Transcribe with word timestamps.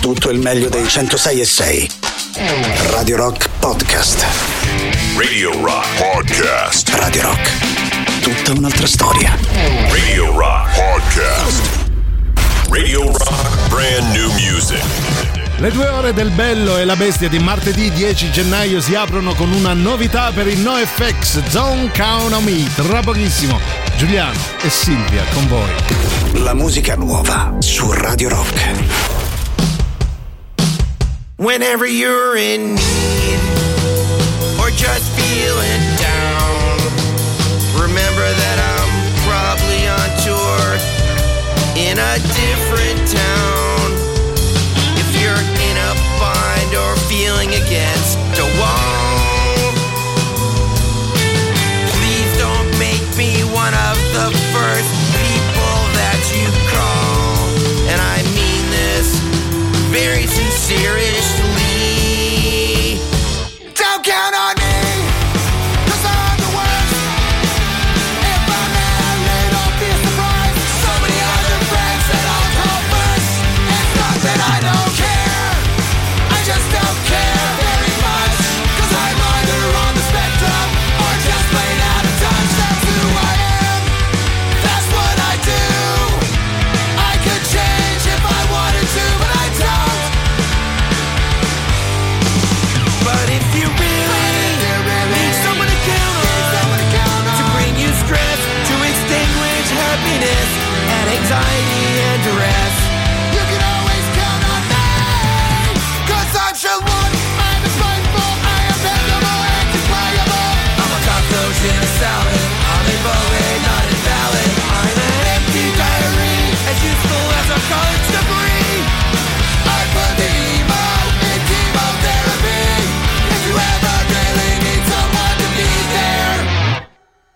tutto 0.00 0.30
il 0.30 0.38
meglio 0.38 0.70
dei 0.70 0.88
106 0.88 1.40
e 1.40 1.44
6. 1.44 1.90
Radio 2.90 3.16
Rock 3.16 3.48
Podcast. 3.58 4.24
Radio 5.16 5.52
Rock 5.62 5.86
Podcast. 5.98 6.88
Radio 6.94 7.22
Rock. 7.22 8.20
Tutta 8.22 8.52
un'altra 8.58 8.86
storia. 8.86 9.36
Radio 9.90 10.32
Rock 10.36 10.74
Podcast. 10.74 11.60
Radio 12.70 13.02
Rock 13.12 13.68
Brand 13.68 14.14
New 14.14 14.30
Music. 14.32 14.82
Le 15.58 15.70
due 15.70 15.88
ore 15.88 16.14
del 16.14 16.30
Bello 16.30 16.78
e 16.78 16.86
la 16.86 16.96
Bestia 16.96 17.28
di 17.28 17.38
martedì 17.38 17.92
10 17.92 18.30
gennaio 18.30 18.80
si 18.80 18.94
aprono 18.94 19.34
con 19.34 19.52
una 19.52 19.74
novità 19.74 20.30
per 20.32 20.46
il 20.46 20.58
NoFX 20.60 21.46
Zone 21.48 21.90
Count 21.94 22.32
on 22.32 22.42
Me. 22.44 22.66
Tra 22.74 23.00
pochissimo, 23.00 23.60
Giuliano 23.98 24.38
e 24.62 24.70
Silvia 24.70 25.24
con 25.34 25.46
voi. 25.46 26.42
La 26.42 26.54
musica 26.54 26.96
nuova 26.96 27.54
su 27.58 27.92
Radio 27.92 28.30
Rock. 28.30 29.19
Whenever 31.40 31.86
you're 31.86 32.36
in 32.36 32.74
need 32.74 33.40
or 34.60 34.68
just 34.76 35.08
feeling 35.16 35.80
down, 35.96 36.76
remember 37.80 38.28
that 38.28 38.60
I'm 38.60 38.92
probably 39.24 39.88
on 39.88 40.08
tour 40.20 40.76
in 41.80 41.96
a 41.96 42.20
different 42.36 43.00
town. 43.08 43.88
If 45.00 45.08
you're 45.16 45.44
in 45.64 45.76
a 45.80 45.92
bind 46.20 46.76
or 46.76 46.92
feeling 47.08 47.56
against 47.56 48.20
a 48.36 48.44
wall, 48.60 49.72
please 51.88 52.30
don't 52.36 52.68
make 52.76 53.00
me 53.16 53.48
one 53.48 53.72
of 53.88 53.96
the 54.12 54.28
first 54.52 54.92
people 55.16 55.80
that 56.04 56.20
you 56.36 56.52
call. 56.68 57.48
And 57.88 57.96
I 57.96 58.20
mean 58.36 58.60
this 58.68 59.16
very 59.88 60.26
sincerely. 60.28 61.09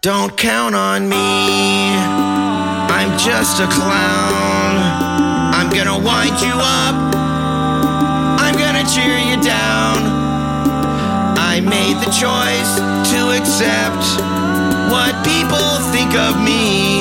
Don't 0.05 0.37
count 0.37 0.75
on 0.75 1.09
me. 1.09 1.17
I'm 1.17 3.17
just 3.17 3.59
a 3.59 3.67
clown. 3.73 4.77
I'm 5.57 5.70
gonna 5.70 5.97
wind 5.97 6.37
you 6.45 6.53
up. 6.53 7.17
I'm 8.37 8.53
gonna 8.53 8.85
cheer 8.85 9.17
you 9.17 9.41
down. 9.41 9.97
I 11.41 11.64
made 11.64 11.97
the 12.05 12.13
choice 12.13 12.77
to 13.17 13.33
accept 13.33 14.05
what 14.93 15.17
people 15.25 15.81
think 15.89 16.13
of 16.13 16.37
me. 16.37 17.01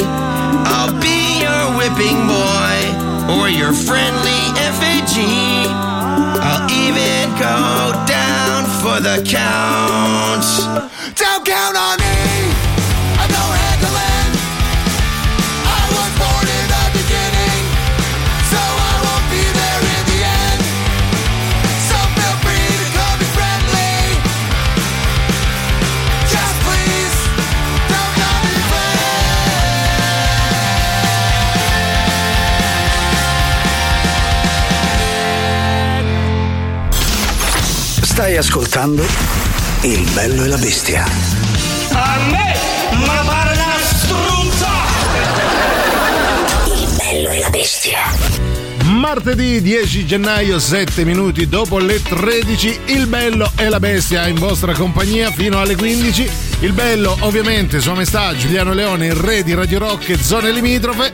I'll 0.72 0.96
be 1.04 1.44
your 1.44 1.76
whipping 1.76 2.24
boy 2.24 3.36
or 3.36 3.50
your 3.50 3.74
friendly 3.74 4.44
effigy. 4.64 5.68
I'll 6.40 6.72
even 6.72 7.36
go 7.36 7.92
down 8.08 8.64
for 8.80 9.04
the 9.04 9.20
count. 9.28 10.48
Don't 11.20 11.46
count 11.46 11.76
on 11.76 12.00
me. 12.00 12.23
Stai 38.14 38.38
ascoltando 38.38 39.04
Il 39.82 40.08
bello 40.14 40.44
e 40.44 40.48
la 40.48 40.58
bestia. 40.58 41.04
A 41.94 42.20
me, 42.30 42.56
ma 43.08 43.24
pare 43.26 43.54
una 43.56 43.76
struzza! 43.82 44.70
Il 46.76 46.96
bello 46.96 47.30
e 47.30 47.40
la 47.40 47.50
bestia. 47.50 47.98
Martedì 48.84 49.64
10 49.64 50.06
gennaio, 50.06 50.60
7 50.60 51.04
minuti 51.06 51.50
dopo 51.50 51.80
le 51.80 52.04
13, 52.04 52.82
il 52.86 53.08
bello 53.08 53.52
e 53.56 53.68
la 53.68 53.80
bestia 53.80 54.28
in 54.28 54.36
vostra 54.36 54.74
compagnia 54.74 55.32
fino 55.32 55.60
alle 55.60 55.76
15. 55.76 56.30
Il 56.60 56.74
bello, 56.74 57.18
ovviamente, 57.22 57.80
Sua 57.80 57.96
Maestà 57.96 58.36
Giuliano 58.36 58.74
Leone, 58.74 59.08
il 59.08 59.16
re 59.16 59.42
di 59.42 59.56
Radio 59.56 59.80
Rock 59.80 60.10
e 60.10 60.18
zone 60.22 60.52
limitrofe. 60.52 61.12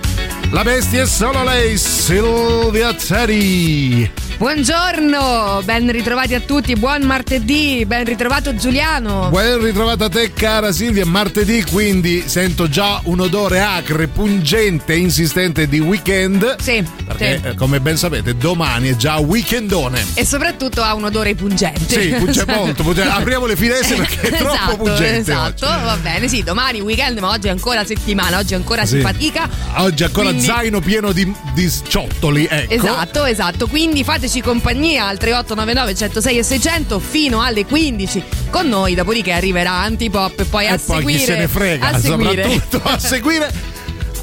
La 0.49 0.63
bestia 0.63 1.03
è 1.03 1.07
solo 1.07 1.45
lei, 1.45 1.77
Silvia 1.77 2.93
Teri. 2.93 4.28
Buongiorno, 4.39 5.63
ben 5.65 5.91
ritrovati 5.91 6.33
a 6.33 6.39
tutti, 6.39 6.73
buon 6.77 7.01
martedì, 7.01 7.83
ben 7.85 8.05
ritrovato 8.05 8.55
Giuliano. 8.55 9.29
Ben 9.33 9.61
ritrovata 9.61 10.05
a 10.05 10.09
te 10.09 10.31
cara 10.31 10.71
Silvia, 10.71 11.05
martedì 11.05 11.61
quindi 11.69 12.23
sento 12.25 12.69
già 12.69 13.01
un 13.03 13.19
odore 13.19 13.59
acre, 13.59 14.07
pungente, 14.07 14.95
insistente 14.95 15.67
di 15.67 15.79
weekend. 15.79 16.55
Sì, 16.61 16.81
Perché 17.05 17.41
sì. 17.43 17.47
eh, 17.49 17.55
come 17.55 17.81
ben 17.81 17.97
sapete 17.97 18.37
domani 18.37 18.87
è 18.91 18.95
già 18.95 19.17
weekendone. 19.17 20.05
E 20.13 20.23
soprattutto 20.23 20.83
ha 20.83 20.93
un 20.93 21.03
odore 21.03 21.35
pungente. 21.35 21.99
Sì, 22.01 22.07
punge 22.07 22.45
molto, 22.47 22.81
punge- 22.81 23.01
apriamo 23.03 23.45
le 23.45 23.57
finestre 23.57 23.97
perché 23.97 24.21
è 24.21 24.37
troppo 24.37 24.53
esatto, 24.53 24.75
pungente 24.77 25.17
Esatto, 25.31 25.65
va 25.65 25.97
bene, 26.01 26.29
sì, 26.29 26.43
domani 26.43 26.79
weekend, 26.79 27.17
ma 27.17 27.27
oggi 27.31 27.47
è 27.47 27.51
ancora 27.51 27.83
settimana, 27.83 28.37
oggi 28.37 28.53
ancora 28.53 28.85
Sì. 28.85 28.95
si 28.95 29.01
fatica. 29.01 29.49
Oggi 29.79 30.05
ancora 30.05 30.29
Quindi- 30.29 30.45
zaino 30.45 30.79
pieno 30.79 31.11
di, 31.11 31.29
di 31.53 31.69
ciottoli, 31.89 32.47
ecco. 32.49 32.73
Esatto, 32.73 33.25
esatto. 33.25 33.67
Quindi 33.67 34.01
fateci 34.05 34.27
compagnia 34.41 35.07
al 35.07 35.17
3899 35.17 35.95
106 35.95 36.37
e 36.37 36.43
600 36.43 36.99
fino 36.99 37.41
alle 37.41 37.65
15 37.65 38.23
con 38.49 38.67
noi, 38.69 38.93
dopodiché 38.95 39.31
arriverà 39.31 39.71
Antipop 39.71 40.39
e 40.39 40.45
poi 40.45 40.65
E 40.65 40.67
a 40.67 40.77
poi 40.77 40.97
seguire. 40.97 41.17
chi 41.17 41.25
se 41.25 41.35
ne 41.37 41.47
frega, 41.47 41.87
a 41.89 41.99
seguire. 41.99 42.43
soprattutto 42.43 42.81
a 42.89 42.97
seguire. 42.99 43.51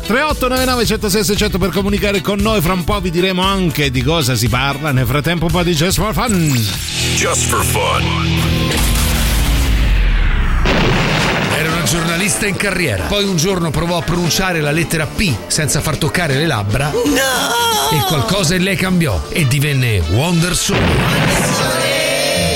3899 0.07 0.87
106 0.87 1.25
600 1.25 1.59
per 1.59 1.71
comunicare 1.71 2.21
con 2.21 2.39
noi, 2.39 2.61
fra 2.61 2.73
un 2.75 2.85
po' 2.85 3.01
vi 3.01 3.11
diremo 3.11 3.43
anche 3.43 3.91
di 3.91 4.03
cosa 4.03 4.37
si 4.37 4.49
parla. 4.49 4.93
Nel 4.93 5.07
frattempo 5.07 5.47
un 5.47 5.51
po' 5.51 5.63
di 5.65 5.75
Just 5.75 5.99
for 5.99 6.15
Fun. 6.15 6.67
Just 7.17 7.43
for 7.49 7.65
fun. 7.65 8.56
Giornalista 11.87 12.47
in 12.47 12.57
carriera. 12.57 13.05
Poi 13.05 13.25
un 13.25 13.37
giorno 13.37 13.71
provò 13.71 13.99
a 13.99 14.03
pronunciare 14.03 14.61
la 14.61 14.73
lettera 14.73 15.07
P 15.07 15.33
senza 15.47 15.81
far 15.81 15.97
toccare 15.97 16.35
le 16.35 16.47
labbra. 16.47 16.91
E 16.91 18.01
qualcosa 18.09 18.57
in 18.57 18.65
lei 18.65 18.77
cambiò 18.77 19.23
e 19.31 19.47
divenne 19.47 20.03
Wonder 20.11 20.57
Soul. 20.57 20.81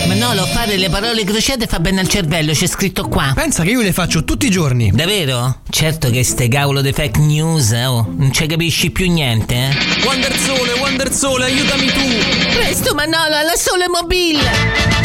Ma 0.09 0.15
no, 0.15 0.35
lo 0.35 0.45
fare 0.47 0.77
le 0.77 0.91
parole 0.91 1.23
crociate 1.23 1.67
fa 1.67 1.79
bene 1.79 2.01
al 2.01 2.09
cervello, 2.09 2.53
c'è 2.53 2.67
scritto 2.67 3.07
qua. 3.07 3.31
Pensa 3.35 3.63
che 3.63 3.71
io 3.71 3.81
le 3.81 3.93
faccio 3.93 4.25
tutti 4.25 4.47
i 4.47 4.51
giorni. 4.51 4.91
Davvero? 4.91 5.61
Certo 5.71 6.11
che 6.11 6.25
ste 6.25 6.49
cavolo 6.49 6.81
di 6.81 6.93
fake 6.93 7.21
news, 7.21 7.71
oh, 7.71 8.13
non 8.17 8.33
ci 8.33 8.47
capisci 8.47 8.91
più 8.91 9.09
niente, 9.09 9.55
eh? 9.55 10.05
Wonder 10.05 10.37
Sole, 10.37 10.73
Wonder 10.81 11.13
Sole, 11.13 11.45
aiutami 11.45 11.87
tu. 11.87 12.03
Presto, 12.55 12.95
Manolo, 12.95 13.37
alla 13.37 13.55
sole 13.57 13.87
mobile! 13.89 15.00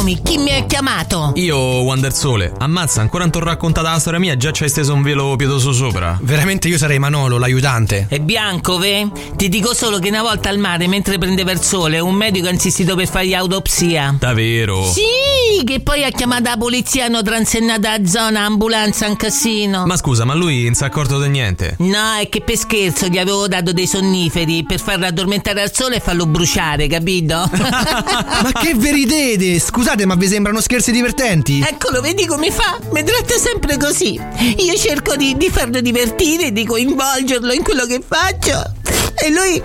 Ecco 0.00 0.08
Eccomi, 0.08 0.22
chi 0.22 0.38
mi 0.38 0.56
ha 0.56 0.64
chiamato? 0.64 1.32
Io, 1.34 1.58
Wander 1.58 2.14
Sole. 2.14 2.54
Ammazza, 2.56 3.02
ancora 3.02 3.24
non 3.24 3.32
ti 3.32 3.38
ho 3.38 3.42
raccontata 3.42 3.90
la 3.90 3.98
storia 3.98 4.18
mia, 4.18 4.34
già 4.34 4.50
ci 4.50 4.62
hai 4.62 4.70
steso 4.70 4.94
un 4.94 5.02
velo 5.02 5.36
pietoso 5.36 5.72
sopra. 5.72 6.18
Veramente 6.22 6.68
io 6.68 6.78
sarei 6.78 6.98
Manolo, 6.98 7.36
l'aiutante. 7.36 8.06
È 8.08 8.18
bianco, 8.18 8.78
ve? 8.78 9.10
Ti 9.36 9.50
dico 9.50 9.74
solo 9.74 9.98
che 9.98 10.08
una 10.08 10.22
volta 10.22 10.48
al 10.48 10.56
mare, 10.56 10.86
mentre 10.88 11.18
prendeva 11.18 11.50
il 11.50 11.60
sole, 11.60 12.00
un 12.00 12.14
medico 12.14 12.46
ha 12.46 12.50
insistito 12.50 12.94
per 12.94 13.08
fargli 13.08 13.34
autopsia. 13.34 14.16
Davvero? 14.18 14.90
Sì, 14.90 15.64
che 15.64 15.80
poi 15.80 16.02
ha 16.02 16.10
chiamato 16.10 16.44
la 16.44 16.56
polizia, 16.56 17.04
hanno 17.04 17.22
transennata 17.22 17.98
la 17.98 18.06
zona, 18.06 18.46
ambulanza, 18.46 19.06
un 19.06 19.16
casino. 19.16 19.84
Ma 19.84 19.98
scusa, 19.98 20.24
ma 20.24 20.32
lui 20.32 20.64
non 20.64 20.72
si 20.74 20.82
è 20.82 20.86
accorto 20.86 21.20
di 21.20 21.28
niente. 21.28 21.74
No, 21.80 22.14
è 22.18 22.26
che 22.30 22.40
per 22.40 22.56
scherzo 22.56 23.08
gli 23.08 23.18
avevo 23.18 23.48
dato 23.48 23.74
dei 23.74 23.86
sonniferi 23.86 24.64
per 24.64 24.80
farlo 24.80 25.04
addormentare 25.04 25.60
al 25.60 25.74
sole 25.74 25.96
e 25.96 26.00
farlo 26.00 26.24
bruciare, 26.24 26.86
capito? 26.86 27.34
Ma 27.52 28.50
che 28.62 28.74
veridede! 28.74 29.60
Scusate, 29.60 29.88
ma 29.90 30.14
vi 30.14 30.28
sembrano 30.28 30.60
scherzi 30.60 30.92
divertenti? 30.92 31.64
Eccolo, 31.66 32.00
vedi 32.00 32.24
come 32.24 32.52
fa? 32.52 32.78
Mi 32.92 33.02
tratta 33.02 33.36
sempre 33.36 33.76
così. 33.76 34.20
Io 34.58 34.76
cerco 34.76 35.16
di, 35.16 35.36
di 35.36 35.50
farlo 35.50 35.80
divertire, 35.80 36.52
di 36.52 36.64
coinvolgerlo 36.64 37.52
in 37.52 37.64
quello 37.64 37.86
che 37.86 38.00
faccio. 38.06 38.72
E 39.20 39.30
lui. 39.30 39.60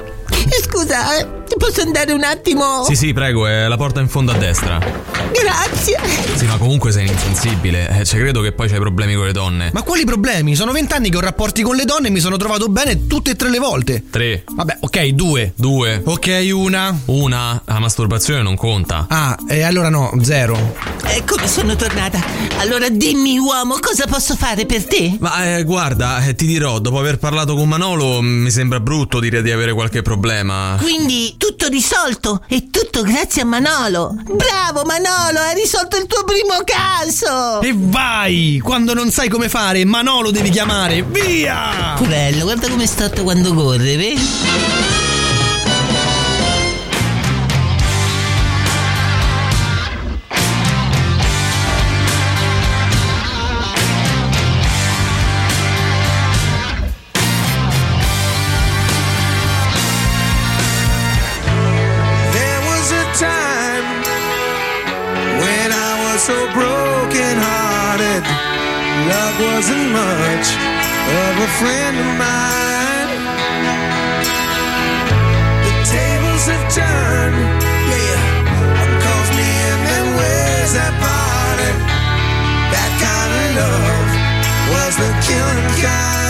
Scusa, 0.64 1.18
eh, 1.18 1.28
posso 1.58 1.82
andare 1.82 2.14
un 2.14 2.24
attimo? 2.24 2.84
Sì, 2.86 2.96
sì, 2.96 3.14
prego, 3.14 3.48
è 3.48 3.68
la 3.68 3.78
porta 3.78 4.00
in 4.00 4.08
fondo 4.08 4.32
a 4.32 4.36
destra. 4.36 4.80
Grazie. 5.32 6.00
Sì, 6.36 6.46
ma 6.46 6.58
comunque 6.58 6.92
sei 6.92 7.08
insensibile. 7.08 8.04
Cioè, 8.04 8.20
credo 8.20 8.42
che 8.42 8.52
poi 8.52 8.70
c'hai 8.70 8.80
problemi 8.80 9.16
con 9.16 9.26
le 9.26 9.32
donne. 9.32 9.70
Ma 9.74 9.82
quali 9.82 10.06
problemi? 10.06 10.56
Sono 10.56 10.72
vent'anni 10.72 11.10
che 11.10 11.18
ho 11.18 11.22
rapporti 11.22 11.62
con 11.62 11.76
le 11.76 11.86
donne 11.86 12.08
e 12.08 12.12
mi 12.12 12.20
sono 12.20 12.38
trovato 12.38 12.68
bene 12.70 13.08
tutte 13.08 13.32
e 13.32 13.36
tre 13.36 13.50
le 13.50 13.60
volte. 13.60 14.04
Tre. 14.10 14.44
Vabbè, 14.50 14.78
ok, 14.80 15.06
due. 15.08 15.54
Due. 15.56 16.02
Ok, 16.04 16.50
una. 16.54 16.98
Una. 17.06 17.62
La 17.66 17.80
masturbazione 17.80 18.42
non 18.42 18.56
conta. 18.56 19.08
Ah, 19.10 19.38
e 19.48 19.64
allora 19.64 19.90
no, 19.90 20.12
zero. 20.22 20.76
Eccomi, 21.04 21.48
sono 21.48 21.76
tornata. 21.76 22.20
Allora 22.58 22.90
dimmi, 22.90 23.38
uomo, 23.38 23.78
cosa 23.80 24.06
posso 24.08 24.36
fare 24.36 24.66
per 24.66 24.86
te? 24.86 25.18
Ma 25.20 25.58
eh, 25.58 25.64
guarda, 25.64 26.26
eh, 26.26 26.36
ti 26.36 26.46
dirò, 26.46 26.80
dopo 26.80 27.00
aver 27.00 27.18
parlato 27.18 27.56
con 27.56 27.68
Manolo, 27.68 28.22
mi 28.22 28.50
sembra 28.50 28.80
brutto 28.80 29.20
dire 29.20 29.42
di 29.42 29.52
avere 29.52 29.74
qualche 29.74 30.02
problema. 30.02 30.78
Quindi 30.82 31.36
tutto 31.48 31.68
risolto 31.68 32.44
e 32.48 32.70
tutto 32.72 33.04
grazie 33.04 33.44
a 33.44 33.46
Manolo. 33.46 34.16
Bravo 34.24 34.84
Manolo, 34.84 35.40
hai 35.40 35.54
risolto 35.54 35.96
il 35.96 36.08
tuo 36.08 36.24
primo 36.24 36.56
caso. 36.66 37.62
E 37.62 37.72
vai! 37.76 38.60
Quando 38.64 38.96
non 38.96 39.12
sai 39.12 39.30
come 39.30 39.48
fare, 39.48 39.86
Manolo 39.86 40.32
devi 40.32 40.50
chiamare. 40.50 41.04
Via! 41.04 41.94
Porello, 41.98 42.46
guarda 42.46 42.68
come 42.68 42.84
è 42.84 42.88
stato 42.88 43.22
quando 43.22 43.54
corre, 43.54 43.96
vedi? 43.96 45.05
Wasn't 69.56 69.90
much 69.94 70.48
of 71.24 71.34
a 71.40 71.50
friend 71.60 71.96
of 71.98 72.10
mine. 72.20 73.12
The 75.64 75.74
tables 75.96 76.46
have 76.52 76.66
turned, 76.76 77.38
yeah. 77.90 78.34
Me 79.38 79.52
and 79.96 80.08
ways 80.20 80.72
that 80.76 80.94
parted. 81.00 81.78
That 82.74 82.92
kind 83.06 83.32
of 83.40 83.48
love 83.60 84.12
was 84.74 84.94
the 84.98 85.12
killing 85.24 85.82
kind. 85.82 86.25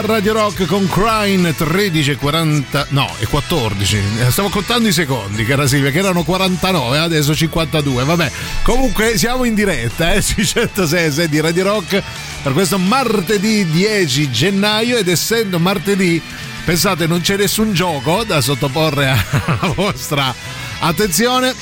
Radio 0.00 0.32
Rock 0.32 0.66
con 0.66 0.88
Crime 0.88 1.54
13 1.54 2.12
e 2.12 2.16
40 2.16 2.86
no 2.90 3.08
e 3.18 3.26
14 3.26 4.02
Eh, 4.20 4.30
stavo 4.30 4.48
contando 4.48 4.88
i 4.88 4.92
secondi 4.92 5.44
cara 5.44 5.66
Silvia 5.66 5.90
che 5.90 5.98
erano 5.98 6.24
49 6.24 6.98
adesso 6.98 7.34
52 7.34 8.04
vabbè 8.04 8.30
comunque 8.62 9.16
siamo 9.16 9.44
in 9.44 9.54
diretta 9.54 10.12
eh, 10.12 10.20
sui 10.22 10.44
106 10.44 11.28
di 11.28 11.40
Radio 11.40 11.64
Rock 11.64 12.02
per 12.42 12.52
questo 12.52 12.78
martedì 12.78 13.64
10 13.66 14.30
gennaio 14.30 14.96
ed 14.96 15.08
essendo 15.08 15.58
martedì 15.58 16.20
pensate 16.64 17.06
non 17.06 17.20
c'è 17.20 17.36
nessun 17.36 17.72
gioco 17.72 18.24
da 18.24 18.40
sottoporre 18.40 19.08
alla 19.08 19.72
vostra 19.76 20.34
attenzione 20.80 21.54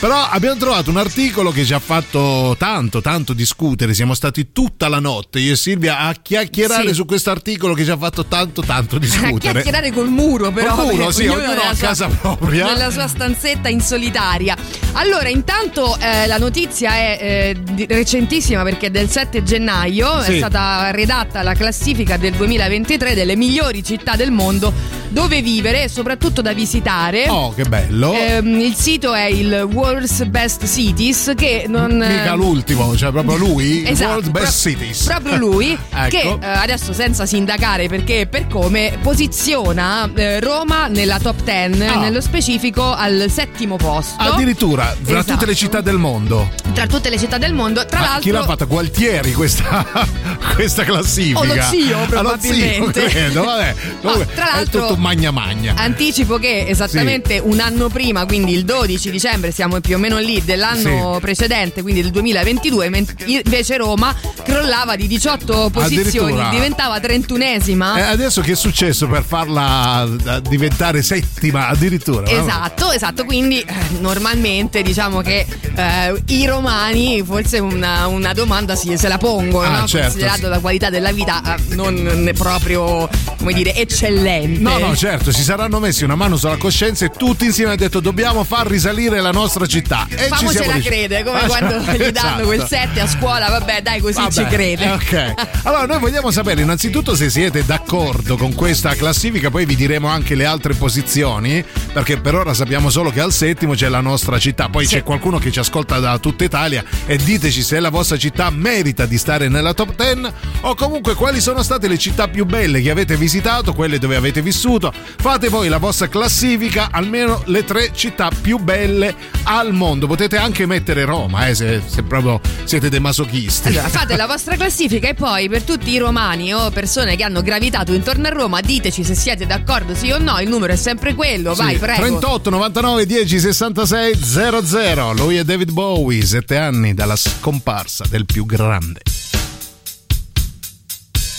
però 0.00 0.22
abbiamo 0.30 0.56
trovato 0.58 0.90
un 0.90 0.96
articolo 0.96 1.50
che 1.50 1.64
ci 1.64 1.72
ha 1.72 1.80
fatto 1.80 2.54
tanto, 2.56 3.00
tanto 3.00 3.32
discutere. 3.32 3.94
Siamo 3.94 4.14
stati 4.14 4.52
tutta 4.52 4.86
la 4.88 5.00
notte, 5.00 5.40
io 5.40 5.54
e 5.54 5.56
Silvia, 5.56 5.98
a 5.98 6.14
chiacchierare 6.14 6.88
Sì. 6.88 6.94
su 6.94 7.04
questo 7.04 7.30
articolo 7.30 7.74
che 7.74 7.84
ci 7.84 7.90
ha 7.90 7.96
fatto 7.96 8.24
tanto, 8.26 8.62
tanto 8.62 8.94
A 8.96 8.98
discutere. 9.00 9.38
chiacchierare 9.38 9.90
col 9.92 10.08
muro, 10.08 10.52
però. 10.52 10.74
Col 10.76 10.94
muro, 10.94 11.10
sì, 11.10 11.26
ognuno 11.26 11.60
a 11.62 11.74
sua- 11.74 11.88
casa 11.88 12.06
propria. 12.06 12.66
Nella 12.66 12.90
sua 12.90 13.08
stanzetta 13.08 13.68
in 13.68 13.80
solitaria. 13.80 14.56
Allora, 14.92 15.28
intanto 15.28 15.96
eh, 15.98 16.26
la 16.28 16.38
notizia 16.38 16.92
è 16.94 17.54
eh, 17.76 17.86
recentissima 17.88 18.62
perché 18.62 18.86
è 18.86 18.90
del 18.90 19.10
7 19.10 19.42
gennaio. 19.42 20.22
Sì. 20.22 20.34
È 20.34 20.36
stata 20.36 20.90
redatta 20.92 21.42
la 21.42 21.54
classifica 21.54 22.16
del 22.16 22.34
2023 22.34 23.14
delle 23.14 23.34
migliori 23.36 23.82
città 23.82 24.14
del 24.14 24.30
mondo 24.30 24.72
dove 25.08 25.40
vivere 25.42 25.84
e 25.84 25.88
soprattutto 25.88 26.40
da 26.42 26.52
visitare. 26.52 27.28
Oh, 27.28 27.52
che 27.54 27.64
bello! 27.64 28.12
Ehm, 28.12 28.60
il 28.60 28.74
sito 28.74 29.12
è 29.14 29.24
il 29.24 29.66
World's 29.88 30.22
Best 30.26 30.66
Cities 30.66 31.32
che 31.34 31.64
non 31.66 31.92
Mica 31.96 32.34
l'ultimo, 32.34 32.94
cioè 32.94 33.10
proprio 33.10 33.36
lui, 33.36 33.88
Esatto, 33.88 34.10
World 34.10 34.30
Best 34.30 34.60
pro- 34.62 34.70
Cities. 34.70 35.04
Proprio 35.04 35.36
lui, 35.40 35.70
Ecco. 35.90 36.08
che 36.10 36.18
eh, 36.18 36.46
adesso 36.46 36.92
senza 36.92 37.24
sindacare 37.24 37.88
perché 37.88 38.26
per 38.30 38.46
come 38.48 38.98
posiziona 39.00 40.10
eh, 40.14 40.40
Roma 40.40 40.88
nella 40.88 41.18
top 41.18 41.42
10, 41.42 41.82
Ah. 41.84 41.98
nello 42.00 42.20
specifico 42.20 42.92
al 42.92 43.26
settimo 43.30 43.76
posto. 43.76 44.22
Addirittura 44.22 44.94
tra 45.02 45.20
Esatto. 45.20 45.32
tutte 45.32 45.46
le 45.46 45.54
città 45.54 45.80
del 45.80 45.96
mondo. 45.96 46.50
Tra 46.74 46.86
tutte 46.86 47.08
le 47.08 47.18
città 47.18 47.38
del 47.38 47.54
mondo, 47.54 47.86
tra 47.86 47.98
Ma 48.00 48.04
l'altro. 48.04 48.22
chi 48.22 48.30
l'ha 48.30 48.44
fatta? 48.44 48.66
Gualtieri 48.66 49.32
questa, 49.32 49.86
questa 50.54 50.84
classifica. 50.84 51.38
O 51.40 51.44
lo 51.44 51.54
zio, 51.62 51.96
Ah, 51.96 52.00
lo 52.00 52.06
probabilmente. 52.06 53.00
zio, 53.00 53.08
credo, 53.08 53.44
vabbè. 53.44 53.74
Comunque, 54.02 54.34
tra 54.34 54.44
l'altro- 54.52 54.84
È 54.84 54.88
tutto 54.88 55.00
magna 55.00 55.30
magna. 55.30 55.72
Anticipo 55.76 56.36
che 56.38 56.66
esattamente 56.68 57.38
un 57.42 57.58
anno 57.60 57.88
prima, 57.88 58.26
quindi 58.26 58.52
il 58.52 58.64
12 58.66 59.10
dicembre, 59.10 59.50
siamo 59.50 59.77
più 59.80 59.96
o 59.96 59.98
meno 59.98 60.18
lì 60.18 60.42
dell'anno 60.44 61.14
Sì. 61.14 61.20
precedente, 61.20 61.82
quindi 61.82 62.02
del 62.02 62.10
2022, 62.10 62.88
men- 62.88 63.06
invece 63.26 63.76
Roma 63.76 64.14
crollava 64.42 64.96
di 64.96 65.06
18 65.06 65.70
posizioni, 65.70 66.42
diventava 66.50 66.98
31esima. 66.98 67.96
Eh, 67.96 68.02
adesso 68.02 68.40
che 68.40 68.52
è 68.52 68.56
successo 68.56 69.06
per 69.06 69.22
farla 69.26 70.08
diventare 70.48 71.02
settima 71.02 71.68
addirittura? 71.68 72.22
no? 72.22 72.28
Esatto, 72.30 72.90
esatto, 72.92 73.24
quindi 73.24 73.60
eh, 73.60 73.74
normalmente 74.00 74.82
diciamo 74.82 75.20
che 75.20 75.46
eh, 75.74 76.22
i 76.26 76.46
romani 76.46 77.22
forse 77.24 77.58
una, 77.58 78.06
una 78.06 78.32
domanda 78.32 78.74
sì, 78.76 78.96
se 78.96 79.08
la 79.08 79.18
pongono, 79.18 79.66
Ah, 79.68 79.80
no? 79.80 79.86
certo, 79.86 80.06
considerato 80.08 80.42
sì. 80.42 80.48
la 80.48 80.58
qualità 80.60 80.90
della 80.90 81.12
vita 81.12 81.54
eh, 81.56 81.74
non 81.74 82.30
proprio, 82.36 83.08
come 83.38 83.52
dire, 83.52 83.74
eccellente. 83.74 84.60
No, 84.60 84.78
no, 84.78 84.96
certo, 84.96 85.32
si 85.32 85.42
saranno 85.42 85.78
messi 85.78 86.04
una 86.04 86.14
mano 86.14 86.36
sulla 86.36 86.56
coscienza 86.56 87.04
e 87.04 87.10
tutti 87.10 87.44
insieme 87.44 87.70
hanno 87.72 87.80
detto 87.80 88.00
dobbiamo 88.00 88.44
far 88.44 88.66
risalire 88.66 89.20
la 89.20 89.30
nostra 89.30 89.66
città. 89.68 90.06
E 90.08 90.16
ci 90.16 90.16
siamo 90.16 90.36
Famocela 90.36 90.72
riusciti. 90.72 90.88
crede, 90.94 91.22
come 91.22 91.40
Ah, 91.40 91.46
quando 91.46 91.84
cioè, 91.84 91.96
gli 92.08 92.10
danno 92.10 92.44
quel 92.46 92.62
esatto. 92.62 92.74
7 92.94 93.00
a 93.00 93.06
scuola, 93.06 93.48
vabbè 93.50 93.82
dai 93.82 94.00
così 94.00 94.14
Vabbè, 94.20 94.32
ci 94.32 94.44
crede. 94.46 94.88
Ok. 94.90 95.34
Allora, 95.64 95.86
noi 95.86 95.98
vogliamo 96.00 96.30
sapere 96.30 96.62
innanzitutto 96.62 97.14
se 97.14 97.30
siete 97.30 97.64
d'accordo 97.64 98.36
con 98.36 98.54
questa 98.54 98.94
classifica, 98.94 99.50
poi 99.50 99.64
vi 99.66 99.76
diremo 99.76 100.08
anche 100.08 100.34
le 100.34 100.44
altre 100.46 100.74
posizioni, 100.74 101.64
perché 101.92 102.18
per 102.18 102.34
ora 102.34 102.54
sappiamo 102.54 102.90
solo 102.90 103.10
che 103.10 103.20
al 103.20 103.32
settimo 103.32 103.74
c'è 103.74 103.88
la 103.88 104.00
nostra 104.00 104.38
città. 104.38 104.68
Poi 104.68 104.86
c'è 104.86 105.02
qualcuno 105.02 105.38
che 105.38 105.50
ci 105.52 105.58
ascolta 105.58 105.98
da 105.98 106.18
tutta 106.18 106.44
Italia 106.44 106.82
e 107.06 107.16
diteci 107.18 107.62
se 107.62 107.78
la 107.80 107.90
vostra 107.90 108.16
città 108.16 108.50
merita 108.50 109.06
di 109.06 109.18
stare 109.18 109.48
nella 109.48 109.74
top 109.74 109.94
10 109.94 110.32
o 110.62 110.74
comunque 110.74 111.14
quali 111.14 111.40
sono 111.40 111.62
state 111.62 111.86
le 111.88 111.98
città 111.98 112.28
più 112.28 112.44
belle 112.44 112.80
che 112.80 112.90
avete 112.90 113.16
visitato, 113.16 113.72
quelle 113.74 113.98
dove 113.98 114.16
avete 114.16 114.40
vissuto. 114.42 114.92
Fate 115.18 115.48
voi 115.48 115.68
la 115.68 115.78
vostra 115.78 116.08
classifica, 116.08 116.88
almeno 116.90 117.42
le 117.46 117.64
tre 117.64 117.90
città 117.94 118.30
più 118.40 118.58
belle 118.58 119.14
al 119.48 119.72
mondo. 119.72 120.06
Potete 120.06 120.36
anche 120.36 120.66
mettere 120.66 121.04
Roma, 121.04 121.46
eh, 121.48 121.54
se, 121.54 121.82
se 121.86 122.02
proprio 122.02 122.40
siete 122.64 122.88
dei 122.90 123.00
masochisti. 123.00 123.68
Allora, 123.68 123.88
fate 123.88 124.16
la 124.16 124.26
vostra 124.26 124.56
classifica 124.56 125.08
e 125.08 125.14
poi 125.14 125.48
per 125.48 125.62
tutti 125.62 125.90
i 125.90 125.98
romani 125.98 126.52
o 126.52 126.70
persone 126.70 127.16
che 127.16 127.24
hanno 127.24 127.42
gravitato 127.42 127.92
intorno 127.94 128.26
a 128.26 128.30
Roma, 128.30 128.60
diteci 128.60 129.02
se 129.02 129.14
siete 129.14 129.46
d'accordo 129.46 129.94
sì 129.94 130.10
o 130.10 130.18
no, 130.18 130.38
il 130.40 130.48
numero 130.48 130.72
è 130.72 130.76
sempre 130.76 131.14
quello, 131.14 131.54
vai, 131.54 131.74
Sì, 131.74 131.78
prego. 131.78 132.00
38 132.00 132.50
99 132.50 133.06
10 133.06 133.40
66 133.40 134.14
00. 134.22 135.12
Lui 135.14 135.36
è 135.36 135.44
David 135.44 135.70
Bowie, 135.72 136.24
sette 136.24 136.56
anni 136.56 136.94
dalla 136.94 137.16
scomparsa 137.16 138.04
del 138.08 138.26
più 138.26 138.44
grande. 138.44 139.00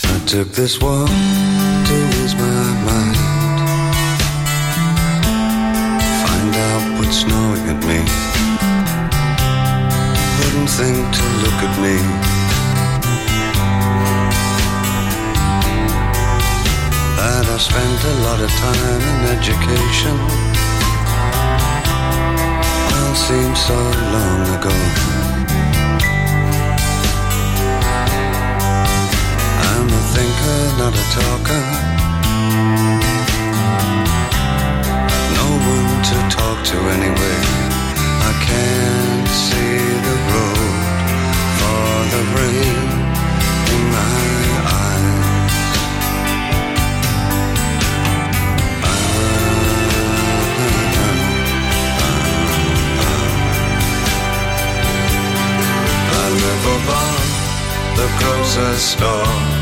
I 0.02 0.24
took 0.24 0.50
this 0.50 0.78
walk 0.80 1.08
what's 7.10 7.22
snowing 7.22 7.66
at 7.66 7.80
me. 7.90 7.98
Wouldn't 10.38 10.70
think 10.70 10.98
to 11.16 11.24
look 11.42 11.58
at 11.66 11.74
me. 11.82 11.96
That 17.16 17.46
I 17.46 17.58
spent 17.58 18.00
a 18.04 18.16
lot 18.26 18.40
of 18.40 18.50
time 18.64 19.02
in 19.10 19.18
education. 19.36 20.16
All 22.94 23.14
seems 23.26 23.58
so 23.58 23.78
long 24.14 24.42
ago. 24.56 24.76
I'm 29.66 29.88
a 29.88 30.02
thinker, 30.14 30.58
not 30.78 30.94
a 30.94 31.04
talker. 31.16 33.09
To 36.02 36.16
talk 36.28 36.64
to 36.64 36.76
anyway. 36.96 37.38
I 38.28 38.32
can't 38.48 39.28
see 39.28 39.78
the 40.08 40.16
road 40.30 40.74
for 41.60 41.94
the 42.14 42.22
rain 42.36 42.78
in 43.74 43.82
my 43.96 44.24
eyes. 44.80 45.78
I 56.16 56.26
live 56.44 56.64
above 56.78 57.30
the 57.98 58.08
grocer's 58.18 58.82
store 58.92 59.60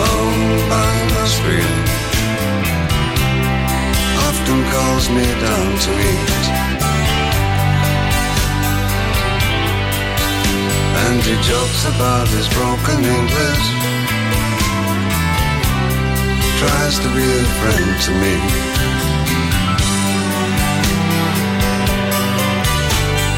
owned 0.00 0.56
oh, 0.56 0.68
by 0.70 0.90
Musgrave 1.12 1.87
often 4.48 4.64
calls 4.72 5.10
me 5.10 5.24
down 5.24 5.78
to 5.78 5.90
eat 5.92 6.44
and 11.04 11.20
he 11.22 11.36
jokes 11.44 11.84
about 11.84 12.26
his 12.28 12.48
broken 12.56 13.04
English 13.04 13.64
tries 16.60 16.96
to 16.98 17.08
be 17.12 17.28
a 17.28 17.46
friend 17.60 17.90
to 18.04 18.10
me 18.22 18.36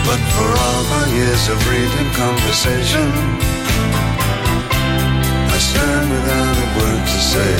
but 0.06 0.20
for 0.34 0.50
all 0.64 0.82
my 0.94 1.06
years 1.16 1.48
of 1.48 1.58
reading 1.68 2.10
conversation 2.14 3.10
I 5.50 5.58
stand 5.58 6.10
without 6.10 6.56
a 6.56 6.68
word 6.78 7.04
to 7.04 7.20
say. 7.32 7.54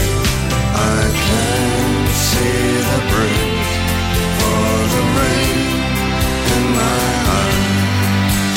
I 0.73 1.11
can't 1.27 1.90
see 2.13 2.67
the 2.91 3.01
bridge 3.11 3.73
for 4.39 4.71
the 4.95 5.03
rain 5.19 5.59
in 6.55 6.65
my 6.81 7.03
eyes. 7.39 8.51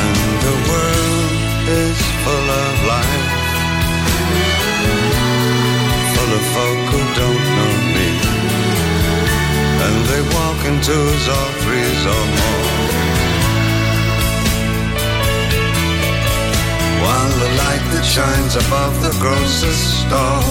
And 0.00 0.16
the 0.46 0.56
world 0.70 1.32
is 1.84 1.98
full 2.24 2.48
of 2.64 2.74
life, 2.94 3.30
full 6.14 6.32
of 6.38 6.44
folk 6.54 6.80
who 6.92 7.00
don't 7.20 7.44
know 7.56 7.74
me 7.94 8.08
and 9.80 10.04
they 10.06 10.22
walk 10.34 10.58
in 10.66 10.76
twos 10.82 11.28
or 11.28 11.48
threes 11.62 12.02
or 12.06 12.24
more. 12.36 12.77
That 17.92 18.04
shines 18.04 18.54
above 18.56 18.94
the 19.02 19.12
grocer's 19.20 19.82
stall 20.02 20.44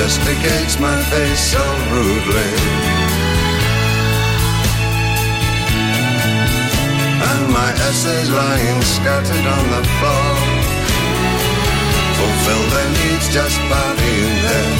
investigates 0.00 0.78
my 0.80 0.96
face 1.12 1.52
so 1.52 1.62
rudely. 1.92 2.50
And 7.30 7.42
my 7.52 7.70
essays 7.88 8.30
lying 8.30 8.80
scattered 8.82 9.46
on 9.56 9.64
the 9.74 9.82
floor 9.98 10.34
fulfill 12.18 12.64
their 12.74 12.90
needs 12.98 13.26
just 13.32 13.58
by 13.72 13.86
being 14.00 14.36
there. 14.46 14.74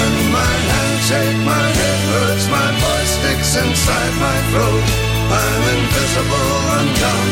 And 0.00 0.16
my 0.32 0.54
hands 0.70 1.02
shake, 1.08 1.40
my 1.44 1.66
head 1.78 2.00
hurts, 2.12 2.46
my 2.48 2.68
voice 2.84 3.12
sticks 3.18 3.52
inside 3.56 4.14
my 4.26 4.38
throat. 4.50 4.86
I'm 5.24 5.62
invisible 5.76 6.56
and 6.78 6.90
dumb, 7.02 7.30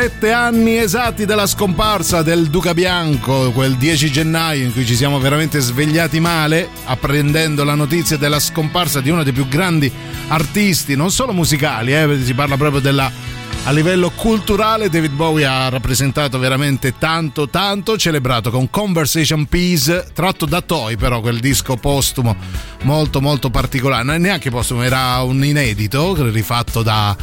Sette 0.00 0.30
anni 0.30 0.76
esatti 0.76 1.24
dalla 1.24 1.48
scomparsa 1.48 2.22
del 2.22 2.50
Duca 2.50 2.72
Bianco, 2.72 3.50
quel 3.50 3.74
10 3.74 4.12
gennaio 4.12 4.62
in 4.64 4.72
cui 4.72 4.86
ci 4.86 4.94
siamo 4.94 5.18
veramente 5.18 5.58
svegliati 5.58 6.20
male, 6.20 6.68
apprendendo 6.84 7.64
la 7.64 7.74
notizia 7.74 8.16
della 8.16 8.38
scomparsa 8.38 9.00
di 9.00 9.10
uno 9.10 9.24
dei 9.24 9.32
più 9.32 9.48
grandi 9.48 9.90
artisti, 10.28 10.94
non 10.94 11.10
solo 11.10 11.32
musicali, 11.32 11.92
eh, 11.92 12.20
si 12.22 12.32
parla 12.32 12.56
proprio 12.56 12.80
della 12.80 13.10
a 13.64 13.72
livello 13.72 14.10
culturale 14.10 14.88
David 14.88 15.12
Bowie 15.12 15.44
ha 15.44 15.68
rappresentato 15.68 16.38
veramente 16.38 16.96
tanto 16.96 17.48
tanto 17.48 17.98
celebrato 17.98 18.50
con 18.50 18.70
Conversation 18.70 19.46
Piece 19.46 20.06
tratto 20.14 20.46
da 20.46 20.62
Toy 20.62 20.96
però 20.96 21.20
quel 21.20 21.40
disco 21.40 21.76
postumo 21.76 22.36
molto 22.84 23.20
molto 23.20 23.50
particolare. 23.50 24.16
Neanche 24.16 24.48
postumo 24.48 24.84
era 24.84 25.20
un 25.22 25.44
inedito 25.44 26.30
rifatto 26.30 26.82
da 26.82 27.14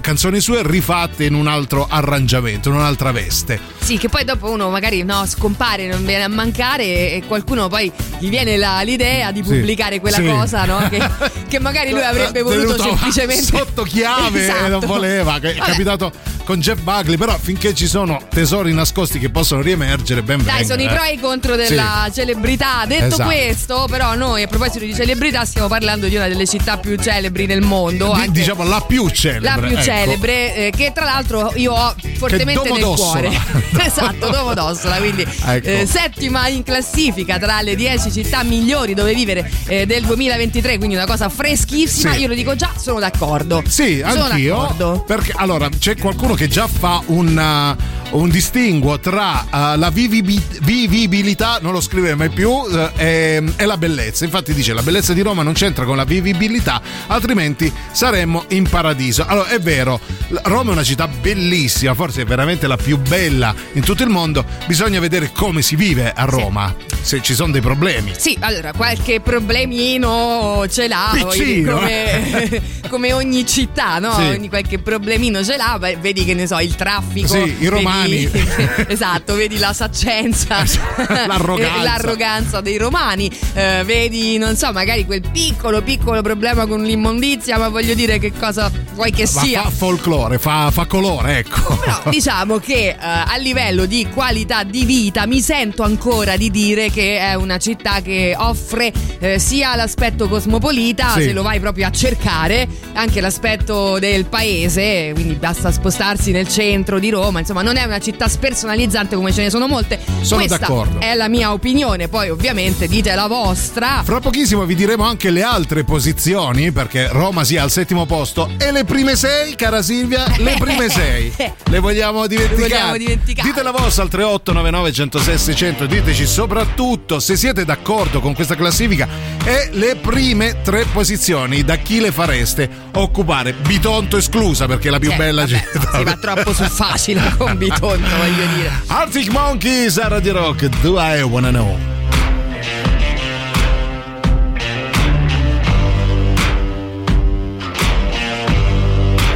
canzoni 0.00 0.40
sue 0.40 0.62
rifatte 0.64 1.24
in 1.24 1.34
un 1.34 1.46
altro 1.46 1.86
arrangiamento 1.88 2.68
in 2.68 2.74
un'altra 2.76 3.12
veste 3.12 3.58
Sì, 3.78 3.98
che 3.98 4.08
poi 4.08 4.24
dopo 4.24 4.50
uno 4.50 4.68
magari 4.70 5.02
no, 5.02 5.24
scompare, 5.26 5.86
non 5.86 6.04
viene 6.04 6.24
a 6.24 6.28
mancare 6.28 6.84
e, 6.84 7.22
qualcuno 7.26 7.68
poi 7.68 7.90
gli 8.18 8.28
viene 8.28 8.56
la- 8.56 8.82
l'idea 8.82 9.32
di 9.32 9.42
Sì, 9.42 9.50
pubblicare 9.54 10.00
quella 10.00 10.16
sì. 10.16 10.26
cosa 10.26 10.64
no? 10.64 10.88
che, 10.88 11.00
che 11.48 11.58
magari 11.58 11.90
lui 11.90 12.02
avrebbe 12.02 12.42
voluto 12.42 12.76
semplicemente 12.82 13.42
sotto 13.56 13.82
chiave 13.84 14.44
e 14.46 14.50
non 14.50 14.66
Esatto. 14.72 14.86
voleva 14.86 15.36
è 15.36 15.40
Vabbè. 15.54 15.54
capitato 15.70 16.12
con 16.46 16.60
Jeff 16.60 16.78
Buckley 16.78 17.16
però 17.16 17.36
finché 17.36 17.74
ci 17.74 17.88
sono 17.88 18.20
tesori 18.30 18.72
nascosti 18.72 19.18
che 19.18 19.30
possono 19.30 19.62
riemergere 19.62 20.22
ben 20.22 20.44
Dai, 20.44 20.58
venga, 20.58 20.64
sono 20.64 20.80
i 20.80 20.84
eh. 20.84 20.94
pro 20.94 21.02
e 21.02 21.12
i 21.12 21.18
contro 21.18 21.56
della 21.56 22.08
celebrità. 22.14 22.84
Detto 22.86 23.06
Esatto. 23.06 23.24
questo, 23.24 23.86
però, 23.90 24.14
noi 24.14 24.44
a 24.44 24.46
proposito 24.46 24.84
di 24.84 24.94
celebrità 24.94 25.44
stiamo 25.44 25.66
parlando 25.66 26.06
di 26.06 26.14
una 26.14 26.28
delle 26.28 26.46
città 26.46 26.78
più 26.78 26.96
celebri 26.96 27.46
del 27.46 27.62
mondo. 27.62 28.12
Anche 28.12 28.30
diciamo 28.30 28.62
la 28.62 28.80
più 28.80 29.08
celebre 29.08 29.48
la 29.48 29.66
più 29.66 29.76
ecco. 29.76 29.82
celebre, 29.82 30.54
eh, 30.54 30.70
che 30.70 30.92
tra 30.94 31.04
l'altro 31.04 31.52
io 31.56 31.72
ho 31.72 31.94
fortemente 32.16 32.70
nel 32.70 32.82
cuore. 32.82 33.30
esatto, 33.84 34.30
Domodossola. 34.30 34.96
Quindi 34.98 35.24
Ecco. 35.48 35.68
eh, 35.68 35.86
settima 35.86 36.46
in 36.48 36.62
classifica 36.62 37.38
tra 37.38 37.60
le 37.60 37.74
10 37.74 38.12
città 38.12 38.44
migliori 38.44 38.94
dove 38.94 39.14
vivere 39.14 39.50
eh, 39.66 39.84
del 39.84 40.04
2023, 40.04 40.78
quindi 40.78 40.94
una 40.94 41.06
cosa 41.06 41.28
freschissima. 41.28 42.12
Sì. 42.12 42.20
Io 42.20 42.28
lo 42.28 42.34
dico 42.34 42.54
già, 42.54 42.72
sono 42.76 43.00
d'accordo. 43.00 43.64
Sì, 43.66 44.02
sono 44.06 44.24
anch'io. 44.24 44.56
d'accordo. 44.56 45.04
Perché 45.04 45.32
allora 45.34 45.68
c'è 45.68 45.96
qualcuno 45.96 46.34
che 46.36 46.48
già 46.48 46.68
fa 46.68 47.02
un, 47.06 47.76
uh, 48.12 48.18
un 48.18 48.28
distinguo 48.28 49.00
tra 49.00 49.46
uh, 49.46 49.78
la 49.78 49.90
vivibi- 49.90 50.40
vivibilità, 50.62 51.58
non 51.60 51.72
lo 51.72 51.80
scrive 51.80 52.14
mai 52.14 52.28
più, 52.28 52.50
uh, 52.50 52.90
e, 52.96 53.42
e 53.56 53.64
la 53.64 53.76
bellezza. 53.76 54.24
Infatti 54.24 54.52
dice 54.52 54.74
la 54.74 54.82
bellezza 54.82 55.12
di 55.12 55.22
Roma 55.22 55.42
non 55.42 55.54
c'entra 55.54 55.84
con 55.84 55.96
la 55.96 56.04
vivibilità, 56.04 56.80
altrimenti 57.06 57.72
saremmo 57.90 58.44
in 58.48 58.68
paradiso. 58.68 59.24
Allora 59.26 59.48
è 59.48 59.58
vero, 59.58 59.98
Roma 60.42 60.70
è 60.70 60.72
una 60.72 60.84
città 60.84 61.08
bellissima, 61.08 61.94
forse 61.94 62.22
è 62.22 62.24
veramente 62.24 62.66
la 62.66 62.76
più 62.76 62.98
bella 62.98 63.54
in 63.72 63.82
tutto 63.82 64.02
il 64.02 64.10
mondo. 64.10 64.44
Bisogna 64.66 65.00
vedere 65.00 65.32
come 65.32 65.62
si 65.62 65.74
vive 65.74 66.12
a 66.12 66.24
Roma, 66.24 66.74
se 67.00 67.22
ci 67.22 67.34
sono 67.34 67.52
dei 67.52 67.62
problemi. 67.62 68.12
Sì, 68.16 68.36
allora 68.40 68.72
qualche 68.72 69.20
problemino 69.20 70.66
ce 70.68 70.86
l'ha, 70.86 71.10
Piccino, 71.14 71.78
come, 71.78 72.62
come 72.88 73.12
ogni 73.14 73.46
città, 73.46 73.98
no? 73.98 74.14
Sì. 74.14 74.22
Ogni 74.22 74.48
qualche 74.50 74.78
problemino 74.78 75.42
ce 75.42 75.56
l'ha, 75.56 75.78
vedi 75.98 76.24
che 76.26 76.34
ne 76.34 76.46
so, 76.46 76.58
il 76.58 76.74
traffico. 76.74 77.28
Sì, 77.28 77.38
i 77.38 77.40
vedi- 77.52 77.66
romani. 77.68 78.30
esatto, 78.88 79.34
vedi 79.34 79.56
la 79.58 79.72
saccenza, 79.72 80.62
L'arroganza. 81.26 81.82
l'arroganza 81.82 82.60
dei 82.60 82.76
romani, 82.76 83.30
eh, 83.54 83.82
vedi, 83.86 84.36
non 84.36 84.56
so, 84.56 84.70
magari 84.72 85.06
quel 85.06 85.22
piccolo, 85.32 85.80
piccolo 85.82 86.20
problema 86.22 86.66
con 86.66 86.82
l'immondizia, 86.82 87.56
ma 87.58 87.68
voglio 87.68 87.94
dire 87.94 88.18
che 88.18 88.32
cosa 88.38 88.70
vuoi 88.94 89.10
che 89.12 89.28
Ma 89.32 89.40
sia. 89.42 89.62
fa 89.62 89.70
folklore, 89.70 90.38
fa, 90.38 90.70
fa 90.70 90.84
colore, 90.86 91.38
ecco. 91.38 91.76
Però 91.76 92.02
diciamo 92.10 92.58
che 92.58 92.88
eh, 92.88 92.96
a 92.98 93.36
livello 93.38 93.86
di 93.86 94.06
qualità 94.12 94.64
di 94.64 94.84
vita 94.84 95.26
mi 95.26 95.40
sento 95.40 95.82
ancora 95.84 96.36
di 96.36 96.50
dire 96.50 96.90
che 96.90 97.18
è 97.18 97.34
una 97.34 97.58
città 97.58 98.00
che 98.02 98.34
offre 98.36 98.92
eh, 99.20 99.38
sia 99.38 99.74
l'aspetto 99.76 100.28
cosmopolita, 100.28 101.12
Sì. 101.14 101.22
se 101.22 101.32
lo 101.32 101.42
vai 101.42 101.60
proprio 101.60 101.86
a 101.86 101.90
cercare, 101.90 102.66
anche 102.94 103.20
l'aspetto 103.20 103.98
del 103.98 104.24
paese, 104.26 105.10
quindi 105.14 105.34
basta 105.34 105.70
spostarsi 105.70 106.15
nel 106.30 106.48
centro 106.48 106.98
di 106.98 107.10
Roma, 107.10 107.40
insomma 107.40 107.62
non 107.62 107.76
è 107.76 107.84
una 107.84 107.98
città 107.98 108.28
spersonalizzante 108.28 109.16
come 109.16 109.32
ce 109.32 109.42
ne 109.42 109.50
sono 109.50 109.66
molte. 109.66 109.98
Sono 110.20 110.40
Questa 110.44 110.58
d'accordo. 110.58 111.00
è 111.00 111.14
la 111.14 111.28
mia 111.28 111.52
opinione, 111.52 112.08
poi 112.08 112.30
ovviamente 112.30 112.88
dite 112.88 113.14
la 113.14 113.26
vostra. 113.26 114.02
Fra 114.04 114.20
pochissimo 114.20 114.64
vi 114.64 114.74
diremo 114.74 115.04
anche 115.04 115.30
le 115.30 115.42
altre 115.42 115.84
posizioni 115.84 116.72
perché 116.72 117.08
Roma 117.10 117.44
sia 117.44 117.62
al 117.62 117.70
settimo 117.70 118.06
posto 118.06 118.50
e 118.58 118.72
le 118.72 118.84
prime 118.84 119.16
sei, 119.16 119.54
cara 119.54 119.82
Silvia, 119.82 120.24
le 120.38 120.56
prime 120.58 120.88
sei. 120.88 121.32
Le 121.68 121.78
vogliamo 121.80 122.26
dimenticare. 122.26 122.68
vogliamo 122.68 122.96
dimenticare. 122.96 123.48
Dite 123.48 123.62
la 123.62 123.70
vostra 123.72 124.02
al 124.04 124.08
3899 124.08 124.92
106 124.92 125.38
600, 125.38 125.86
diteci 125.86 126.26
soprattutto 126.26 127.18
se 127.18 127.36
siete 127.36 127.64
d'accordo 127.64 128.20
con 128.20 128.34
questa 128.34 128.54
classifica 128.54 129.08
e 129.44 129.68
le 129.72 129.96
prime 129.96 130.62
tre 130.62 130.84
posizioni 130.92 131.64
da 131.64 131.76
chi 131.76 132.00
le 132.00 132.12
fareste 132.12 132.68
occupare. 132.92 133.52
Bitonto 133.52 134.16
esclusa 134.16 134.66
perché 134.66 134.88
è 134.88 134.90
la 134.90 134.98
più 134.98 135.10
Eh, 135.10 135.16
bella 135.16 135.44
vabbè, 135.44 135.64
città. 135.72 136.05
Si 136.06 136.12
va 136.12 136.16
troppo 136.16 136.52
sul 136.52 136.68
facile 136.68 137.34
con 137.36 137.56
Bitonto, 137.56 138.16
voglio 138.16 138.46
dire. 138.54 138.72
Arctic 138.86 139.28
Monkeys 139.30 139.98
a 139.98 140.08
Radio 140.08 140.34
Rock, 140.34 140.68
do 140.80 140.98
I 140.98 141.22
wanna 141.22 141.50
know? 141.50 141.76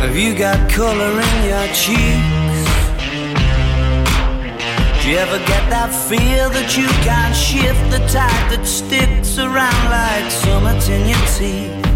Have 0.01 0.17
you 0.17 0.35
got 0.35 0.73
color 0.73 1.21
in 1.21 1.49
your 1.49 1.67
cheeks? 1.73 2.69
Do 5.03 5.09
you 5.09 5.17
ever 5.17 5.39
get 5.47 5.69
that 5.71 5.91
feel 6.09 6.51
that 6.51 6.77
you 6.77 6.87
can't 7.03 7.35
shift 7.35 7.91
the 7.91 7.99
tide 8.07 8.51
that 8.51 8.67
sticks 8.67 9.39
around 9.39 9.91
like 9.91 10.31
summits 10.31 10.89
in 10.89 11.09
your 11.09 11.27
teeth? 11.37 11.87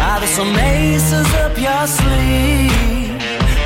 Are 0.00 0.18
there 0.18 0.28
some 0.28 0.56
aces 0.56 1.32
up 1.34 1.56
your 1.58 1.86
sleeve? 1.86 3.01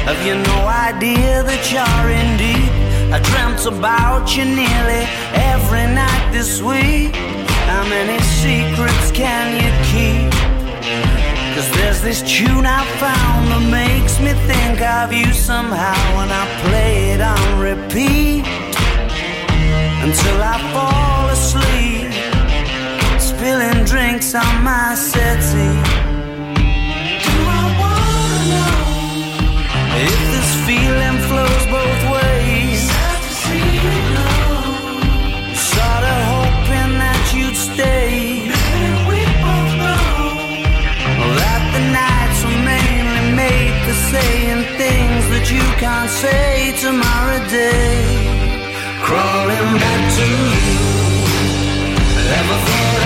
Have 0.06 0.24
you 0.24 0.36
no 0.36 0.68
idea 0.68 1.42
that 1.42 1.62
you're 1.74 2.10
in 2.14 2.38
deep? 2.38 2.70
I 3.10 3.18
dreamt 3.26 3.66
about 3.66 4.36
you 4.36 4.44
nearly 4.44 5.02
every 5.34 5.82
night 5.92 6.30
this 6.30 6.62
week. 6.62 7.10
How 7.66 7.82
many 7.90 8.22
secrets 8.22 9.10
can 9.10 9.58
you 9.58 9.70
keep? 9.90 10.30
Cause 11.56 11.68
there's 11.74 12.00
this 12.02 12.22
tune 12.22 12.66
I 12.66 12.86
found 13.02 13.50
that 13.50 13.66
makes 13.66 14.20
me 14.20 14.30
think 14.46 14.80
of 14.80 15.12
you 15.12 15.26
somehow 15.32 15.98
when 16.14 16.30
I 16.30 16.46
play 16.70 17.10
it 17.10 17.20
on 17.20 17.58
repeat 17.58 18.46
until 20.06 20.38
I 20.38 20.56
fall 20.70 21.26
asleep, 21.34 22.14
spilling 23.18 23.84
drinks 23.84 24.36
on 24.36 24.62
my 24.62 24.94
settee. 24.94 26.05
Feeling 30.66 31.18
flows 31.28 31.64
both 31.78 32.02
ways? 32.16 32.80
Sorta 35.70 36.14
hoping 36.34 36.92
that 37.02 37.22
you'd 37.34 37.56
stay. 37.56 38.42
we 39.08 39.20
both 39.46 39.72
know 39.82 40.06
that 41.38 41.62
the 41.74 41.82
nights 42.02 42.40
were 42.46 42.62
mainly 42.72 43.26
made 43.42 43.76
for 43.84 43.96
saying 44.10 44.60
things 44.82 45.22
that 45.32 45.46
you 45.54 45.64
can't 45.82 46.10
say 46.10 46.74
tomorrow 46.84 47.40
day. 47.48 48.02
Crawling 49.06 49.70
back 49.82 50.02
to 50.18 50.26
you. 50.50 50.74
Ever 52.38 52.58
thought 52.66 53.05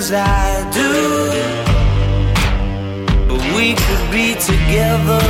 as 0.00 0.12
I 0.12 0.48
do. 0.80 0.92
But 3.28 3.42
we 3.56 3.66
could 3.84 4.04
be 4.18 4.28
together 4.50 5.26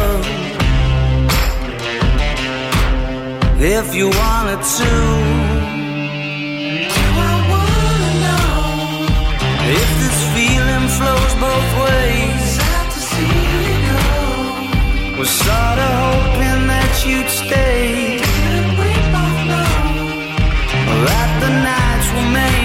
if 3.78 3.86
you 3.98 4.06
wanted 4.22 4.62
to. 4.78 4.92
I 7.30 7.34
wanna 7.52 8.10
know 8.24 8.52
if 9.78 9.90
this 10.02 10.18
feeling 10.34 10.86
flows 10.96 11.32
both 11.46 11.70
ways. 11.84 12.48
Was 15.18 15.30
sorta 15.44 15.88
hoping 16.04 16.62
that 16.72 16.92
you'd 17.06 17.30
stay. 17.42 17.88
That 21.06 21.30
the 21.42 21.50
nights 21.68 22.08
were 22.14 22.30
mainly 22.36 22.59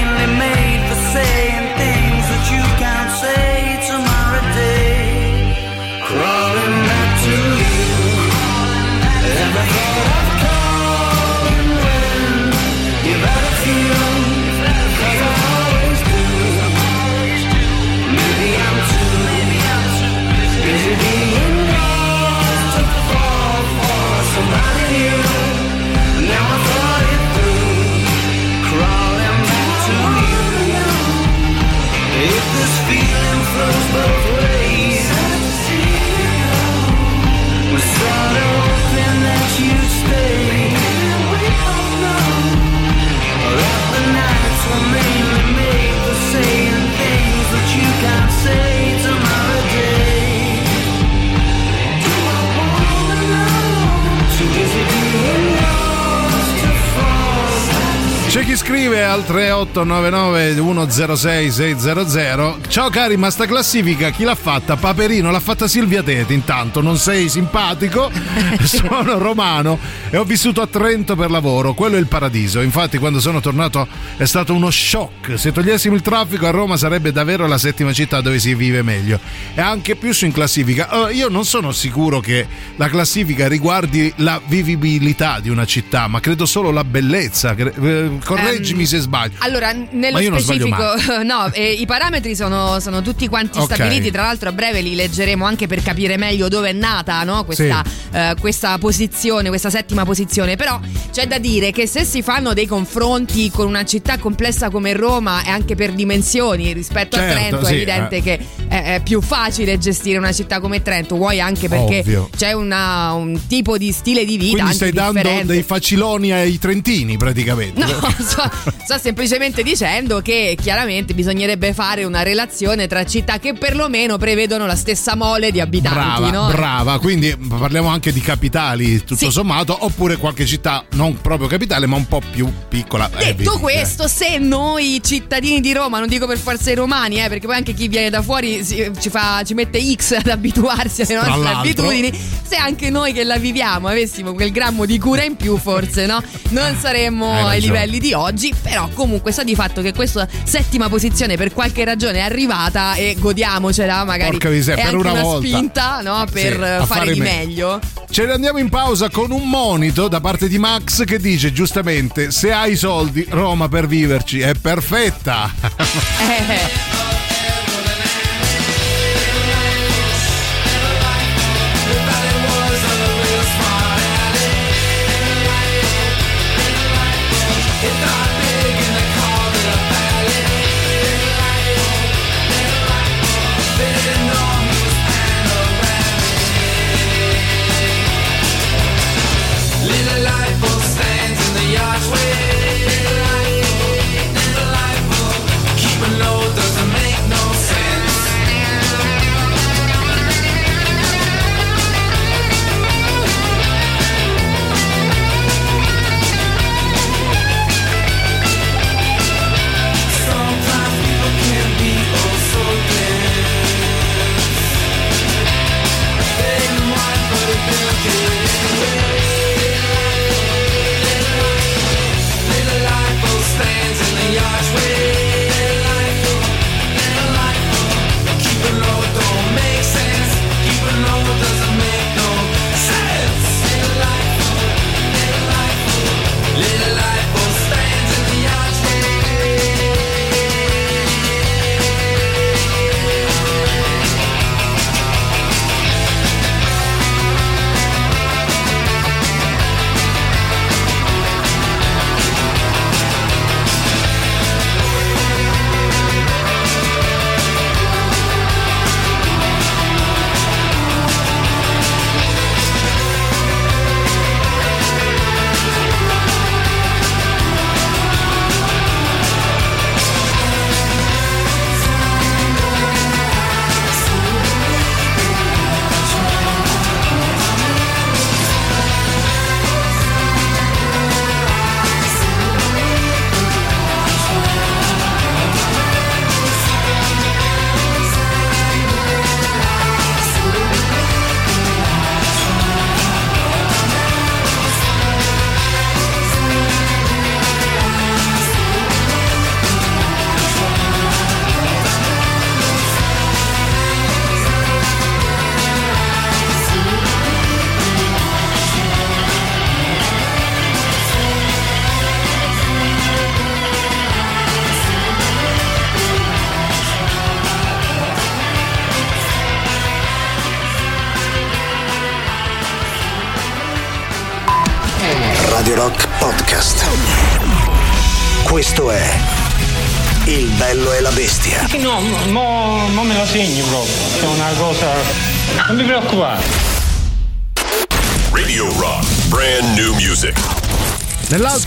3899-106-600. 59.73 62.67
Ciao 62.67 62.89
cari, 62.89 63.17
ma 63.17 63.29
sta 63.29 63.45
classifica 63.45 64.09
chi 64.09 64.23
l'ha 64.23 64.35
fatta? 64.35 64.75
Paperino, 64.75 65.31
l'ha 65.31 65.39
fatta 65.39 65.67
Silvia 65.67 66.03
Tete. 66.03 66.33
Intanto 66.33 66.81
non 66.81 66.97
sei 66.97 67.29
simpatico, 67.29 68.11
sono 68.63 69.17
romano 69.17 69.79
e 70.09 70.17
ho 70.17 70.23
vissuto 70.23 70.61
a 70.61 70.67
Trento 70.67 71.15
per 71.15 71.31
lavoro. 71.31 71.73
Quello 71.73 71.95
è 71.95 71.99
il 71.99 72.07
paradiso. 72.07 72.61
Infatti, 72.61 72.97
quando 72.97 73.19
sono 73.19 73.39
tornato 73.39 73.87
è 74.17 74.25
stato 74.25 74.53
uno 74.53 74.69
shock. 74.69 75.39
Se 75.39 75.51
togliessimo 75.51 75.95
il 75.95 76.01
traffico 76.01 76.47
a 76.47 76.51
Roma 76.51 76.77
sarebbe 76.77 77.11
davvero 77.11 77.47
la 77.47 77.57
settima 77.57 77.93
città 77.93 78.21
dove 78.21 78.39
si 78.39 78.53
vive 78.55 78.81
meglio 78.81 79.19
e 79.53 79.61
anche 79.61 79.95
più 79.95 80.13
su 80.13 80.25
in 80.25 80.31
classifica. 80.31 81.07
Eh, 81.07 81.13
io 81.13 81.29
non 81.29 81.45
sono 81.45 81.71
sicuro 81.71 82.19
che 82.19 82.47
la 82.75 82.89
classifica 82.89 83.47
riguardi 83.47 84.11
la 84.17 84.41
vivibilità 84.45 85.39
di 85.39 85.49
una 85.49 85.65
città, 85.65 86.07
ma 86.07 86.19
credo 86.19 86.45
solo 86.45 86.71
la 86.71 86.83
bellezza. 86.83 87.55
Eh, 87.55 88.17
correggimi 88.23 88.81
um, 88.81 88.85
se 88.85 88.99
sbaglio. 88.99 89.35
Allora, 89.39 89.54
nello 89.59 90.19
non 90.29 90.39
sbaglio 90.39 90.65
specifico, 90.67 91.21
no, 91.23 91.51
eh, 91.53 91.71
i 91.73 91.85
parametri 91.85 92.35
sono, 92.35 92.79
sono 92.79 93.01
tutti 93.01 93.27
quanti 93.27 93.59
Ok. 93.59 93.73
stabiliti. 93.73 94.11
Tra 94.11 94.23
l'altro, 94.23 94.49
a 94.49 94.51
breve 94.51 94.81
li 94.81 94.95
leggeremo 94.95 95.45
anche 95.45 95.67
per 95.67 95.81
capire 95.81 96.17
meglio 96.17 96.47
dove 96.47 96.69
è 96.69 96.73
nata 96.73 97.23
no, 97.23 97.43
questa, 97.45 97.83
eh, 98.11 98.35
questa 98.39 98.77
posizione, 98.77 99.49
questa 99.49 99.69
settima 99.69 100.03
posizione. 100.05 100.55
Però 100.55 100.79
c'è 101.11 101.27
da 101.27 101.37
dire 101.37 101.71
che 101.71 101.87
se 101.87 102.03
si 102.05 102.21
fanno 102.21 102.53
dei 102.53 102.65
confronti 102.67 103.49
con 103.51 103.67
una 103.67 103.85
città 103.85 104.17
complessa 104.17 104.69
come 104.69 104.93
Roma 104.93 105.43
e 105.43 105.49
anche 105.49 105.75
per 105.75 105.91
dimensioni 105.93 106.73
rispetto 106.73 107.17
Certo, 107.17 107.33
a 107.33 107.37
Trento, 107.37 107.65
sì, 107.65 107.71
è 107.71 107.75
evidente 107.75 108.15
eh. 108.17 108.21
che 108.21 108.39
è, 108.67 108.95
è 108.95 109.01
più 109.03 109.21
facile 109.21 109.77
gestire 109.77 110.17
una 110.17 110.31
città 110.33 110.59
come 110.59 110.81
Trento. 110.81 111.15
Vuoi 111.15 111.39
anche 111.39 111.67
perché 111.69 111.99
Ovvio. 111.99 112.29
c'è 112.35 112.51
una- 112.53 113.13
un 113.13 113.47
tipo 113.47 113.77
di 113.77 113.91
stile 113.91 114.25
di 114.25 114.37
vita 114.37 114.57
Quindi 114.57 114.73
stai 114.73 114.91
dando 114.91 115.19
differente. 115.21 115.53
dei 115.53 115.63
faciloni 115.63 116.31
ai 116.31 116.57
trentini 116.59 117.17
praticamente. 117.17 117.79
No, 117.79 117.87
sto, 118.19 118.49
sto 118.83 118.97
semplicemente 118.97 119.33
dicendo 119.39 120.21
che 120.21 120.57
chiaramente 120.59 121.13
bisognerebbe 121.13 121.73
fare 121.73 122.03
una 122.05 122.23
relazione 122.23 122.87
tra 122.87 123.05
città 123.05 123.37
che 123.37 123.53
perlomeno 123.53 124.17
prevedono 124.17 124.65
la 124.65 124.75
stessa 124.75 125.15
mole 125.15 125.51
di 125.51 125.59
abitanti, 125.59 126.21
Brava, 126.21 126.29
no? 126.31 126.47
brava, 126.47 126.99
quindi 126.99 127.35
parliamo 127.35 127.89
anche 127.89 128.13
di 128.13 128.21
capitali 128.21 128.99
tutto 128.99 129.15
Sì. 129.25 129.31
sommato, 129.31 129.75
oppure 129.81 130.15
qualche 130.17 130.45
città 130.45 130.85
non 130.91 131.19
proprio 131.21 131.47
capitale, 131.49 131.85
ma 131.85 131.97
un 131.97 132.07
po' 132.07 132.21
più 132.31 132.49
piccola. 132.69 133.09
Eh, 133.17 133.33
Detto 133.35 133.51
vedi, 133.51 133.61
questo, 133.61 134.07
se 134.07 134.37
noi 134.37 135.01
cittadini 135.03 135.59
di 135.59 135.73
Roma, 135.73 135.99
non 135.99 136.07
dico 136.07 136.27
per 136.27 136.37
forza 136.37 136.71
i 136.71 136.75
romani, 136.75 137.21
eh, 137.21 137.27
perché 137.27 137.45
poi 137.45 137.57
anche 137.57 137.73
chi 137.73 137.87
viene 137.89 138.09
da 138.09 138.21
fuori 138.21 138.63
si- 138.63 138.89
ci, 138.99 139.09
fa- 139.09 139.41
ci 139.45 139.53
mette 139.53 139.79
X 139.95 140.13
ad 140.17 140.27
abituarsi 140.27 141.01
alle 141.01 141.15
nostre 141.15 141.37
l'altro. 141.41 141.59
abitudini, 141.59 142.11
se 142.47 142.55
anche 142.55 142.89
noi 142.89 143.11
che 143.11 143.23
la 143.25 143.37
viviamo 143.37 143.87
avessimo 143.89 144.33
quel 144.33 144.51
grammo 144.51 144.85
di 144.85 144.97
cura 144.97 145.23
in 145.23 145.35
più, 145.35 145.57
forse 145.57 146.05
no? 146.05 146.21
Non 146.49 146.77
saremmo 146.79 147.31
Hai 147.33 147.55
ai 147.55 147.61
livelli 147.61 147.99
di 147.99 148.13
oggi, 148.13 148.53
però 148.61 148.87
comunque 148.93 149.24
sta 149.31 149.43
di 149.43 149.55
fatto 149.55 149.81
che 149.81 149.93
questa 149.93 150.27
settima 150.43 150.89
posizione 150.89 151.35
per 151.37 151.53
qualche 151.53 151.83
ragione 151.85 152.19
è 152.19 152.21
arrivata 152.21 152.95
e 152.95 153.15
godiamocela 153.17 154.03
magari. 154.03 154.31
Porca 154.31 154.49
miseria, 154.49 154.83
è 154.83 154.85
per 154.85 154.95
anche 154.95 155.07
una 155.07 155.11
una 155.13 155.21
volta. 155.23 155.47
spinta 155.47 156.01
no, 156.01 156.25
per 156.31 156.53
Sì, 156.53 156.57
fare, 156.59 156.85
fare 156.85 157.13
di 157.13 157.19
me- 157.19 157.25
meglio. 157.37 157.79
Ce 158.09 158.25
ne 158.25 158.31
andiamo 158.33 158.59
in 158.59 158.69
pausa 158.69 159.09
con 159.09 159.31
un 159.31 159.47
monito 159.49 160.07
da 160.07 160.19
parte 160.21 160.47
di 160.47 160.57
Max 160.57 161.03
che 161.05 161.19
dice 161.19 161.51
giustamente: 161.51 162.31
se 162.31 162.51
hai 162.51 162.73
i 162.73 162.77
soldi, 162.77 163.25
Roma 163.29 163.67
per 163.67 163.87
viverci 163.87 164.39
è 164.39 164.53
perfetta. 164.53 165.51
Eh. 166.25 167.14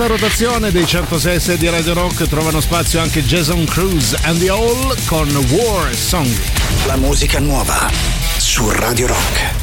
Rotazione 0.09 0.71
dei 0.71 0.87
106 0.87 1.59
di 1.59 1.69
Radio 1.69 1.93
Rock 1.93 2.27
trovano 2.29 2.61
spazio 2.63 2.99
anche 2.99 3.23
Jason 3.23 3.67
Cruz 3.67 4.15
and 4.23 4.39
the 4.39 4.49
All 4.49 4.97
con 5.05 5.29
War 5.51 5.95
Song. 5.95 6.27
La 6.87 6.97
musica 6.97 7.39
nuova 7.39 7.91
su 8.39 8.71
Radio 8.71 9.09
Rock. 9.09 9.58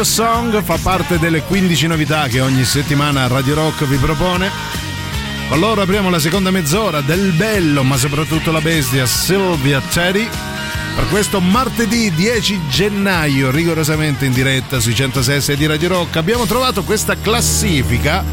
War 0.00 0.08
Song 0.08 0.62
fa 0.62 0.78
parte 0.80 1.18
delle 1.18 1.42
15 1.42 1.86
novità 1.86 2.26
che 2.26 2.40
ogni 2.40 2.64
settimana 2.64 3.26
Radio 3.26 3.54
Rock 3.54 3.84
vi 3.84 3.96
propone. 3.96 4.50
Loro 5.56 5.82
apriamo 5.82 6.08
la 6.08 6.18
seconda 6.18 6.50
mezz'ora 6.50 7.02
del 7.02 7.32
bello, 7.32 7.82
ma 7.82 7.98
soprattutto 7.98 8.50
la 8.50 8.62
bestia 8.62 9.04
Sylvia 9.04 9.82
Teddy. 9.92 10.26
Per 10.94 11.06
questo 11.08 11.40
martedì 11.40 12.10
10 12.14 12.68
gennaio, 12.70 13.50
rigorosamente 13.50 14.24
in 14.24 14.32
diretta 14.32 14.80
sui 14.80 14.94
106 14.94 15.54
di 15.56 15.66
Radio 15.66 15.88
Rock, 15.88 16.16
abbiamo 16.16 16.46
trovato 16.46 16.82
questa 16.82 17.16
classifica 17.20 18.24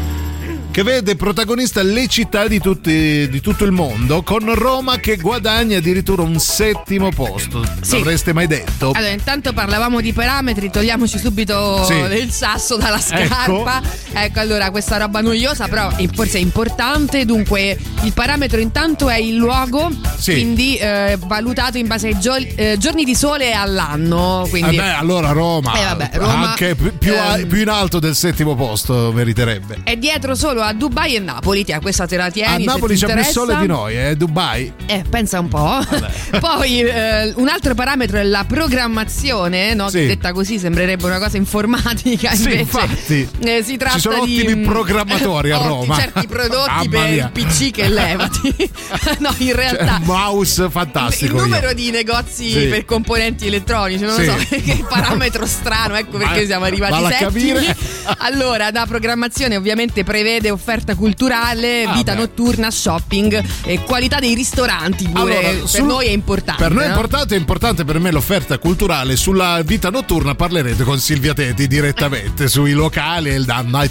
che 0.70 0.82
vede 0.82 1.16
protagonista 1.16 1.82
le 1.82 2.06
città 2.06 2.46
di, 2.46 2.60
tutti- 2.60 3.28
di 3.28 3.40
tutto 3.40 3.64
il 3.64 3.72
mondo, 3.72 4.22
con 4.22 4.54
Roma 4.54 4.98
che 4.98 5.16
guadagna 5.16 5.78
addirittura 5.78 6.22
un 6.22 6.38
settimo 6.38 7.08
posto. 7.10 7.64
Sì. 7.80 7.96
L'avreste 7.98 8.32
mai 8.32 8.46
detto? 8.46 8.92
Allora, 8.94 9.10
intanto 9.12 9.52
parlavamo 9.52 10.00
di 10.00 10.12
parametri, 10.12 10.70
togliamoci 10.70 11.18
subito 11.18 11.84
Sì. 11.84 11.94
il 11.94 12.30
sasso 12.30 12.76
dalla 12.76 13.00
scarpa. 13.00 13.80
Ecco. 13.82 14.07
Allora, 14.34 14.70
questa 14.70 14.96
roba 14.96 15.20
noiosa, 15.20 15.66
però 15.68 15.90
forse 16.14 16.38
è 16.38 16.40
importante. 16.40 17.24
Dunque, 17.24 17.76
il 18.02 18.12
parametro 18.12 18.60
intanto 18.60 19.08
è 19.08 19.16
il 19.18 19.34
luogo, 19.36 19.90
Sì. 20.18 20.32
quindi 20.32 20.76
eh, 20.76 21.16
valutato 21.26 21.78
in 21.78 21.86
base 21.86 22.08
ai 22.08 22.18
gio- 22.18 22.34
eh, 22.36 22.76
giorni 22.78 23.04
di 23.04 23.14
sole 23.14 23.52
all'anno. 23.52 24.46
Quindi, 24.48 24.76
Eh 24.76 24.78
beh, 24.78 24.92
allora 24.92 25.30
Roma, 25.32 25.72
Eh, 25.74 25.84
vabbè, 25.84 26.10
Roma, 26.14 26.48
anche 26.50 26.74
più, 26.74 26.96
più 26.98 27.12
ehm, 27.14 27.46
più 27.46 27.60
in 27.60 27.68
alto 27.68 27.98
del 27.98 28.14
settimo 28.14 28.54
posto 28.54 29.12
meriterebbe. 29.14 29.78
È 29.84 29.96
dietro 29.96 30.34
solo 30.34 30.60
a 30.62 30.72
Dubai 30.72 31.14
e 31.16 31.18
Napoli, 31.20 31.64
ti- 31.64 31.74
questa 31.80 32.06
te 32.06 32.16
la 32.16 32.30
tieni. 32.30 32.66
A 32.66 32.72
Napoli 32.72 32.94
c'è 32.94 33.06
più 33.06 33.14
interessa. 33.14 33.30
sole 33.30 33.56
di 33.58 33.66
noi, 33.66 33.96
eh, 33.98 34.16
Dubai. 34.16 34.72
Eh, 34.86 35.04
pensa 35.08 35.38
un 35.40 35.48
po'. 35.48 35.78
Poi 36.40 36.80
eh, 36.80 37.32
un 37.36 37.48
altro 37.48 37.74
parametro 37.74 38.18
è 38.18 38.22
la 38.24 38.44
programmazione, 38.46 39.74
no? 39.74 39.88
Sì. 39.88 40.06
Detta 40.06 40.32
così 40.32 40.58
sembrerebbe 40.58 41.04
una 41.06 41.18
cosa 41.18 41.36
informatica. 41.36 42.30
Sì, 42.34 42.42
invece 42.44 42.60
infatti. 42.60 43.28
eh, 43.40 43.62
si 43.64 43.76
tratta 43.76 43.98
Ci 44.08 44.14
sono 44.14 44.24
di 44.26 44.40
ottimi 44.40 44.64
programmatori 44.64 45.50
a 45.50 45.58
otti- 45.58 45.66
Roma. 45.68 45.96
certi 45.98 46.26
prodotti 46.26 46.88
per 46.88 47.10
il 47.10 47.30
PC 47.32 47.70
che 47.70 47.88
levati. 47.88 48.70
no, 49.18 49.34
in 49.38 49.54
realtà. 49.54 49.96
un 50.00 50.06
mouse 50.06 50.64
il 50.64 50.70
fantastico. 50.70 51.38
numero 51.40 51.68
io. 51.68 51.74
di 51.74 51.90
negozi 51.90 52.50
Sì. 52.50 52.66
per 52.66 52.84
componenti 52.84 53.46
elettronici, 53.46 54.04
non 54.04 54.14
Sì. 54.18 54.26
lo 54.26 54.32
so, 54.38 54.44
che 54.62 54.84
parametro 54.88 55.46
strano, 55.46 55.94
ecco 55.96 56.18
perché 56.18 56.40
Va- 56.40 56.46
siamo 56.46 56.64
arrivati 56.64 57.04
a 57.04 57.10
capire. 57.18 57.76
Allora, 58.20 58.70
la 58.72 58.86
programmazione 58.86 59.56
ovviamente 59.56 60.02
prevede 60.02 60.50
offerta 60.50 60.94
culturale, 60.94 61.84
Ah, 61.84 61.92
vita 61.92 62.12
beh. 62.12 62.18
notturna, 62.18 62.70
shopping 62.70 63.42
e 63.64 63.80
qualità 63.82 64.18
dei 64.18 64.34
ristoranti 64.34 65.06
pure. 65.08 65.20
Allora, 65.36 65.40
per 65.40 65.68
sul- 65.68 65.84
noi 65.84 66.06
è 66.06 66.10
importante. 66.10 66.62
Per 66.62 66.72
noi 66.72 66.84
è 66.84 66.88
importante, 66.88 67.34
è 67.34 67.38
importante 67.38 67.84
per 67.84 67.98
me 67.98 68.10
l'offerta 68.10 68.58
culturale. 68.58 69.16
Sulla 69.16 69.60
vita 69.62 69.90
notturna 69.90 70.34
parlerete 70.34 70.84
con 70.84 70.98
Silvia 70.98 71.34
Teti 71.34 71.66
direttamente 71.66 72.48
sui 72.48 72.72
locali 72.72 73.28
e 73.30 73.34
il 73.34 73.44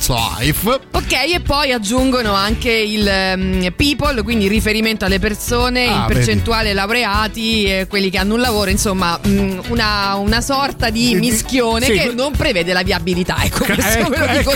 da 0.06 0.16
nightlife. 0.40 0.70
Ok, 0.92 1.14
e 1.34 1.40
poi 1.42 1.72
aggiungono 1.72 2.34
anche 2.34 2.72
il 2.72 3.08
ehm, 3.08 3.72
people, 3.76 4.22
quindi 4.24 4.48
riferimento 4.48 5.06
alle 5.06 5.20
persone, 5.20 5.88
Ah, 5.88 5.92
in 6.02 6.06
percentuale 6.08 6.74
laureati, 6.74 7.66
e 7.66 7.88
quelli 7.88 8.10
che 8.10 8.18
hanno 8.18 8.36
un 8.36 8.42
lavoro, 8.42 8.70
insomma, 8.70 9.20
mh, 9.22 9.62
una, 9.70 10.16
una 10.16 10.42
sorta 10.42 10.90
di 10.90 11.16
mischione 11.16 11.86
sì, 11.86 11.94
che 11.94 12.12
non 12.14 12.32
prevede 12.34 12.74
la 12.74 12.84
viabilità. 12.84 13.38
Ecco, 13.44 13.64
questo 13.66 13.86
Ecco, 13.98 14.14
ecco, 14.24 14.52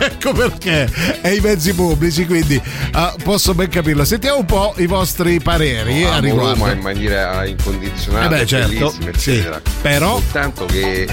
ecco 0.00 0.32
perché 0.32 0.84
è 1.20 1.28
nei 1.28 1.40
mezzi 1.40 1.72
pubblici, 1.74 2.24
quindi 2.26 2.54
eh, 2.54 3.12
posso 3.22 3.54
ben 3.54 3.68
capirlo. 3.68 4.04
Sentiamo 4.04 4.38
un 4.38 4.44
po' 4.46 4.74
i 4.78 4.86
vostri 4.86 5.40
pareri 5.40 6.04
a 6.04 6.10
Amo 6.14 6.20
riguardo. 6.20 6.52
Roma 6.54 6.72
in 6.72 6.80
maniera 6.80 7.44
incondizionata, 7.46 8.36
Eh 8.36 8.38
beh, 8.40 8.46
certo, 8.46 8.90
sì. 8.90 9.06
eccetera. 9.08 9.60
Però- 9.82 10.16
Soltanto 10.18 10.64
che 10.66 11.06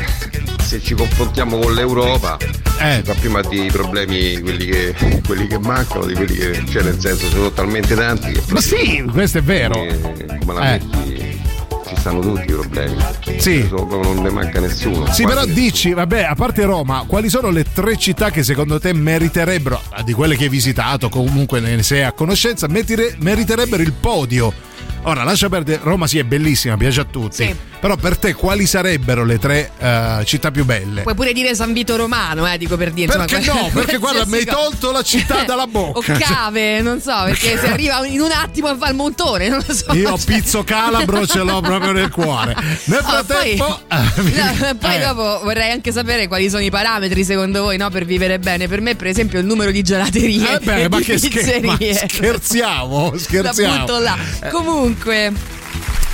se 0.64 0.82
ci 0.82 0.94
confrontiamo 0.96 1.58
con 1.60 1.74
l'Europa, 1.74 2.38
Eh. 2.80 2.96
si 2.96 3.02
fa 3.04 3.14
prima 3.14 3.42
di 3.42 3.65
problemi 3.72 4.40
quelli 4.40 4.66
che, 4.66 5.22
quelli 5.26 5.48
che 5.48 5.60
mancano, 5.60 6.06
di 6.06 6.14
quelli 6.14 6.36
che 6.36 6.64
cioè 6.70 6.84
nel 6.84 7.00
senso 7.00 7.28
sono 7.28 7.52
talmente 7.52 7.96
tanti 7.96 8.32
che 8.32 8.42
Ma 8.50 8.62
sì, 8.62 9.04
questo 9.12 9.40
è 9.40 9.44
vero. 9.44 9.76
eh, 9.84 10.38
come 10.40 10.54
la 10.54 10.62
metti 10.62 11.44
ci 11.88 11.96
stanno 11.98 12.20
tutti 12.20 12.42
i 12.42 12.54
problemi. 12.54 12.96
Sì. 13.38 13.60
Proprio 13.60 14.02
non 14.02 14.24
ne 14.24 14.30
manca 14.30 14.60
nessuno. 14.60 15.12
Sì, 15.12 15.24
però 15.24 15.42
nessuno. 15.42 15.54
dici, 15.54 15.94
vabbè, 15.94 16.24
a 16.24 16.36
parte 16.36 16.64
Roma, 16.64 17.04
quali 17.08 17.30
sono 17.30 17.50
le 17.50 17.66
tre 17.72 17.96
città 17.98 18.32
che 18.32 18.44
secondo 18.44 18.80
te 18.80 18.94
meriterebbero, 18.94 19.82
di 20.04 20.14
quelle 20.14 20.36
che 20.36 20.46
hai 20.46 20.50
visitato, 20.50 21.10
comunque 21.10 21.60
ne 21.60 21.84
sei 21.84 22.04
a 22.04 22.12
conoscenza, 22.12 22.68
meriterebbero 22.68 23.82
il 23.82 23.94
podio? 23.94 24.74
Ora, 25.04 25.24
lascia 25.24 25.50
perdere, 25.50 25.80
Roma 25.84 26.08
sì 26.08 26.18
è 26.18 26.24
bellissima, 26.24 26.76
piace 26.78 27.02
a 27.02 27.06
tutti. 27.06 27.46
Sì. 27.46 27.56
Però 27.80 27.96
per 27.98 28.18
te 28.18 28.34
quali 28.34 28.66
sarebbero 28.66 29.24
le 29.24 29.38
tre 29.38 29.70
eh, 29.78 30.22
città 30.26 30.50
più 30.50 30.66
belle? 30.66 31.04
Puoi 31.04 31.14
pure 31.14 31.34
dire 31.34 31.54
San 31.54 31.72
Vito 31.74 31.96
Romano, 31.96 32.52
eh, 32.52 32.58
dico 32.58 32.76
per 32.78 32.90
dire. 32.92 33.14
insomma, 33.14 33.26
Perché 33.26 33.46
no? 33.52 33.70
Perché 33.74 33.98
guarda, 33.98 34.26
mi 34.26 34.38
hai 34.38 34.46
tolto 34.46 34.92
la 34.92 35.04
città 35.04 35.44
dalla 35.46 35.64
O 35.64 35.68
bocca. 35.68 36.14
cave, 36.18 36.82
non 36.82 37.00
so, 37.02 37.14
perché 37.26 37.60
se 37.60 37.68
arriva 37.70 38.04
in 38.08 38.22
un 38.22 38.32
attimo 38.32 38.70
a 38.70 38.76
fare 38.76 38.90
il 38.92 38.98
montone, 38.98 39.50
non 39.50 39.62
lo 39.64 39.74
so. 39.76 39.94
Io 39.94 40.18
cioè- 40.18 40.26
pizzo 40.26 40.64
calabro 40.64 41.28
ce 41.28 41.44
l'ho 41.44 41.62
proprio 41.62 41.92
nel 41.92 42.10
cuore. 42.10 42.56
Nel 42.86 43.00
Oh, 43.04 43.08
frattempo, 43.08 43.80
No, 43.88 44.76
poi 44.80 44.96
Eh. 44.96 45.00
dopo 45.00 45.42
vorrei 45.44 45.70
anche 45.70 45.92
sapere 45.92 46.28
quali 46.28 46.50
sono 46.50 46.64
i 46.64 46.72
parametri 46.72 47.24
secondo 47.24 47.62
voi 47.62 47.78
no, 47.78 47.92
per 47.92 48.06
vivere 48.06 48.40
bene. 48.40 48.68
Per 48.68 48.82
me, 48.82 48.96
per 48.96 49.08
esempio, 49.08 49.38
il 49.40 49.46
numero 49.46 49.70
di 49.70 49.84
gelaterie 49.84 50.56
Eh 50.56 50.60
beh, 50.60 50.90
ma 50.90 50.98
di 50.98 51.04
che 51.04 51.18
scher- 51.20 51.62
ma 51.64 51.78
pizzerie. 51.78 52.08
scherziamo, 52.08 53.14
scherziamo. 53.16 53.78
butto 53.80 54.00
là. 54.00 54.18
Comunque. 54.50 54.65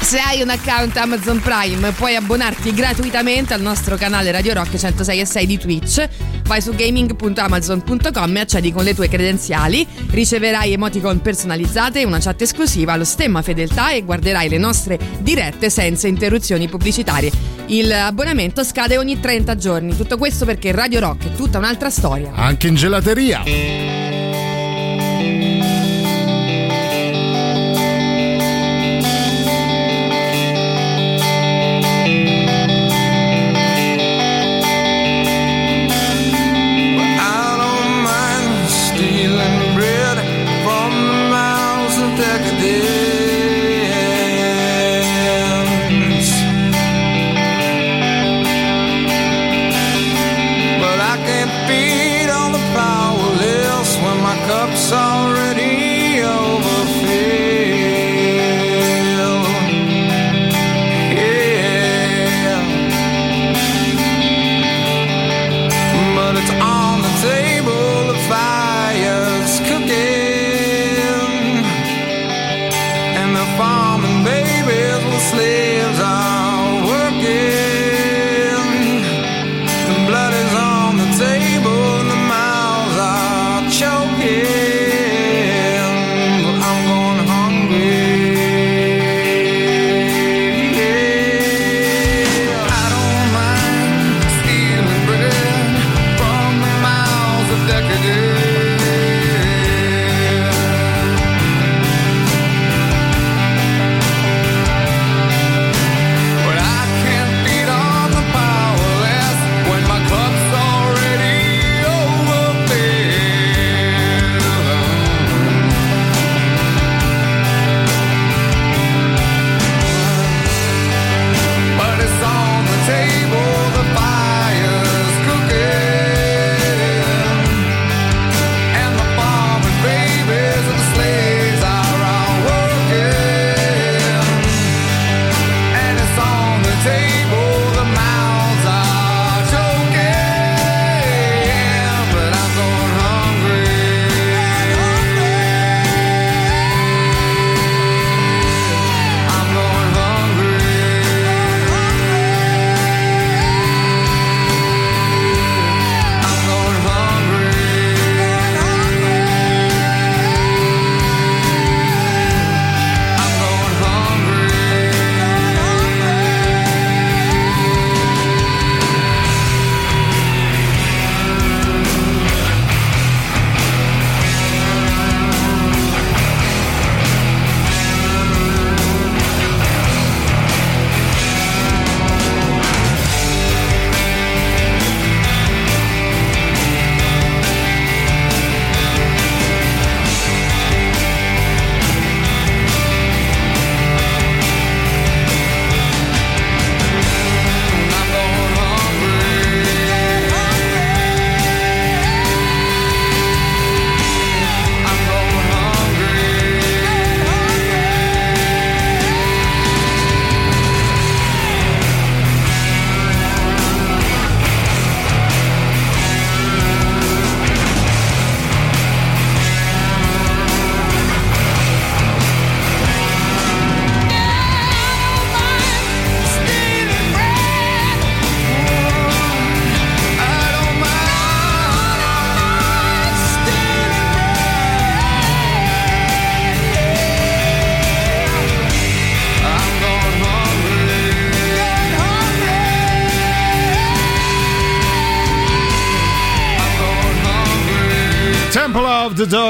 Se 0.01 0.19
hai 0.19 0.41
un 0.41 0.49
account 0.49 0.97
Amazon 0.97 1.39
Prime 1.39 1.91
puoi 1.91 2.17
abbonarti 2.17 2.73
gratuitamente 2.73 3.53
al 3.53 3.61
nostro 3.61 3.95
canale 3.95 4.29
Radio 4.29 4.53
Rock 4.53 4.75
106 4.75 5.19
e 5.21 5.25
6 5.25 5.45
di 5.45 5.57
Twitch. 5.57 6.09
Vai 6.43 6.61
su 6.61 6.75
gaming.amazon.com 6.75 8.35
e 8.35 8.39
accedi 8.41 8.73
con 8.73 8.83
le 8.83 8.93
tue 8.93 9.07
credenziali. 9.07 9.87
Riceverai 10.09 10.73
emoticon 10.73 11.21
personalizzate, 11.21 12.03
una 12.03 12.19
chat 12.19 12.41
esclusiva, 12.41 12.97
lo 12.97 13.05
stemma 13.05 13.41
fedeltà 13.41 13.91
e 13.91 14.03
guarderai 14.03 14.49
le 14.49 14.57
nostre 14.57 14.99
dirette 15.19 15.69
senza 15.69 16.07
interruzioni 16.07 16.67
pubblicitarie. 16.67 17.31
Il 17.67 17.89
abbonamento 17.93 18.65
scade 18.65 18.97
ogni 18.97 19.17
30 19.17 19.55
giorni. 19.55 19.95
Tutto 19.95 20.17
questo 20.17 20.43
perché 20.43 20.73
Radio 20.73 20.99
Rock 20.99 21.27
è 21.27 21.35
tutta 21.35 21.57
un'altra 21.57 21.89
storia. 21.89 22.33
Anche 22.35 22.67
in 22.67 22.75
gelateria. 22.75 24.20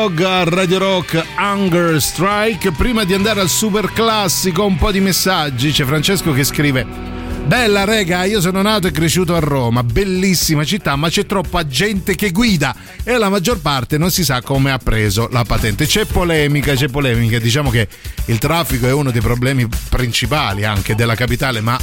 Dog 0.01 0.21
a 0.23 0.43
Radio 0.45 0.79
Rock 0.79 1.23
Hunger 1.37 2.01
Strike. 2.01 2.71
Prima 2.71 3.03
di 3.03 3.13
andare 3.13 3.39
al 3.39 3.49
super 3.49 3.93
classico, 3.93 4.65
un 4.65 4.75
po' 4.75 4.91
di 4.91 4.99
messaggi. 4.99 5.69
C'è 5.69 5.85
Francesco 5.85 6.31
che 6.33 6.43
scrive. 6.43 6.83
Bella 7.45 7.83
rega, 7.83 8.23
io 8.23 8.41
sono 8.41 8.63
nato 8.63 8.87
e 8.87 8.91
cresciuto 8.91 9.35
a 9.35 9.39
Roma, 9.39 9.83
bellissima 9.83 10.63
città, 10.63 10.95
ma 10.95 11.09
c'è 11.09 11.27
troppa 11.27 11.67
gente 11.67 12.15
che 12.15 12.31
guida 12.31 12.75
e 13.03 13.17
la 13.17 13.29
maggior 13.29 13.59
parte 13.59 13.99
non 13.99 14.09
si 14.09 14.23
sa 14.23 14.41
come 14.41 14.71
ha 14.71 14.79
preso 14.79 15.27
la 15.31 15.43
patente. 15.43 15.85
C'è 15.85 16.05
polemica, 16.05 16.73
c'è 16.73 16.87
polemica, 16.87 17.37
diciamo 17.37 17.69
che 17.69 17.87
il 18.25 18.39
traffico 18.39 18.87
è 18.87 18.93
uno 18.93 19.11
dei 19.11 19.21
problemi 19.21 19.67
principali 19.89 20.65
anche 20.65 20.95
della 20.95 21.13
capitale, 21.13 21.61
ma 21.61 21.77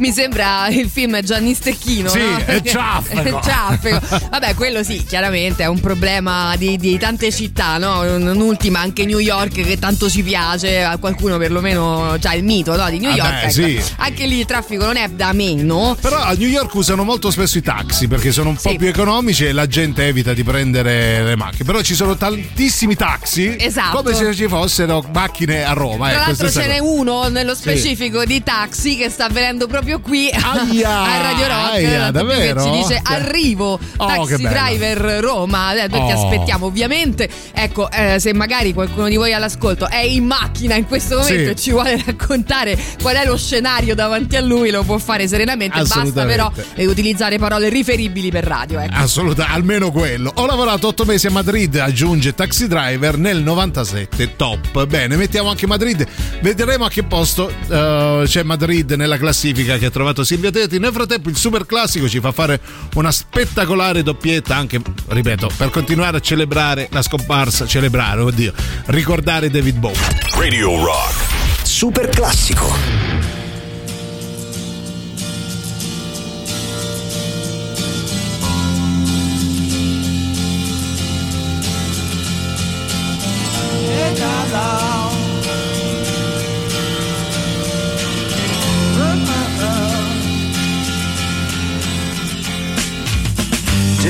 Mi 0.00 0.12
sembra 0.12 0.66
il 0.68 0.88
film 0.88 1.20
Gianni 1.20 1.52
Stecchino. 1.52 2.08
Sì, 2.08 2.20
no? 2.20 2.38
è 2.38 2.54
è 2.56 2.62
traffico. 2.62 4.00
Vabbè, 4.30 4.54
quello 4.54 4.82
sì, 4.82 5.04
chiaramente 5.04 5.62
è 5.62 5.66
un 5.66 5.78
problema 5.78 6.54
di, 6.56 6.78
di 6.78 6.96
tante 6.98 7.30
città, 7.30 7.76
no? 7.76 8.00
Un'ultima, 8.00 8.80
anche 8.80 9.04
New 9.04 9.18
York, 9.18 9.60
che 9.60 9.78
tanto 9.78 10.08
ci 10.08 10.22
piace, 10.22 10.82
a 10.82 10.96
qualcuno 10.96 11.36
perlomeno 11.36 12.16
già 12.18 12.32
il 12.32 12.44
mito 12.44 12.74
no? 12.76 12.88
di 12.88 12.98
New 12.98 13.14
Vabbè, 13.14 13.22
York. 13.22 13.42
ecco. 13.42 13.50
sì. 13.52 13.82
Anche 13.96 14.24
lì 14.26 14.38
il 14.38 14.46
traffico 14.46 14.86
non 14.86 14.96
è 14.96 15.06
da 15.08 15.34
meno. 15.34 15.94
Però 16.00 16.16
a 16.18 16.32
New 16.32 16.48
York 16.48 16.72
usano 16.74 17.04
molto 17.04 17.30
spesso 17.30 17.58
i 17.58 17.62
taxi 17.62 18.08
perché 18.08 18.32
sono 18.32 18.48
un 18.48 18.56
po' 18.56 18.70
Sì. 18.70 18.76
più 18.76 18.86
economici 18.88 19.44
e 19.44 19.52
la 19.52 19.66
gente 19.66 20.06
evita 20.06 20.32
di 20.32 20.42
prendere 20.42 21.22
le 21.22 21.36
macchine. 21.36 21.64
Però 21.64 21.82
ci 21.82 21.94
sono 21.94 22.16
tantissimi 22.16 22.94
taxi, 22.96 23.54
Esatto. 23.58 23.98
come 24.02 24.14
se 24.14 24.34
ci 24.34 24.48
fossero 24.48 25.04
macchine 25.12 25.62
a 25.62 25.72
Roma. 25.72 26.08
Tra 26.08 26.16
ecco, 26.20 26.26
l'altro 26.28 26.50
ce 26.50 26.66
n'è 26.68 26.78
uno 26.78 27.28
nello 27.28 27.54
specifico 27.54 28.24
di 28.24 28.42
taxi 28.42 28.96
che 28.96 29.10
sta 29.10 29.28
venendo 29.28 29.66
proprio 29.66 29.89
qui 29.98 30.30
Aia, 30.30 31.00
a 31.00 31.22
Radio 31.22 31.46
Rock. 31.48 31.72
aia, 31.72 32.10
davvero? 32.12 32.62
Che 32.62 32.70
ci 32.70 32.76
dice 32.76 33.02
Cioè- 33.04 33.16
arrivo, 33.16 33.78
Oh, 33.96 34.06
taxi 34.06 34.36
driver 34.46 34.98
Roma. 35.20 35.72
Eh, 35.72 35.88
Noi 35.88 36.06
ti 36.06 36.12
Oh. 36.12 36.24
aspettiamo 36.24 36.66
ovviamente. 36.66 37.28
Ecco, 37.52 37.90
eh, 37.90 38.18
se 38.20 38.32
magari 38.32 38.72
qualcuno 38.72 39.08
di 39.08 39.16
voi 39.16 39.32
all'ascolto 39.32 39.88
è 39.88 40.00
in 40.02 40.24
macchina 40.26 40.74
in 40.76 40.86
questo 40.86 41.16
momento 41.18 41.42
Sì. 41.44 41.48
e 41.50 41.56
ci 41.56 41.70
vuole 41.72 42.00
raccontare 42.04 42.78
qual 43.02 43.16
è 43.16 43.24
lo 43.24 43.36
scenario 43.36 43.94
davanti 43.94 44.36
a 44.36 44.40
lui, 44.40 44.70
lo 44.70 44.82
può 44.84 44.98
fare 44.98 45.26
serenamente. 45.26 45.78
Basta 45.82 46.24
però 46.24 46.50
eh, 46.74 46.86
utilizzare 46.86 47.38
parole 47.38 47.68
riferibili 47.68 48.30
per 48.30 48.44
radio. 48.44 48.78
Ecco. 48.78 48.94
Assolutamente, 48.94 49.54
almeno 49.56 49.90
quello. 49.90 50.30
Ho 50.36 50.46
lavorato 50.46 50.88
otto 50.88 51.04
mesi 51.04 51.26
a 51.26 51.30
Madrid, 51.30 51.74
aggiunge 51.76 52.34
Taxi 52.34 52.66
Driver 52.68 53.16
nel 53.18 53.42
97, 53.42 54.36
top. 54.36 54.86
Bene, 54.86 55.16
mettiamo 55.16 55.48
anche 55.50 55.66
Madrid. 55.66 56.06
Vedremo 56.40 56.84
a 56.84 56.88
che 56.90 57.02
posto 57.02 57.50
eh, 57.68 58.22
c'è 58.26 58.42
Madrid 58.42 58.92
nella 58.92 59.16
classifica 59.18 59.78
che 59.80 59.86
ha 59.86 59.90
trovato 59.90 60.22
Silvia 60.22 60.50
Teti. 60.50 60.78
Nel 60.78 60.92
frattempo 60.92 61.28
il 61.30 61.36
super 61.36 61.66
classico 61.66 62.08
ci 62.08 62.20
fa 62.20 62.30
fare 62.30 62.60
una 62.94 63.10
spettacolare 63.10 64.02
doppietta 64.02 64.54
anche, 64.54 64.80
ripeto, 65.08 65.50
per 65.56 65.70
continuare 65.70 66.18
a 66.18 66.20
celebrare 66.20 66.88
la 66.92 67.02
scomparsa, 67.02 67.66
celebrare, 67.66 68.20
oddio, 68.20 68.52
ricordare 68.86 69.50
David 69.50 69.78
Bowie. 69.78 69.98
Radio 70.36 70.84
Rock. 70.84 71.64
Super 71.64 72.08
classico. 72.08 73.09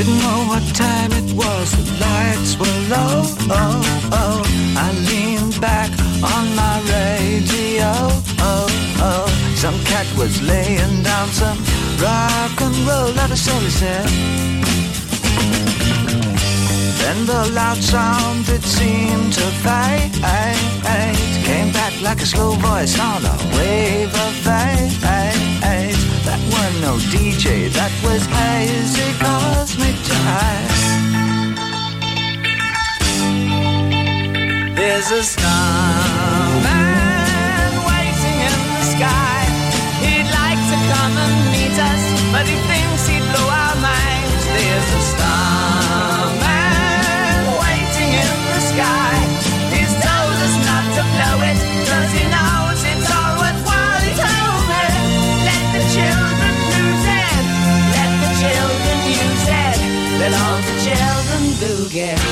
Didn't 0.01 0.17
know 0.17 0.45
what 0.49 0.65
time 0.75 1.13
it 1.13 1.31
was, 1.35 1.73
the 1.77 1.85
lights 2.01 2.57
were 2.57 2.79
low. 2.89 3.21
Oh, 3.53 4.09
oh. 4.13 4.41
I 4.75 4.89
leaned 5.09 5.61
back 5.61 5.91
on 6.25 6.45
my 6.57 6.77
radio. 6.89 7.93
Oh, 8.41 8.67
oh. 9.09 9.27
Some 9.57 9.79
cat 9.85 10.07
was 10.17 10.41
laying 10.41 11.03
down 11.03 11.29
some 11.29 11.59
rock 12.01 12.57
and 12.63 12.77
roll, 12.89 13.13
that 13.13 13.31
is 13.31 13.47
all 13.47 13.61
he 13.61 13.69
said. 13.69 14.09
Then 17.01 17.27
the 17.27 17.53
loud 17.53 17.77
sound 17.77 18.49
it 18.49 18.63
seemed 18.63 19.35
to 19.35 19.47
fade 19.61 20.15
Came 21.45 21.73
back 21.73 22.01
like 22.01 22.23
a 22.23 22.27
slow 22.27 22.53
voice 22.53 22.99
on 22.99 23.23
a 23.23 23.37
wave 23.55 24.15
of 24.15 24.33
fate 24.47 25.01
That 26.31 26.39
was 26.47 26.73
no 26.81 26.95
DJ, 27.11 27.67
that 27.75 27.91
was 28.07 28.23
hazy 28.27 29.11
cosmic 29.19 29.97
jive 30.07 30.79
There's 34.77 35.11
a 35.11 35.25
starman 35.27 36.63
waiting 37.83 38.39
in 38.47 38.55
the 38.79 38.85
sky. 38.95 39.43
He'd 40.07 40.31
like 40.31 40.63
to 40.71 40.79
come 40.95 41.15
and 41.19 41.35
meet 41.51 41.75
us 41.75 42.03
But 42.31 42.47
he 42.47 42.55
thinks 42.71 43.11
he'd 43.11 43.27
blow 43.35 43.51
our 43.51 43.75
minds. 43.83 44.45
There's 44.55 44.87
a 44.87 45.03
starman 45.11 45.70
I 61.93 62.23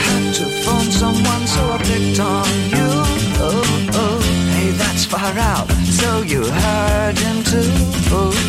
had 0.00 0.34
to 0.34 0.46
phone 0.64 0.90
someone 0.90 1.46
so 1.46 1.70
I 1.70 1.78
picked 1.82 2.18
on 2.18 2.46
you. 2.70 2.88
Oh, 3.40 3.90
oh, 3.92 4.20
hey, 4.54 4.70
that's 4.70 5.04
far 5.04 5.38
out. 5.38 5.70
So 5.70 6.22
you 6.22 6.46
heard 6.46 7.18
him 7.18 7.44
too. 7.44 8.43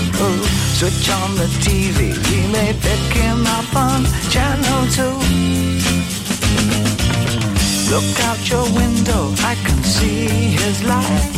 Switch 0.76 1.10
on 1.10 1.36
the 1.36 1.48
TV. 1.64 2.12
We 2.30 2.40
may 2.52 2.74
pick 2.74 3.04
him 3.16 3.48
up 3.48 3.72
on 3.76 4.04
channel 4.30 4.82
two. 4.92 5.16
Look 7.92 8.20
out 8.28 8.42
your 8.50 8.68
window, 8.76 9.32
I 9.52 9.56
can 9.66 9.82
see 9.84 10.28
his 10.60 10.84
light. 10.84 11.32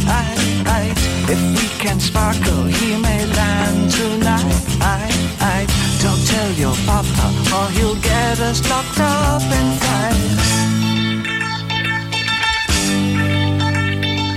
If 1.30 1.42
we 1.58 1.68
can 1.84 2.00
sparkle, 2.00 2.64
he 2.64 2.98
may 3.00 3.26
land 3.38 3.92
tonight. 3.92 5.14
Don't 6.02 6.24
tell 6.34 6.52
your 6.64 6.76
papa, 6.88 7.28
or 7.58 7.68
he'll 7.76 8.00
get 8.02 8.40
us 8.40 8.60
locked 8.70 9.00
up 9.00 9.44
in 9.60 9.68
fight. 9.84 10.22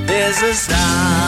There's 0.06 0.42
a 0.42 0.52
starman 0.54 1.19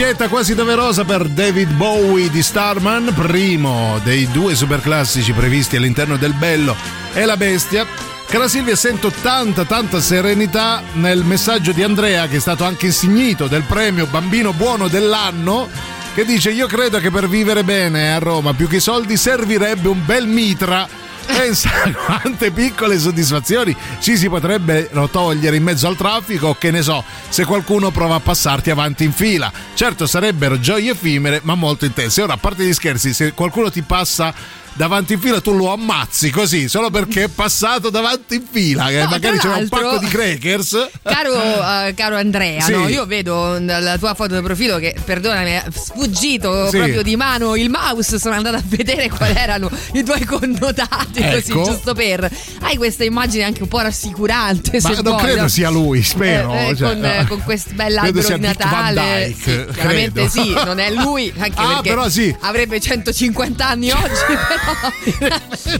doppietta 0.00 0.28
quasi 0.28 0.54
doverosa 0.54 1.04
per 1.04 1.28
David 1.28 1.72
Bowie 1.72 2.30
di 2.30 2.42
Starman, 2.42 3.12
primo 3.14 4.00
dei 4.02 4.26
due 4.30 4.54
superclassici 4.54 5.34
previsti 5.34 5.76
all'interno 5.76 6.16
del 6.16 6.32
Bello 6.32 6.74
e 7.12 7.26
la 7.26 7.36
Bestia. 7.36 7.86
Cara 8.26 8.48
Silvia, 8.48 8.76
sento 8.76 9.10
tanta, 9.10 9.66
tanta 9.66 10.00
serenità 10.00 10.82
nel 10.94 11.22
messaggio 11.22 11.72
di 11.72 11.82
Andrea, 11.82 12.28
che 12.28 12.36
è 12.36 12.40
stato 12.40 12.64
anche 12.64 12.86
insignito 12.86 13.46
del 13.46 13.64
premio 13.64 14.06
Bambino 14.06 14.54
Buono 14.54 14.88
dell'anno, 14.88 15.68
che 16.14 16.24
dice: 16.24 16.50
Io 16.50 16.66
credo 16.66 16.98
che 16.98 17.10
per 17.10 17.28
vivere 17.28 17.62
bene 17.62 18.14
a 18.14 18.18
Roma, 18.18 18.54
più 18.54 18.68
che 18.68 18.80
soldi, 18.80 19.18
servirebbe 19.18 19.88
un 19.88 20.02
bel 20.06 20.26
mitra. 20.26 20.88
Pensa 21.26 21.70
quante 22.06 22.50
piccole 22.50 22.98
soddisfazioni 22.98 23.74
ci 24.00 24.16
si 24.16 24.28
potrebbero 24.28 25.08
togliere 25.08 25.56
in 25.56 25.62
mezzo 25.62 25.86
al 25.88 25.96
traffico, 25.96 26.54
che 26.58 26.70
ne 26.70 26.82
so, 26.82 27.04
se 27.28 27.44
qualcuno 27.44 27.90
prova 27.90 28.16
a 28.16 28.20
passarti 28.20 28.70
avanti 28.70 29.04
in 29.04 29.12
fila. 29.12 29.52
Certo, 29.74 30.06
sarebbero 30.06 30.58
gioie 30.58 30.90
effimere, 30.90 31.40
ma 31.44 31.54
molto 31.54 31.84
intense. 31.84 32.22
Ora, 32.22 32.34
a 32.34 32.38
parte 32.38 32.64
gli 32.64 32.72
scherzi, 32.72 33.12
se 33.12 33.32
qualcuno 33.32 33.70
ti 33.70 33.82
passa 33.82 34.34
davanti 34.74 35.12
in 35.14 35.20
fila 35.20 35.40
tu 35.40 35.52
lo 35.54 35.72
ammazzi 35.72 36.30
così 36.30 36.68
solo 36.68 36.90
perché 36.90 37.24
è 37.24 37.28
passato 37.28 37.90
davanti 37.90 38.36
in 38.36 38.44
fila 38.50 38.88
No, 38.90 39.08
magari 39.08 39.38
c'era 39.38 39.56
un 39.56 39.68
pacco 39.68 39.98
di 39.98 40.06
crackers 40.06 40.88
Caro, 41.02 41.34
eh, 41.86 41.94
caro 41.94 42.16
Andrea, 42.16 42.60
Sì. 42.60 42.72
no? 42.72 42.88
io 42.88 43.04
vedo 43.06 43.58
dalla 43.58 43.98
tua 43.98 44.14
foto 44.14 44.34
di 44.36 44.42
profilo 44.42 44.78
che, 44.78 44.94
perdonami, 45.04 45.50
è 45.50 45.64
sfuggito 45.72 46.68
Sì. 46.70 46.76
proprio 46.76 47.02
di 47.02 47.16
mano 47.16 47.56
il 47.56 47.68
mouse, 47.70 48.18
sono 48.18 48.34
andata 48.36 48.56
a 48.58 48.62
vedere 48.64 49.08
quali 49.08 49.34
erano 49.36 49.70
i 49.92 50.02
tuoi 50.02 50.24
connotati, 50.24 51.22
così 51.22 51.50
Ecco. 51.50 51.64
giusto 51.64 51.94
per... 51.94 52.28
Hai 52.62 52.76
questa 52.76 53.04
immagine 53.04 53.44
anche 53.44 53.62
un 53.62 53.68
po' 53.68 53.80
rassicurante, 53.80 54.78
ma 54.82 54.90
non 54.90 55.02
vuoi, 55.02 55.22
credo 55.22 55.40
no? 55.42 55.48
sia 55.48 55.70
lui 55.70 56.02
spero 56.02 56.52
Eh, 56.54 56.68
eh, 56.70 56.76
cioè, 56.76 56.88
con, 56.94 57.04
eh, 57.04 57.24
con 57.28 57.42
questo 57.42 57.70
bell'albero 57.74 58.26
di 58.36 58.38
Dick 58.46 58.56
Van 58.58 58.94
Natale. 58.94 59.26
Dyke, 59.26 59.66
Sì, 59.68 59.74
chiaramente 59.74 60.28
sì, 60.28 60.52
non 60.64 60.78
è 60.78 60.90
lui, 60.90 61.32
anche 61.38 61.60
Ah, 61.60 61.66
perché 61.74 61.88
però 61.90 62.08
sì. 62.08 62.34
avrebbe 62.40 62.80
150 62.80 63.66
anni 63.66 63.90
oggi, 63.90 64.08
però 64.26 64.59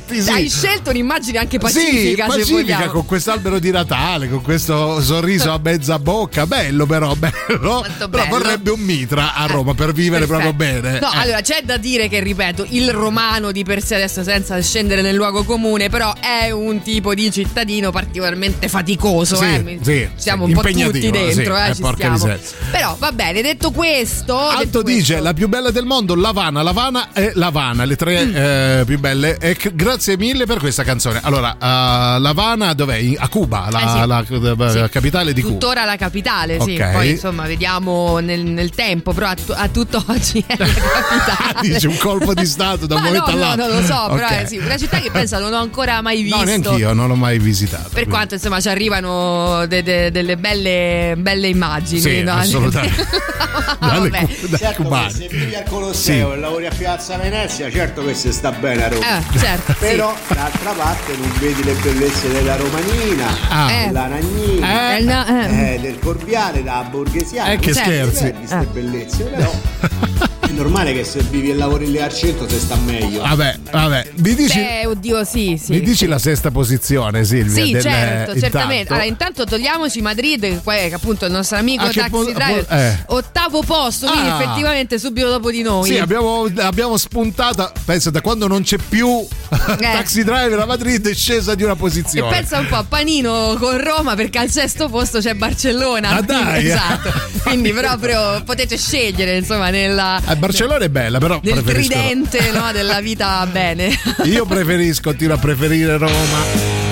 sì. 0.09 0.31
hai 0.31 0.49
scelto 0.49 0.91
un'immagine 0.91 1.39
anche 1.39 1.53
Sì, 1.53 1.59
pacifica, 1.59 2.25
se 2.25 2.39
pacifica 2.39 2.55
vogliamo. 2.77 2.91
con 2.93 3.07
quest'albero 3.07 3.59
di 3.59 3.71
Natale, 3.71 4.29
con 4.29 4.43
questo 4.43 5.01
sorriso 5.03 5.51
a 5.53 5.61
mezza 5.63 5.99
bocca, 5.99 6.47
bello 6.47 6.87
però, 6.87 7.15
bello. 7.15 7.35
Però 7.47 7.85
bello. 8.09 8.25
vorrebbe 8.29 8.71
un 8.71 8.81
mitra 8.81 9.35
a 9.35 9.47
Roma 9.47 9.75
per 9.75 9.93
vivere 9.93 10.27
Perfetto. 10.27 10.53
proprio 10.55 10.71
bene. 10.83 10.99
No, 11.01 11.13
Eh. 11.13 11.17
allora 11.19 11.41
c'è 11.41 11.63
da 11.65 11.77
dire 11.77 12.09
che, 12.09 12.21
ripeto, 12.21 12.67
il 12.71 12.91
romano 12.93 13.53
di 13.53 13.65
per 13.65 13.83
sé 13.83 13.97
adesso 13.97 14.23
senza 14.23 14.61
scendere 14.61 15.03
nel 15.03 15.15
luogo 15.15 15.45
comune, 15.45 15.89
però 15.89 16.13
è 16.19 16.51
un 16.51 16.83
tipo 16.83 17.15
di 17.15 17.31
cittadino 17.31 17.91
particolarmente 17.91 18.69
faticoso. 18.69 19.37
Sì, 19.37 19.45
eh. 19.45 19.79
Sì, 19.83 20.09
Siamo 20.17 20.45
sì, 20.47 20.51
un 20.53 20.57
po' 20.57 20.63
tutti 20.69 21.11
dentro, 21.11 21.57
sì, 21.57 21.83
eh, 21.83 22.33
eh. 22.33 22.41
Però 22.71 22.97
va 22.99 23.13
bene, 23.13 23.43
detto 23.43 23.71
questo. 23.71 24.37
Alto 24.39 24.65
detto 24.65 24.83
dice 24.83 25.05
questo- 25.15 25.23
la 25.23 25.33
più 25.35 25.49
bella 25.49 25.71
del 25.71 25.85
mondo, 25.85 26.15
Lavana, 26.15 26.63
Lavana 26.63 27.13
e 27.13 27.33
Lavana, 27.35 27.85
le 27.85 27.97
tre 27.97 28.09
Mm. 28.25 28.35
eh, 28.35 28.70
più 28.87 28.99
belle. 28.99 29.39
E 29.39 29.57
c- 29.57 29.75
grazie 29.75 30.17
mille 30.17 30.47
per 30.47 30.59
questa 30.59 30.83
canzone. 30.85 31.21
Allora, 31.23 31.51
uh, 31.59 32.21
Lavana 32.21 32.73
dov'è? 32.75 32.99
A 33.17 33.29
Cuba, 33.29 33.69
la, 33.71 33.79
Eh 33.79 33.89
sì. 33.89 34.07
la- 34.07 34.07
la- 34.07 34.81
la 34.81 34.89
capitale 34.89 35.33
di 35.33 35.41
Cuba. 35.43 35.53
Tuttora 35.55 35.85
la 35.85 35.97
capitale, 35.97 36.61
sì. 36.61 36.75
Ok. 36.81 36.91
Poi 36.93 37.11
insomma 37.11 37.47
vediamo 37.47 38.19
nel, 38.19 38.41
nel 38.45 38.71
tempo, 38.71 39.13
però 39.13 39.29
a, 39.29 39.35
tu- 39.35 39.53
a 39.55 39.69
tutt'oggi 39.69 40.45
è 40.47 40.55
la 40.57 40.67
capitale. 40.67 41.61
Dice 41.69 41.87
un 41.89 41.97
colpo 41.97 42.35
di 42.35 42.47
stato 42.47 42.87
da 42.87 42.97
un 42.97 43.03
momento 43.03 43.31
no, 43.31 43.37
no, 43.37 43.43
all'altro. 43.45 43.67
non 43.67 43.77
lo 43.81 43.87
so, 43.87 44.09
però 44.15 44.27
Ok. 44.27 44.33
è 44.43 44.47
sì, 44.47 44.57
una 44.59 44.77
città 44.77 44.99
che 45.01 45.11
pensa 45.11 45.39
non 45.39 45.53
ho 45.53 45.59
ancora 45.61 46.01
mai 46.03 46.23
visto. 46.23 46.39
No, 46.39 46.45
neanche 46.45 46.69
io, 46.75 46.93
non 46.93 47.09
l'ho 47.09 47.15
mai 47.15 47.39
visitato. 47.39 47.85
Per 47.85 47.93
quindi. 47.93 48.11
quanto 48.11 48.35
insomma 48.35 48.61
ci 48.61 48.69
arrivano 48.69 49.67
de- 49.67 49.83
de- 49.83 50.11
delle 50.11 50.37
belle, 50.37 51.15
belle 51.19 51.49
immagini. 51.49 52.01
Sì, 52.01 52.23
no? 52.23 52.33
assolutamente. 52.35 53.07
Vabbè. 53.81 54.27
cu- 54.27 54.57
Certo, 54.57 55.09
se 55.11 55.29
vivi 55.29 55.55
al 55.55 55.65
Colosseo 55.65 56.31
Sì. 56.33 56.37
e 56.37 56.41
lavori 56.41 56.67
a 56.67 56.73
Piazza 56.77 57.17
Venezia, 57.17 57.71
certo 57.71 58.05
che 58.05 58.15
si 58.15 58.33
sta 58.33 58.53
bene 58.61 58.85
a 58.85 58.89
Roma. 58.89 59.19
Eh, 59.19 59.39
certo, 59.39 59.75
Però 59.79 60.15
d'altra 60.29 60.71
parte 60.73 61.17
non 61.17 61.33
vedi 61.39 61.65
le 61.65 61.73
bellezze 61.75 62.29
della 62.31 62.57
Romanina, 62.57 63.27
Ah. 63.49 63.73
Eh. 63.73 63.87
della 63.87 64.07
Nagnina, 64.07 64.97
Eh, 64.97 65.01
no, 65.03 65.27
eh. 65.27 65.75
eh, 65.75 65.81
del 65.81 65.99
Corviale, 65.99 66.63
della 66.63 66.87
Borghesiana. 66.89 67.51
Eh, 67.53 67.59
che 67.59 67.73
Non 67.73 67.83
scherzi. 67.83 68.23
vedi 68.25 68.39
queste 68.39 68.67
bellezze, 68.73 69.25
però 69.25 69.51
è 70.51 70.53
normale 70.53 70.93
che 70.93 71.05
se 71.05 71.21
vivi 71.31 71.51
e 71.51 71.55
lavori 71.55 71.91
lì 71.91 72.01
al 72.01 72.13
centro 72.13 72.49
si 72.49 72.59
sta 72.59 72.75
meglio. 72.85 73.21
Vabbè, 73.23 73.59
vabbè. 73.71 74.11
Mi 74.17 74.35
dici, 74.35 74.59
Beh, 74.59 74.87
oddio, 74.87 75.25
sì, 75.25 75.59
sì. 75.63 75.73
mi 75.73 75.81
dici 75.81 76.07
la 76.07 76.19
sesta 76.19 76.51
posizione, 76.51 77.25
Silvia? 77.25 77.65
Sì, 77.65 77.73
del- 77.73 77.83
certo, 77.83 78.19
intanto? 78.33 78.41
certamente. 78.41 78.89
Allora, 78.93 79.05
intanto 79.07 79.45
togliamoci 79.45 80.01
Madrid, 80.03 80.41
che 80.41 80.61
poi 80.63 80.77
è 80.79 80.93
appunto 80.93 81.25
il 81.27 81.33
nostro 81.33 81.57
amico 81.59 81.85
Taxi 81.85 82.09
punto- 82.11 82.33
Driver, 82.33 82.67
eh. 82.69 83.05
ottavo 83.09 83.63
posto, 83.63 84.07
quindi 84.09 84.29
Ah. 84.29 84.43
effettivamente 84.43 84.99
subito 84.99 85.29
dopo 85.31 85.51
di 85.51 85.63
noi. 85.63 85.89
Sì, 85.89 85.99
abbiamo, 85.99 86.47
abbiamo 86.59 86.97
spuntata. 86.97 87.73
Pensa, 87.85 88.11
da 88.11 88.21
quando 88.21 88.47
non 88.47 88.63
c'è 88.63 88.77
più 88.89 89.27
Taxi 89.79 90.25
Driver 90.25 90.59
a 90.59 90.67
Madrid 90.67 91.07
è 91.09 91.15
scesa 91.15 91.55
di 91.55 91.63
una 91.63 91.73
E 91.73 91.77
posizione. 91.77 92.31
pensa 92.31 92.59
un 92.59 92.67
po' 92.67 92.77
a 92.77 92.85
Panino 92.89 93.57
con 93.59 93.83
Roma 93.83 94.15
perché 94.15 94.39
al 94.39 94.51
sesto 94.51 94.89
posto 94.89 95.19
c'è 95.21 95.35
Barcellona. 95.35 96.11
Ah, 96.17 96.21
dai! 96.23 96.67
Esatto. 96.71 97.13
Quindi 97.43 97.73
proprio 97.75 98.43
potete 98.45 98.77
scegliere, 98.77 99.37
insomma, 99.39 99.71
nella, 99.71 100.21
Eh, 100.29 100.37
Barcellona 100.41 100.85
è 100.85 100.89
bella, 100.89 101.19
però 101.19 101.39
nel 101.43 101.63
preferisco. 101.63 101.93
tridente 101.93 102.51
no, 102.51 102.73
della 102.73 103.01
vita 103.01 103.47
bene. 103.47 103.95
Io 104.25 104.47
preferisco, 104.47 105.11
continuo 105.11 105.37
a 105.37 105.39
preferire 105.39 105.99
Roma. 105.99 106.90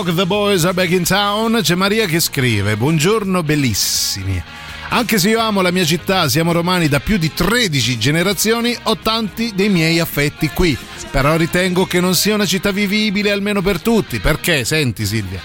Rock, 0.00 0.14
The 0.14 0.24
Boys 0.24 0.64
are 0.64 0.72
back 0.72 0.90
in 0.92 1.04
town. 1.04 1.60
C'è 1.62 1.74
Maria 1.74 2.06
che 2.06 2.20
scrive: 2.20 2.74
Buongiorno 2.74 3.42
bellissimi. 3.42 4.42
Anche 4.88 5.18
se 5.18 5.28
io 5.28 5.40
amo 5.40 5.60
la 5.60 5.70
mia 5.70 5.84
città, 5.84 6.26
siamo 6.26 6.52
romani 6.52 6.88
da 6.88 7.00
più 7.00 7.18
di 7.18 7.30
13 7.34 7.98
generazioni, 7.98 8.74
ho 8.84 8.96
tanti 8.96 9.52
dei 9.54 9.68
miei 9.68 10.00
affetti 10.00 10.48
qui. 10.48 10.76
Però 11.10 11.36
ritengo 11.36 11.84
che 11.84 12.00
non 12.00 12.14
sia 12.14 12.34
una 12.34 12.46
città 12.46 12.70
vivibile 12.70 13.30
almeno 13.30 13.60
per 13.60 13.82
tutti. 13.82 14.20
Perché, 14.20 14.64
senti 14.64 15.04
Silvia, 15.04 15.40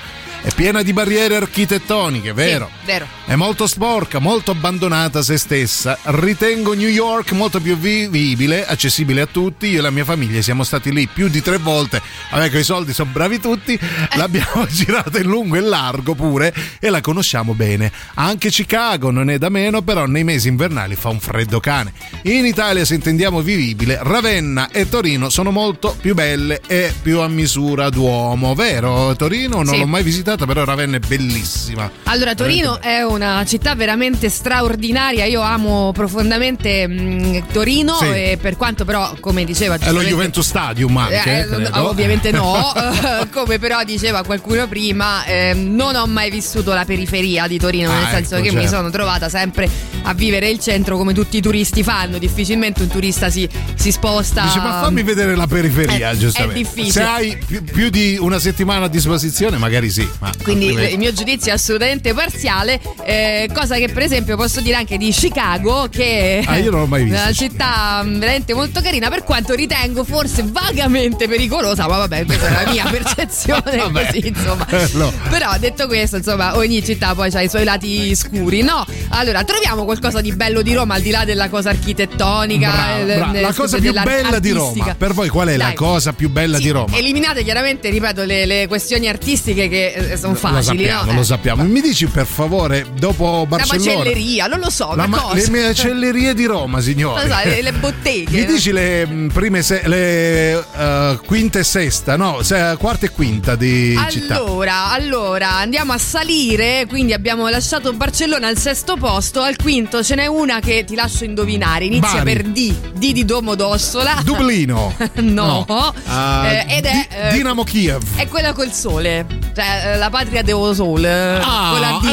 è 0.45 0.53
piena 0.53 0.83
di 0.83 0.93
barriere 0.93 1.35
architettoniche, 1.37 2.31
vero? 2.31 2.69
Sì, 2.81 2.85
vero. 2.85 3.07
È 3.25 3.33
molto 3.33 3.65
sporca, 3.65 4.19
molto 4.19 4.51
abbandonata 4.51 5.19
a 5.19 5.23
se 5.23 5.37
stessa. 5.37 5.97
Ritengo 6.03 6.73
New 6.73 6.87
York 6.87 7.31
molto 7.31 7.59
più 7.59 7.75
vivibile, 7.75 8.63
accessibile 8.65 9.21
a 9.21 9.25
tutti. 9.25 9.65
Io 9.67 9.79
e 9.79 9.81
la 9.81 9.89
mia 9.89 10.05
famiglia 10.05 10.41
siamo 10.43 10.63
stati 10.63 10.91
lì 10.93 11.07
più 11.07 11.29
di 11.29 11.41
tre 11.41 11.57
volte. 11.57 11.99
Vabbè, 12.29 12.51
che 12.51 12.59
i 12.59 12.63
soldi 12.63 12.93
sono 12.93 13.09
bravi 13.11 13.39
tutti. 13.39 13.77
L'abbiamo 14.17 14.67
girata 14.69 15.17
in 15.17 15.25
lungo 15.25 15.55
e 15.55 15.61
largo 15.61 16.13
pure 16.13 16.53
e 16.79 16.89
la 16.91 17.01
conosciamo 17.01 17.53
bene. 17.55 17.91
Anche 18.13 18.49
Chicago 18.49 19.09
non 19.09 19.31
è 19.31 19.39
da 19.39 19.49
meno, 19.49 19.81
però 19.81 20.05
nei 20.05 20.23
mesi 20.23 20.47
invernali 20.47 20.93
fa 20.93 21.09
un 21.09 21.19
freddo 21.19 21.59
cane. 21.59 21.91
In 22.23 22.45
Italia, 22.45 22.85
se 22.85 22.93
intendiamo 22.93 23.41
vivibile, 23.41 23.97
Ravenna 24.01 24.69
e 24.69 24.87
Torino 24.87 25.29
sono 25.29 25.49
molto 25.49 25.95
più 25.99 26.13
belle 26.13 26.61
e 26.67 26.93
più 27.01 27.19
a 27.21 27.27
misura 27.27 27.89
d'uomo. 27.89 28.53
Vero? 28.53 29.15
Torino 29.15 29.55
non 29.63 29.73
Sì. 29.73 29.79
l'ho 29.79 29.87
mai 29.87 30.03
visitata, 30.03 30.33
però 30.45 30.65
Ravenna 30.65 30.97
è 30.97 30.99
bellissima. 30.99 31.89
Allora, 32.03 32.35
Torino 32.35 32.81
è 32.81 33.01
una 33.03 33.43
città 33.47 33.75
veramente 33.75 34.27
straordinaria. 34.29 35.25
Io 35.25 35.39
amo 35.41 35.91
profondamente 35.93 36.87
mh, 36.87 37.43
Torino, 37.53 37.95
Sì. 37.95 38.05
e 38.07 38.37
per 38.41 38.57
quanto 38.57 38.83
però, 38.83 39.13
come 39.21 39.45
diceva 39.45 39.75
È 39.77 39.91
lo 39.91 40.01
Juventus 40.01 40.45
Stadium 40.45 40.95
anche, 40.97 41.47
Eh, 41.49 41.69
ovviamente 41.79 42.31
no, 42.31 42.73
Eh, 42.75 43.27
come 43.31 43.59
però 43.59 43.83
diceva 43.83 44.23
qualcuno 44.23 44.67
prima, 44.67 45.23
ehm, 45.25 45.73
non 45.75 45.95
ho 45.95 46.05
mai 46.07 46.29
vissuto 46.29 46.73
la 46.73 46.83
periferia 46.85 47.47
di 47.47 47.57
Torino, 47.57 47.91
nel 47.91 48.03
Ah, 48.05 48.09
senso 48.09 48.35
ecco, 48.35 48.43
che 48.45 48.51
mi 48.51 48.61
certo. 48.61 48.75
sono 48.75 48.89
trovata 48.89 49.29
sempre 49.29 49.69
a 50.03 50.13
vivere 50.13 50.49
il 50.49 50.59
centro 50.59 50.97
come 50.97 51.13
tutti 51.13 51.37
i 51.37 51.41
turisti 51.41 51.83
fanno, 51.83 52.17
difficilmente 52.17 52.81
un 52.81 52.87
turista 52.89 53.29
si, 53.29 53.47
si 53.75 53.91
sposta. 53.91 54.43
Dice, 54.43 54.59
ma 54.59 54.81
fammi 54.81 55.03
vedere 55.03 55.35
la 55.35 55.47
periferia, 55.47 56.11
È- 56.11 56.15
giustamente. 56.15 56.59
è 56.59 56.63
difficile. 56.63 56.91
Se 56.91 57.03
hai 57.03 57.37
più, 57.45 57.63
più 57.63 57.89
di 57.89 58.17
una 58.19 58.39
settimana 58.39 58.85
a 58.85 58.89
disposizione, 58.89 59.57
magari 59.57 59.89
sì. 59.89 60.07
Ma 60.19 60.31
Quindi 60.43 60.67
il 60.67 60.97
mio 60.97 61.11
giudizio 61.13 61.51
è 61.51 61.55
assolutamente 61.55 62.13
parziale, 62.13 62.79
eh, 63.03 63.49
cosa 63.53 63.75
che 63.75 63.89
per 63.89 64.03
esempio 64.03 64.35
posso 64.37 64.61
dire 64.61 64.75
anche 64.75 64.97
di 64.97 65.09
Chicago, 65.11 65.87
che 65.89 66.43
Ah, 66.45 66.57
io 66.57 66.71
non 66.71 66.81
l'ho 66.81 66.85
mai 66.87 67.03
è 67.03 67.05
una 67.09 67.31
città 67.33 68.01
mm, 68.03 68.19
veramente 68.19 68.53
molto 68.53 68.81
carina, 68.81 69.09
per 69.09 69.23
quanto 69.23 69.53
ritengo 69.53 70.03
forse 70.03 70.43
vagamente 70.45 71.27
pericolosa, 71.27 71.87
ma 71.87 71.97
vabbè, 71.97 72.25
questa 72.25 72.47
è 72.47 72.65
la 72.65 72.71
mia 72.71 72.85
percezione, 72.89 73.91
così 73.91 74.27
insomma. 74.27 74.65
No. 74.95 75.11
Però 75.29 75.53
detto 75.59 75.87
questo, 75.87 76.17
insomma, 76.17 76.55
ogni 76.55 76.83
città 76.83 77.13
poi 77.15 77.29
ha 77.33 77.41
i 77.41 77.49
suoi 77.49 77.63
lati 77.65 78.15
scuri, 78.15 78.61
no? 78.61 78.85
Allora, 79.09 79.43
troviamo 79.43 79.83
qualcosa 79.83 80.21
di 80.21 80.31
bello 80.33 80.61
di 80.61 80.73
Roma 80.73 80.95
al 80.95 81.01
di 81.01 81.09
là 81.09 81.25
della 81.25 81.49
cosa 81.49 81.69
architettonica, 81.71 82.69
Brava, 82.69 82.99
eh, 82.99 83.03
brava. 83.15 83.33
eh, 83.33 83.41
La 83.41 83.53
cosa 83.53 83.77
più 83.77 83.91
bella 83.91 84.39
di 84.39 84.51
artistica. 84.51 84.83
Roma. 84.85 84.95
Per 84.95 85.13
voi 85.13 85.29
qual 85.29 85.47
è 85.49 85.57
la 85.57 85.65
Dai. 85.65 85.73
cosa 85.75 86.13
più 86.13 86.29
bella 86.29 86.57
di 86.59 86.69
Roma? 86.69 86.95
Eliminate 86.95 87.43
chiaramente, 87.43 87.89
ripeto, 87.89 88.23
le, 88.23 88.45
le 88.45 88.67
questioni 88.67 89.07
artistiche 89.07 89.67
che 89.67 89.93
sono 90.17 90.33
lo 90.33 90.39
facili, 90.39 90.63
sappiamo, 90.85 91.05
no? 91.05 91.13
lo 91.13 91.21
Eh. 91.21 91.25
sappiamo. 91.25 91.63
Mi 91.63 91.81
dici 91.81 92.05
per 92.07 92.25
favore, 92.25 92.85
dopo 92.97 93.39
La 93.49 93.57
Barcellona. 93.57 93.97
macelleria, 93.99 94.45
non 94.47 94.59
lo 94.59 94.69
so, 94.69 94.93
La 94.95 95.07
ma- 95.07 95.31
le 95.33 95.49
macellerie 95.49 96.33
di 96.33 96.45
Roma, 96.45 96.79
signore. 96.81 97.21
So, 97.29 97.35
le, 97.43 97.61
le 97.61 97.71
botteghe. 97.73 98.37
Mi 98.37 98.45
dici 98.45 98.71
le 98.71 99.05
mh, 99.05 99.27
prime 99.33 99.61
se- 99.61 99.81
le 99.87 100.65
eh, 100.77 101.19
quinta 101.25 101.59
e 101.59 101.63
sesta, 101.63 102.15
no, 102.15 102.41
se- 102.43 102.75
quarta 102.79 103.05
e 103.05 103.09
quinta 103.09 103.55
di 103.55 103.97
città. 104.09 104.35
Allora, 104.35 104.91
allora, 104.91 105.55
andiamo 105.55 105.93
a 105.93 105.97
salire, 105.97 106.85
quindi 106.87 107.13
abbiamo 107.13 107.47
lasciato 107.49 107.91
Barcellona 107.93 108.47
al 108.47 108.57
sesto 108.57 108.95
posto, 108.97 109.41
al 109.41 109.55
quinto 109.55 110.03
ce 110.03 110.15
n'è 110.15 110.25
una 110.27 110.59
che 110.59 110.83
ti 110.85 110.95
lascio 110.95 111.23
indovinare, 111.23 111.85
inizia 111.85 112.23
Bari. 112.23 112.33
per 112.33 112.43
D, 112.43 112.73
D 112.93 113.11
di 113.13 113.25
Domodossola. 113.25 114.21
Dublino. 114.25 114.93
no, 115.21 115.65
Ah, 116.05 116.47
Eh, 116.47 116.77
ed 116.77 116.85
è... 116.85 116.91
Di- 116.91 117.15
eh, 117.15 117.31
Dinamo 117.33 117.63
Kiev. 117.63 118.03
È 118.15 118.27
quella 118.27 118.53
col 118.53 118.71
sole, 118.71 119.25
cioè 119.55 119.93
eh, 119.93 119.94
la 119.97 120.09
patria 120.09 120.41
dello 120.43 120.73
sole. 120.73 121.39
Ah, 121.41 121.69
con 121.71 121.79
la 121.79 121.99
D. 122.01 122.05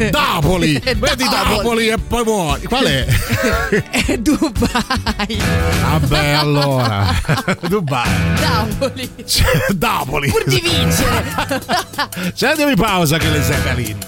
eh, 0.00 0.10
Napoli. 0.12 0.78
Vedi 0.78 1.24
Napoli. 1.24 1.88
E 1.88 1.98
poi 1.98 2.24
muori. 2.24 2.62
Qual 2.64 2.84
è? 2.84 3.06
È 4.06 4.16
Dubai. 4.18 5.38
Vabbè, 5.82 6.28
allora. 6.30 7.06
Dubai. 7.68 8.10
Napoli. 8.40 9.10
Napoli. 9.78 10.28
Pur 10.30 10.44
di 10.44 10.60
vincere. 10.60 11.34
Sentimi 12.34 12.74
pausa 12.76 13.18
che 13.18 13.28
le 13.28 13.42
Zeppelin. 13.42 13.98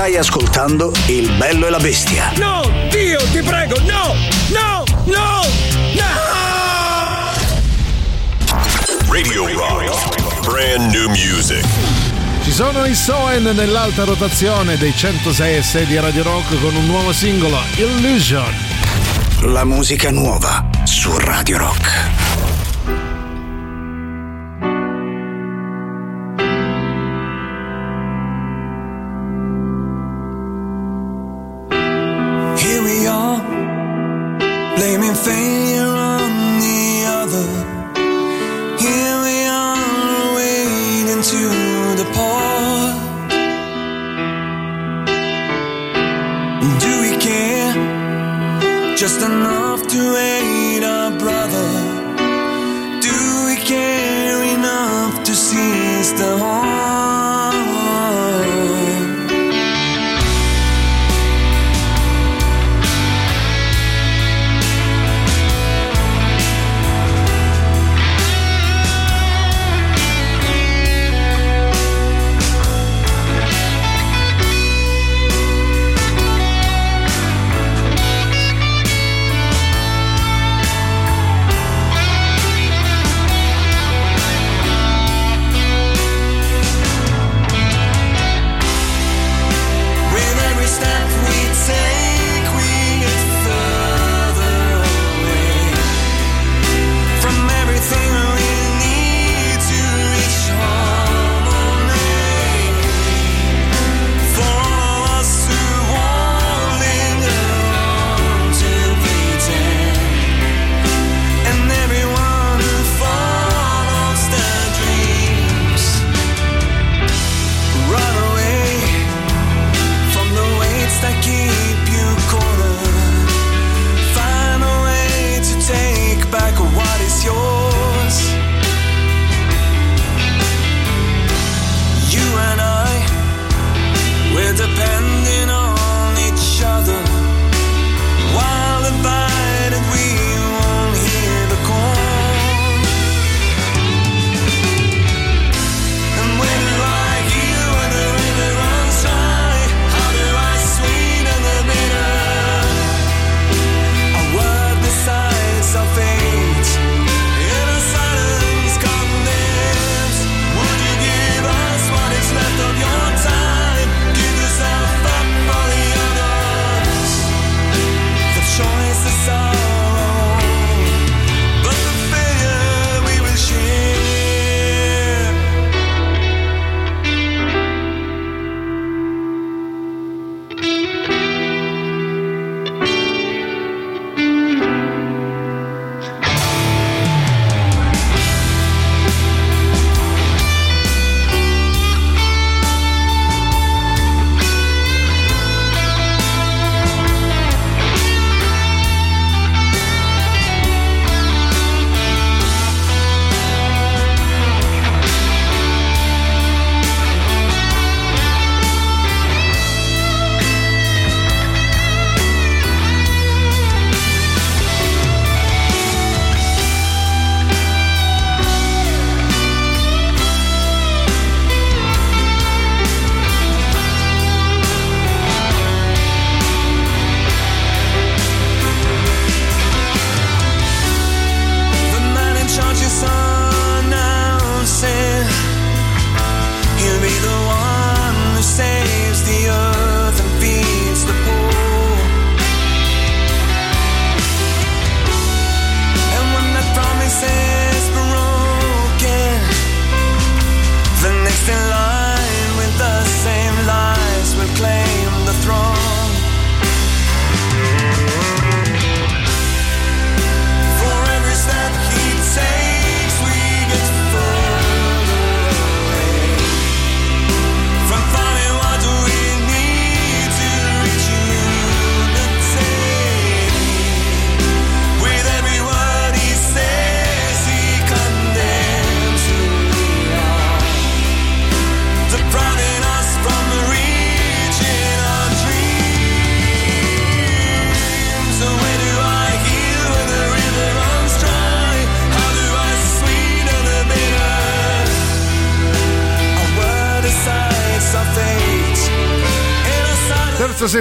Stai 0.00 0.16
ascoltando 0.16 0.90
Il 1.08 1.30
bello 1.32 1.66
e 1.66 1.70
la 1.70 1.78
bestia. 1.78 2.32
No, 2.36 2.62
Dio, 2.88 3.18
ti 3.32 3.42
prego, 3.42 3.78
no, 3.80 4.14
no, 4.48 4.82
no, 5.04 5.42
no! 5.92 6.20
Radio 9.10 9.46
Rock. 9.52 10.40
Brand 10.40 10.90
new 10.90 11.06
music. 11.10 11.62
Ci 12.42 12.50
sono 12.50 12.86
i 12.86 12.94
Soen 12.94 13.42
nell'alta 13.42 14.04
rotazione 14.04 14.78
dei 14.78 14.96
106 14.96 15.56
e 15.56 15.62
6 15.62 15.84
di 15.84 16.00
Radio 16.00 16.22
Rock 16.22 16.58
con 16.62 16.74
un 16.74 16.86
nuovo 16.86 17.12
singolo, 17.12 17.58
Illusion. 17.76 18.54
La 19.42 19.66
musica 19.66 20.10
nuova 20.10 20.64
su 20.84 21.14
Radio 21.18 21.58
Rock. 21.58 22.29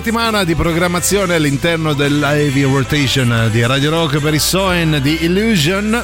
Settimana 0.10 0.44
di 0.44 0.56
programmazione 0.56 1.36
all'interno 1.36 1.94
della 1.94 2.36
Heavy 2.36 2.64
Rotation 2.64 3.48
di 3.52 3.64
Radio 3.64 3.92
Rock 3.92 4.18
per 4.18 4.34
i 4.34 4.40
Soen 4.40 4.98
di 5.04 5.24
Illusion. 5.26 6.04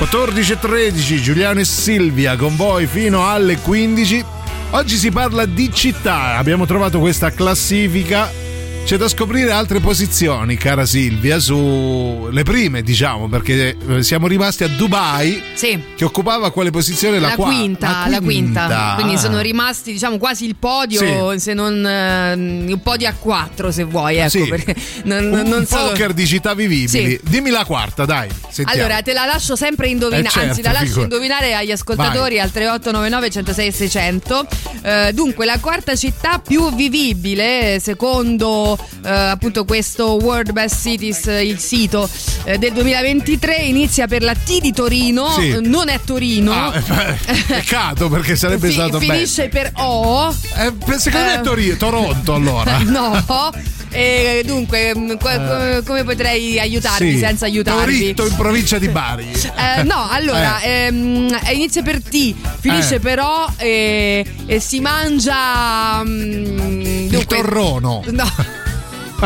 14.13 0.00 1.20
Giuliano 1.20 1.60
e 1.60 1.64
Silvia 1.64 2.34
con 2.34 2.56
voi 2.56 2.88
fino 2.88 3.30
alle 3.30 3.58
15. 3.58 4.24
Oggi 4.70 4.96
si 4.96 5.12
parla 5.12 5.46
di 5.46 5.72
città, 5.72 6.36
abbiamo 6.36 6.66
trovato 6.66 6.98
questa 6.98 7.30
classifica. 7.30 8.43
C'è 8.84 8.98
da 8.98 9.08
scoprire 9.08 9.50
altre 9.50 9.80
posizioni, 9.80 10.56
cara 10.58 10.84
Silvia, 10.84 11.38
su 11.38 12.28
le 12.30 12.42
prime, 12.42 12.82
diciamo, 12.82 13.28
perché 13.30 13.74
eh, 13.88 14.02
siamo 14.02 14.26
rimasti 14.26 14.62
a 14.62 14.68
Dubai, 14.68 15.42
Sì. 15.54 15.82
che 15.96 16.04
occupava 16.04 16.52
quale 16.52 16.68
posizione? 16.70 17.18
La, 17.18 17.28
La, 17.28 17.34
qua- 17.34 17.46
quinta, 17.46 18.04
la 18.08 18.20
quinta. 18.20 18.92
Quindi 18.96 19.16
sono 19.16 19.40
rimasti, 19.40 19.90
diciamo, 19.90 20.18
quasi 20.18 20.44
il 20.44 20.56
podio, 20.56 21.38
se 21.38 21.54
non 21.54 21.84
eh, 21.84 22.34
il 22.68 22.78
podio 22.78 23.08
a 23.08 23.14
quattro, 23.18 23.72
se 23.72 23.84
vuoi, 23.84 24.16
ecco, 24.18 24.28
Sì. 24.28 24.48
perché 24.48 24.76
non, 25.04 25.32
un 25.32 25.48
non 25.48 25.64
solo- 25.66 25.88
poker 25.88 26.12
di 26.12 26.26
città 26.26 26.52
vivibili. 26.52 26.86
Sì. 26.88 27.18
Dimmi 27.22 27.48
la 27.48 27.64
quarta, 27.64 28.04
dai. 28.04 28.28
Sentiamo. 28.50 28.70
Allora, 28.82 29.00
te 29.00 29.14
la 29.14 29.24
lascio 29.24 29.56
sempre 29.56 29.88
indovinare, 29.88 30.26
Eh, 30.28 30.30
certo, 30.30 30.48
anzi 30.50 30.62
la 30.62 30.72
lascio 30.72 30.84
figura- 30.84 31.02
indovinare 31.04 31.54
agli 31.54 31.70
ascoltatori 31.72 32.38
al 32.38 32.50
3899 32.50 33.30
106 33.30 33.72
600. 33.72 34.46
Eh, 34.82 35.12
dunque, 35.14 35.46
la 35.46 35.58
quarta 35.58 35.96
città 35.96 36.38
più 36.38 36.72
vivibile, 36.74 37.78
secondo 37.80 38.72
eh, 39.04 39.08
appunto 39.10 39.64
questo 39.64 40.12
World 40.20 40.52
Best 40.52 40.80
Cities, 40.82 41.26
eh, 41.26 41.46
il 41.46 41.58
sito 41.58 42.08
eh, 42.44 42.58
del 42.58 42.72
2023, 42.72 43.56
inizia 43.56 44.06
per 44.06 44.22
la 44.22 44.34
T 44.34 44.60
di 44.60 44.72
Torino, 44.72 45.30
Sì. 45.30 45.50
eh, 45.50 45.60
non 45.60 45.88
è 45.88 46.00
Torino. 46.04 46.52
Ah, 46.52 46.72
eh, 46.76 47.34
peccato 47.46 48.08
perché 48.08 48.36
sarebbe 48.36 48.68
Fi- 48.68 48.72
stato 48.74 48.98
bello. 48.98 49.12
finisce 49.12 49.48
per 49.48 49.70
O. 49.76 50.28
Eh, 50.56 50.72
secondo 50.98 51.26
me 51.26 51.34
Eh. 51.34 51.38
è 51.38 51.40
Torino, 51.42 51.76
Toronto 51.76 52.34
allora. 52.34 52.78
no. 52.84 53.52
E 53.96 54.42
dunque, 54.44 54.92
qua- 55.20 55.80
come, 55.84 56.02
potrei 56.02 56.58
aiutarvi 56.58 57.10
Eh. 57.10 57.12
Sì. 57.12 57.18
senza 57.18 57.44
aiutarvi? 57.44 57.82
Toritto 58.14 58.26
in 58.26 58.34
provincia 58.34 58.76
di 58.78 58.88
Bari. 58.88 59.28
Eh, 59.30 59.82
no, 59.84 60.08
allora, 60.10 60.60
ehm, 60.62 61.38
eh, 61.44 61.52
inizia 61.54 61.80
per 61.82 62.02
T, 62.02 62.34
finisce 62.58 62.96
Eh. 62.96 63.00
però 63.00 63.46
e, 63.56 64.24
si 64.58 64.80
mangia... 64.80 66.02
mm, 66.02 66.80
Il 66.80 67.08
dunque- 67.08 67.36
torrono. 67.36 68.02
No, 68.10 68.28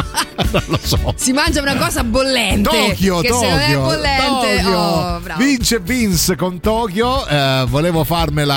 non 0.53 0.63
lo 0.67 0.79
so. 0.83 1.15
si 1.17 1.33
mangia 1.33 1.61
una 1.61 1.77
cosa 1.77 2.05
bollente. 2.05 2.69
Tokyo, 2.69 3.21
che 3.21 3.29
Tokyo, 3.29 3.39
se 3.41 3.49
non 3.51 3.59
è 3.61 3.77
bollente... 3.77 4.63
Tokyo. 4.63 4.77
Oh. 4.79 5.21
Vince 5.37 5.81
Vince 5.81 6.37
con 6.37 6.61
Tokyo. 6.61 7.27
eh, 7.27 7.65
volevo 7.69 8.05
farmela 8.05 8.55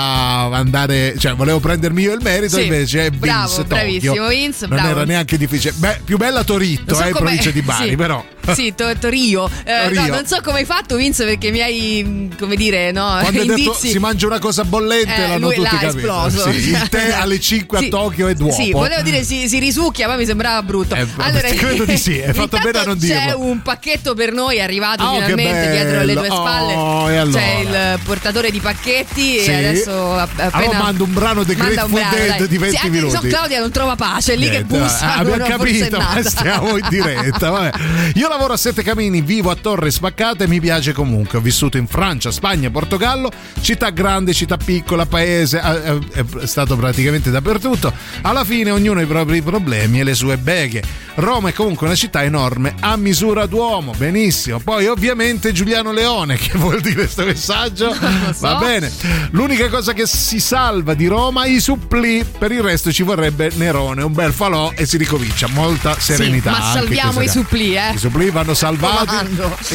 andare, 0.52 1.14
cioè 1.18 1.34
volevo 1.34 1.60
prendermi 1.60 2.02
io 2.02 2.14
il 2.14 2.20
merito, 2.22 2.56
Sì, 2.56 2.62
invece 2.64 3.06
è 3.06 3.10
Vince 3.10 3.18
bravo, 3.26 3.48
Tokyo. 3.48 3.64
bravissimo, 3.64 4.26
Vince, 4.28 4.66
Non 4.66 4.76
bravo. 4.78 4.88
era 4.90 5.04
neanche 5.04 5.36
difficile. 5.36 5.74
Beh, 5.76 6.00
più 6.04 6.16
bella 6.16 6.44
Toritto, 6.44 6.94
so 6.94 7.02
eh, 7.04 7.10
provincia 7.10 7.50
di 7.50 7.62
Bari, 7.62 7.88
sì. 7.90 7.96
però. 7.96 8.24
Sì, 8.54 8.74
to- 8.76 8.90
Torio. 8.98 9.48
Eh, 9.64 9.84
Torio. 9.84 10.00
no, 10.00 10.06
non 10.08 10.26
so 10.26 10.40
come 10.42 10.58
hai 10.60 10.64
fatto, 10.64 10.96
Vince, 10.96 11.24
perché 11.24 11.50
mi 11.52 11.60
hai, 11.60 12.02
mm, 12.04 12.30
come 12.38 12.56
dire, 12.56 12.90
no, 12.90 13.16
Quando 13.20 13.40
hai 13.40 13.46
detto 13.46 13.72
si 13.74 13.98
mangia 13.98 14.26
una 14.26 14.40
cosa 14.40 14.64
bollente, 14.64 15.14
Eh, 15.14 15.28
l'hanno 15.28 15.46
lui 15.46 15.54
tutti 15.54 15.68
capito. 15.76 15.96
esploso. 15.98 16.50
Sì, 16.52 16.70
il 16.70 16.88
tè 16.88 17.12
alle 17.12 17.38
5 17.40 17.78
Sì. 17.78 17.86
a 17.86 17.88
Tokyo 17.88 18.26
è 18.28 18.34
d'uopo. 18.34 18.54
Sì, 18.54 18.72
volevo 18.72 19.02
dire 19.02 19.22
si, 19.22 19.48
si 19.48 19.58
risucchia, 19.60 20.08
ma 20.08 20.16
mi 20.16 20.26
sembrava 20.26 20.60
brutto. 20.62 20.94
Eh, 20.96 21.06
credo 21.40 21.84
di 21.84 21.96
sì, 21.96 22.20
hai 22.20 22.32
fatto 22.34 22.58
bene 22.62 22.78
a 22.78 22.84
non 22.84 22.98
C'è 22.98 23.06
dirlo. 23.06 23.40
un 23.40 23.62
pacchetto 23.62 24.14
per 24.14 24.32
noi 24.32 24.60
arrivato 24.60 25.02
Oh, 25.04 25.18
che 25.18 25.24
finalmente 25.24 25.70
dietro 25.70 26.02
le 26.04 26.14
tue 26.14 26.26
spalle. 26.26 26.72
Oh, 26.74 27.06
allora? 27.06 27.40
C'è 27.40 27.54
il 27.60 27.98
portatore 28.04 28.50
di 28.50 28.60
pacchetti 28.60 29.40
Sì. 29.40 29.50
e 29.50 29.54
adesso 29.54 30.16
appena 30.18 30.50
Allora 30.52 30.78
mando 30.78 31.04
un 31.04 31.12
brano 31.12 31.40
un 31.40 31.46
Grateful 31.46 31.90
brano, 31.90 32.14
Dead 32.16 32.36
dai. 32.38 32.48
di 32.48 32.58
20 32.58 32.76
sì, 32.76 32.88
minuti. 32.90 33.14
so, 33.14 33.20
Claudia 33.26 33.60
non 33.60 33.70
trova 33.70 33.96
pace, 33.96 34.34
è 34.34 34.36
lì 34.36 34.44
che 34.44 34.50
Niente, 34.62 34.78
bussa. 34.78 35.16
eh, 35.16 35.20
abbiamo 35.20 35.44
capito, 35.44 35.98
ma 35.98 36.22
stiamo 36.22 36.76
in 36.76 36.86
diretta. 36.88 37.50
vabbè. 37.50 37.70
Io 38.14 38.28
lavoro 38.28 38.52
a 38.54 38.56
Sette 38.56 38.82
Camini, 38.82 39.20
vivo 39.20 39.50
a 39.50 39.56
Torre 39.56 39.90
Spaccata 39.90 40.44
e 40.44 40.46
mi 40.48 40.60
piace 40.60 40.92
comunque. 40.92 41.38
Ho 41.38 41.40
vissuto 41.40 41.76
in 41.76 41.86
Francia, 41.86 42.30
Spagna, 42.30 42.70
Portogallo, 42.70 43.30
città 43.60 43.90
grande, 43.90 44.32
città 44.34 44.56
piccola, 44.56 45.06
paese, 45.06 45.60
è 45.60 46.24
stato 46.44 46.76
praticamente 46.76 47.30
dappertutto. 47.30 47.92
Alla 48.22 48.44
fine 48.44 48.70
ognuno 48.70 49.00
ha 49.00 49.02
i 49.02 49.06
propri 49.06 49.42
problemi 49.42 50.00
e 50.00 50.04
le 50.04 50.14
sue 50.14 50.36
beghe. 50.36 50.82
Roma 51.22 51.50
è 51.50 51.52
comunque 51.52 51.86
una 51.86 51.94
città 51.94 52.24
enorme 52.24 52.74
a 52.80 52.96
misura 52.96 53.46
d'uomo, 53.46 53.92
benissimo. 53.96 54.58
Poi 54.58 54.86
ovviamente 54.86 55.52
Giuliano 55.52 55.92
Leone, 55.92 56.36
che 56.38 56.58
vuol 56.58 56.80
dire 56.80 56.94
questo 56.94 57.24
messaggio? 57.24 57.92
so. 57.92 58.00
Va 58.40 58.56
bene. 58.56 58.90
L'unica 59.30 59.68
cosa 59.68 59.92
che 59.92 60.06
si 60.06 60.40
salva 60.40 60.94
di 60.94 61.06
Roma, 61.06 61.46
i 61.46 61.60
supplì, 61.60 62.24
per 62.38 62.50
il 62.52 62.60
resto 62.60 62.90
ci 62.92 63.02
vorrebbe 63.02 63.50
Nerone, 63.54 64.02
un 64.02 64.12
bel 64.12 64.32
falò 64.32 64.72
e 64.74 64.84
si 64.86 64.96
ricomincia. 64.96 65.46
Molta 65.48 65.98
serenità. 65.98 66.54
Sì, 66.54 66.60
ma 66.60 66.72
salviamo 66.72 67.20
i 67.22 67.26
gara. 67.26 67.30
supplì, 67.38 67.74
eh. 67.76 67.92
I 67.94 67.98
supplì 67.98 68.30
vanno 68.30 68.54
salvati. 68.54 69.14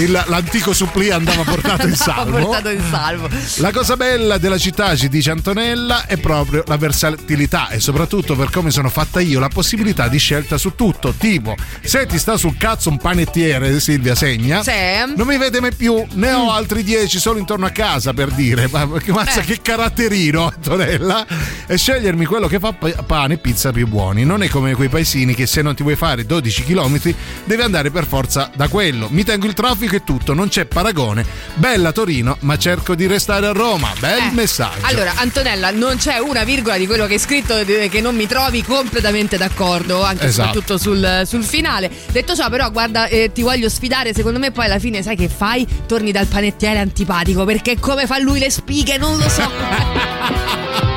Il- 0.01 0.23
l'antico 0.27 0.73
supplì 0.73 1.09
andava 1.11 1.43
portato 1.43 1.87
in 1.87 1.95
salvo. 1.97 2.37
portato 2.39 2.69
in 2.69 2.81
salvo. 2.89 3.29
La 3.57 3.71
cosa 3.71 3.95
bella 3.95 4.37
della 4.37 4.57
città, 4.57 4.95
ci 4.95 5.07
dice 5.07 5.31
Antonella, 5.31 6.05
è 6.07 6.17
proprio 6.17 6.63
la 6.67 6.77
versatilità 6.77 7.69
e 7.69 7.79
soprattutto 7.79 8.35
per 8.35 8.49
come 8.49 8.69
sono 8.71 8.89
fatta 8.89 9.19
io, 9.21 9.39
la 9.39 9.47
possibilità 9.49 10.07
di 10.07 10.17
scelta 10.17 10.57
su 10.57 10.75
tutto. 10.75 11.13
Tipo, 11.27 11.55
se 11.83 12.05
ti 12.05 12.17
sta 12.17 12.37
sul 12.37 12.55
cazzo 12.57 12.87
un 12.89 12.97
panettiere, 12.97 13.81
Silvia 13.81 14.15
segna, 14.15 14.63
Sì. 14.63 14.71
non 15.13 15.27
mi 15.27 15.37
vede 15.37 15.59
mai 15.59 15.73
più, 15.75 16.05
ne 16.13 16.31
Mm. 16.31 16.35
ho 16.35 16.51
altri 16.53 16.83
dieci 16.83 17.19
solo 17.19 17.37
intorno 17.37 17.65
a 17.65 17.69
casa 17.71 18.13
per 18.13 18.29
dire, 18.31 18.69
ma 18.71 18.87
che, 19.03 19.11
mazza, 19.11 19.41
Eh. 19.41 19.43
che 19.43 19.59
caratterino, 19.61 20.45
Antonella, 20.47 21.25
e 21.67 21.77
scegliermi 21.77 22.23
quello 22.23 22.47
che 22.47 22.59
fa 22.59 22.71
pa- 22.71 23.03
pane 23.05 23.33
e 23.33 23.37
pizza 23.39 23.73
più 23.73 23.87
buoni. 23.87 24.23
Non 24.23 24.41
è 24.41 24.47
come 24.47 24.73
quei 24.73 24.87
paesini 24.87 25.35
che 25.35 25.47
se 25.47 25.61
non 25.61 25.75
ti 25.75 25.83
vuoi 25.83 25.97
fare 25.97 26.25
12 26.25 26.63
km 26.63 26.97
devi 27.43 27.61
andare 27.61 27.91
per 27.91 28.05
forza 28.07 28.49
da 28.55 28.69
quello. 28.69 29.07
Mi 29.11 29.25
tengo 29.25 29.47
il 29.47 29.53
traffico 29.53 29.95
e 29.97 30.05
tutto, 30.05 30.33
non 30.33 30.47
c'è 30.47 30.63
paragone. 30.65 31.25
Bella 31.55 31.91
Torino, 31.91 32.37
ma 32.41 32.57
cerco 32.57 32.95
di 32.95 33.05
restare 33.05 33.47
a 33.47 33.51
Roma. 33.51 33.91
Bel 33.99 34.17
Eh, 34.17 34.31
messaggio. 34.31 34.85
Allora, 34.85 35.11
Antonella, 35.15 35.71
non 35.71 35.97
c'è 35.97 36.19
una 36.19 36.45
virgola 36.45 36.77
di 36.77 36.85
quello 36.87 37.05
che 37.05 37.13
hai 37.15 37.19
scritto 37.19 37.57
eh, 37.57 37.89
che 37.91 37.99
non 37.99 38.15
mi 38.15 38.27
trovi 38.27 38.63
completamente 38.63 39.35
d'accordo, 39.35 40.03
anche 40.05 40.27
Esatto. 40.27 40.53
soprattutto 40.53 40.77
sul, 40.77 41.16
sul 41.25 41.43
finale. 41.43 41.89
Detto 42.11 42.35
ciò, 42.35 42.49
però, 42.49 42.71
guarda, 42.71 43.07
eh, 43.07 43.31
ti 43.31 43.41
voglio 43.41 43.69
sfidare. 43.69 44.13
Secondo 44.13 44.39
me, 44.39 44.51
poi 44.51 44.65
alla 44.65 44.79
fine, 44.79 45.01
sai 45.01 45.15
che 45.15 45.29
fai? 45.29 45.65
Torni 45.85 46.11
dal 46.11 46.27
panettiere 46.27 46.79
antipatico 46.79 47.45
perché 47.45 47.79
come 47.79 48.05
fa 48.05 48.19
lui 48.19 48.39
le 48.39 48.49
spighe, 48.49 48.97
non 48.97 49.17
lo 49.17 49.29
so. 49.29 50.95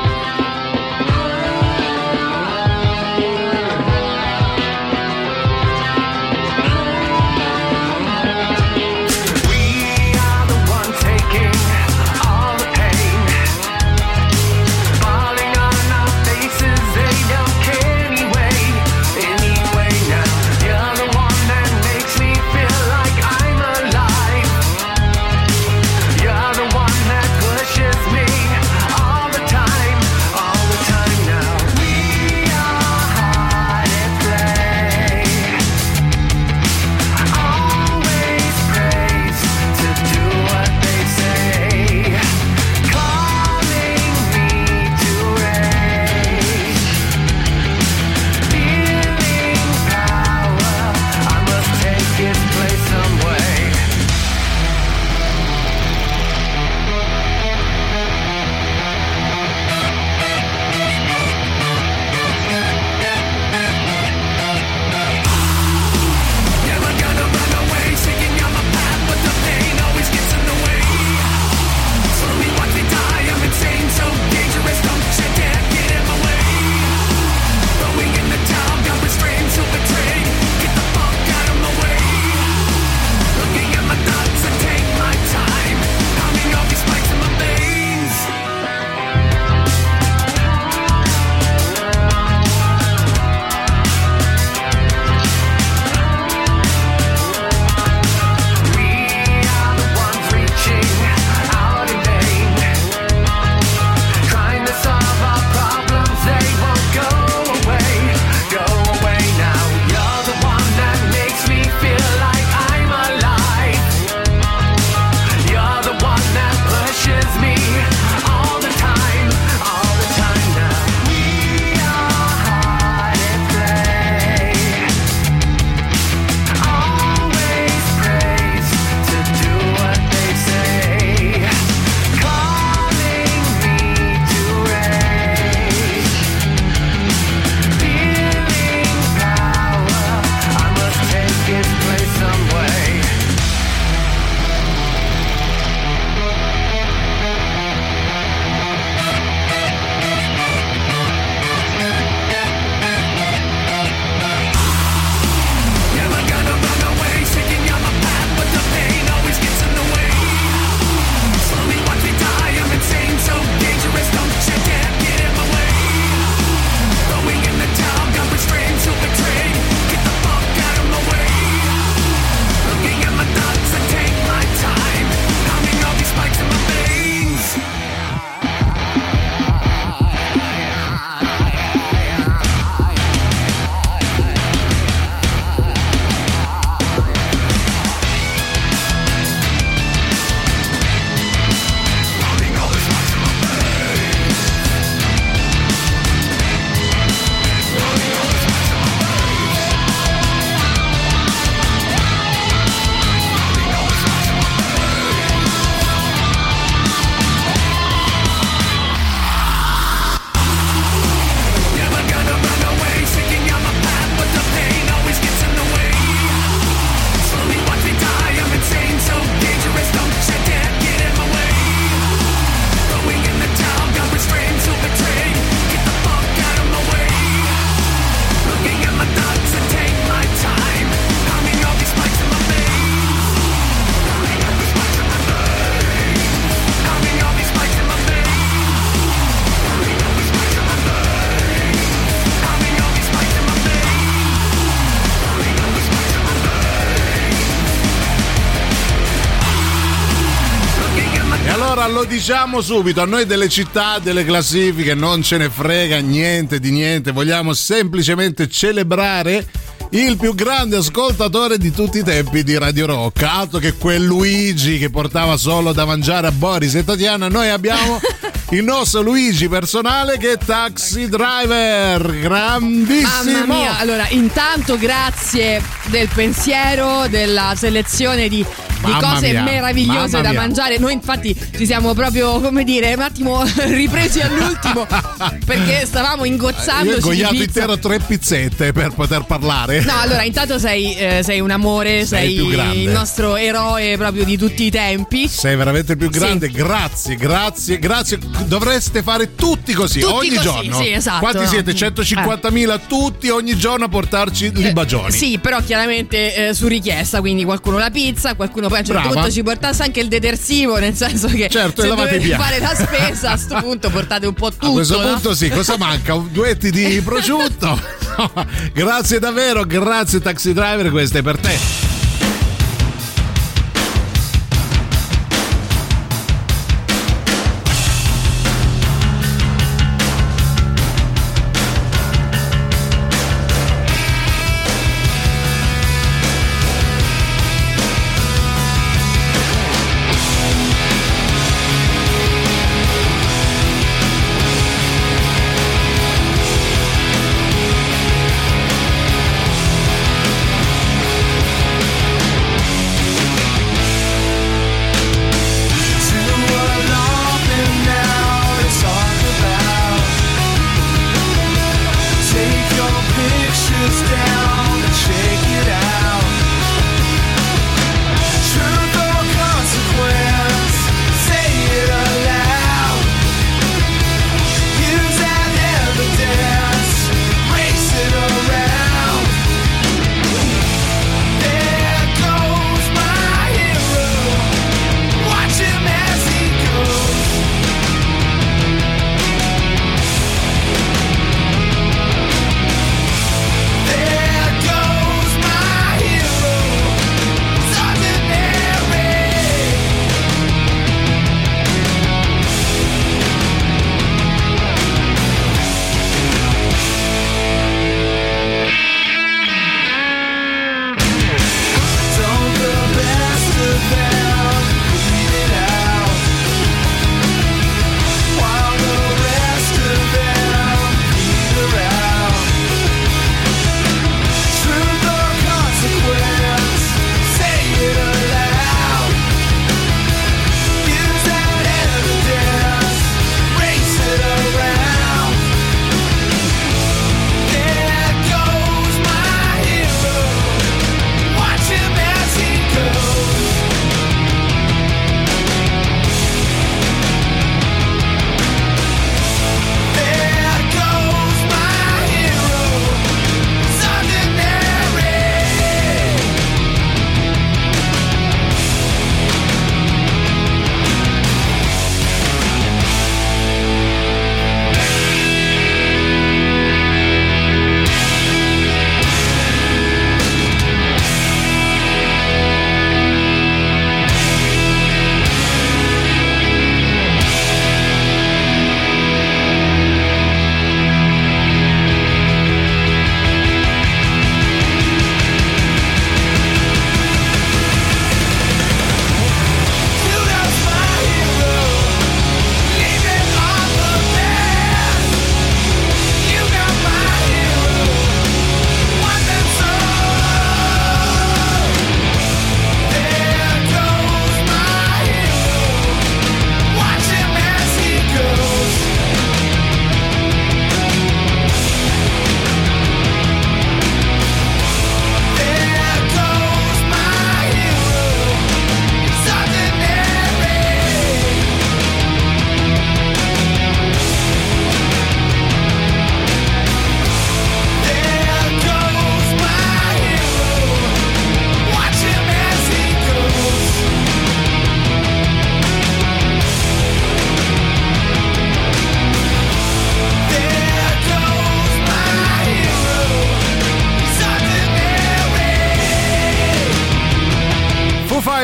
diciamo 252.21 252.61
subito, 252.61 253.01
a 253.01 253.05
noi 253.05 253.25
delle 253.25 253.49
città, 253.49 253.97
delle 253.97 254.23
classifiche 254.23 254.93
non 254.93 255.23
ce 255.23 255.37
ne 255.37 255.49
frega 255.49 255.97
niente 255.97 256.59
di 256.59 256.69
niente, 256.69 257.11
vogliamo 257.11 257.51
semplicemente 257.53 258.47
celebrare 258.47 259.43
il 259.89 260.17
più 260.17 260.35
grande 260.35 260.77
ascoltatore 260.77 261.57
di 261.57 261.71
tutti 261.71 261.97
i 261.97 262.03
tempi 262.03 262.43
di 262.43 262.55
Radio 262.59 262.85
Rock. 262.85 263.23
Altro 263.23 263.57
che 263.57 263.73
quel 263.73 264.03
Luigi 264.03 264.77
che 264.77 264.91
portava 264.91 265.35
solo 265.35 265.73
da 265.73 265.83
mangiare 265.83 266.27
a 266.27 266.31
Boris 266.31 266.75
e 266.75 266.83
Tatiana, 266.83 267.27
noi 267.27 267.49
abbiamo 267.49 267.99
il 268.51 268.63
nostro 268.63 269.01
Luigi 269.01 269.49
personale 269.49 270.19
che 270.19 270.33
è 270.33 270.37
taxi 270.37 271.09
driver. 271.09 272.19
Grandissimo! 272.19 273.31
Mamma 273.31 273.45
mia, 273.45 273.79
allora 273.79 274.07
intanto 274.09 274.77
grazie 274.77 275.59
del 275.87 276.07
pensiero, 276.13 277.07
della 277.07 277.55
selezione 277.57 278.29
di, 278.29 278.45
di 278.83 278.91
cose 278.99 279.29
mia, 279.31 279.43
meravigliose 279.43 280.21
da 280.21 280.33
mangiare. 280.33 280.77
Noi 280.77 280.93
infatti 280.93 281.35
ci 281.55 281.65
siamo 281.65 281.93
proprio, 281.93 282.39
come 282.39 282.63
dire, 282.63 282.93
un 282.93 283.01
attimo 283.01 283.43
ripresi 283.67 284.19
all'ultimo 284.21 284.87
perché 285.45 285.85
stavamo 285.85 286.25
Io 286.25 286.31
ho 286.31 286.95
ingoiato 286.95 287.35
intero 287.35 287.77
tre 287.77 287.99
pizzette 287.99 288.71
per 288.71 288.93
poter 288.93 289.23
parlare. 289.25 289.81
No, 289.81 289.93
allora 289.99 290.23
intanto 290.23 290.59
sei, 290.59 290.95
eh, 290.95 291.21
sei 291.23 291.39
un 291.39 291.51
amore, 291.51 292.05
Sei 292.05 292.37
sei, 292.37 292.83
il 292.83 292.89
nostro 292.89 293.35
eroe 293.35 293.97
proprio 293.97 294.23
di 294.23 294.37
tutti 294.37 294.65
i 294.65 294.71
tempi. 294.71 295.27
Sei 295.27 295.55
veramente 295.55 295.93
il 295.93 295.97
più 295.97 296.09
grande, 296.09 296.49
grazie, 296.49 297.15
grazie, 297.15 297.79
grazie. 297.79 298.19
Dovreste 298.45 299.01
fare 299.03 299.35
tutti 299.35 299.73
così, 299.73 299.99
Tutti 299.99 300.13
ogni 300.13 300.35
così, 300.35 300.41
giorno. 300.41 300.81
sì, 300.81 300.91
esatto. 300.91 301.19
Quanti 301.19 301.47
siete? 301.47 301.73
Mm. 301.73 301.75
150.000 301.75 302.79
tutti 302.87 303.29
ogni 303.29 303.57
giorno 303.57 303.85
a 303.85 303.89
portarci 303.89 304.51
i 304.55 304.71
bagioni. 304.73 305.11
Sì, 305.11 305.39
però 305.39 305.59
chiaramente 305.61 306.49
eh, 306.49 306.53
su 306.53 306.67
richiesta, 306.67 307.19
quindi 307.19 307.43
qualcuno 307.43 307.77
la 307.77 307.89
pizza, 307.89 308.35
qualcuno 308.35 308.69
poi 308.71 308.77
a 308.77 308.79
un 308.79 308.85
certo 308.85 309.01
Brava. 309.01 309.13
punto 309.13 309.31
ci 309.31 309.43
portasse 309.43 309.83
anche 309.83 309.99
il 309.99 310.07
detersivo, 310.07 310.77
nel 310.77 310.95
senso 310.95 311.27
che 311.27 311.49
Certo, 311.49 311.81
se 311.81 311.87
dovete 311.89 312.17
piatti. 312.19 312.41
fare 312.41 312.59
la 312.59 312.73
spesa 312.73 313.31
a 313.31 313.37
sto 313.37 313.59
punto 313.61 313.89
portate 313.89 314.25
un 314.27 314.33
po' 314.33 314.49
tutto. 314.51 314.67
A 314.67 314.71
questo 314.71 315.01
no? 315.01 315.13
punto 315.13 315.33
sì, 315.35 315.49
cosa 315.49 315.77
manca? 315.77 316.13
Un 316.15 316.29
duetti 316.31 316.71
di 316.71 317.01
prosciutto? 317.03 317.79
grazie 318.73 319.19
davvero, 319.19 319.65
grazie 319.65 320.19
taxi 320.21 320.53
driver, 320.53 320.89
questo 320.89 321.17
è 321.17 321.21
per 321.21 321.37
te. 321.37 322.00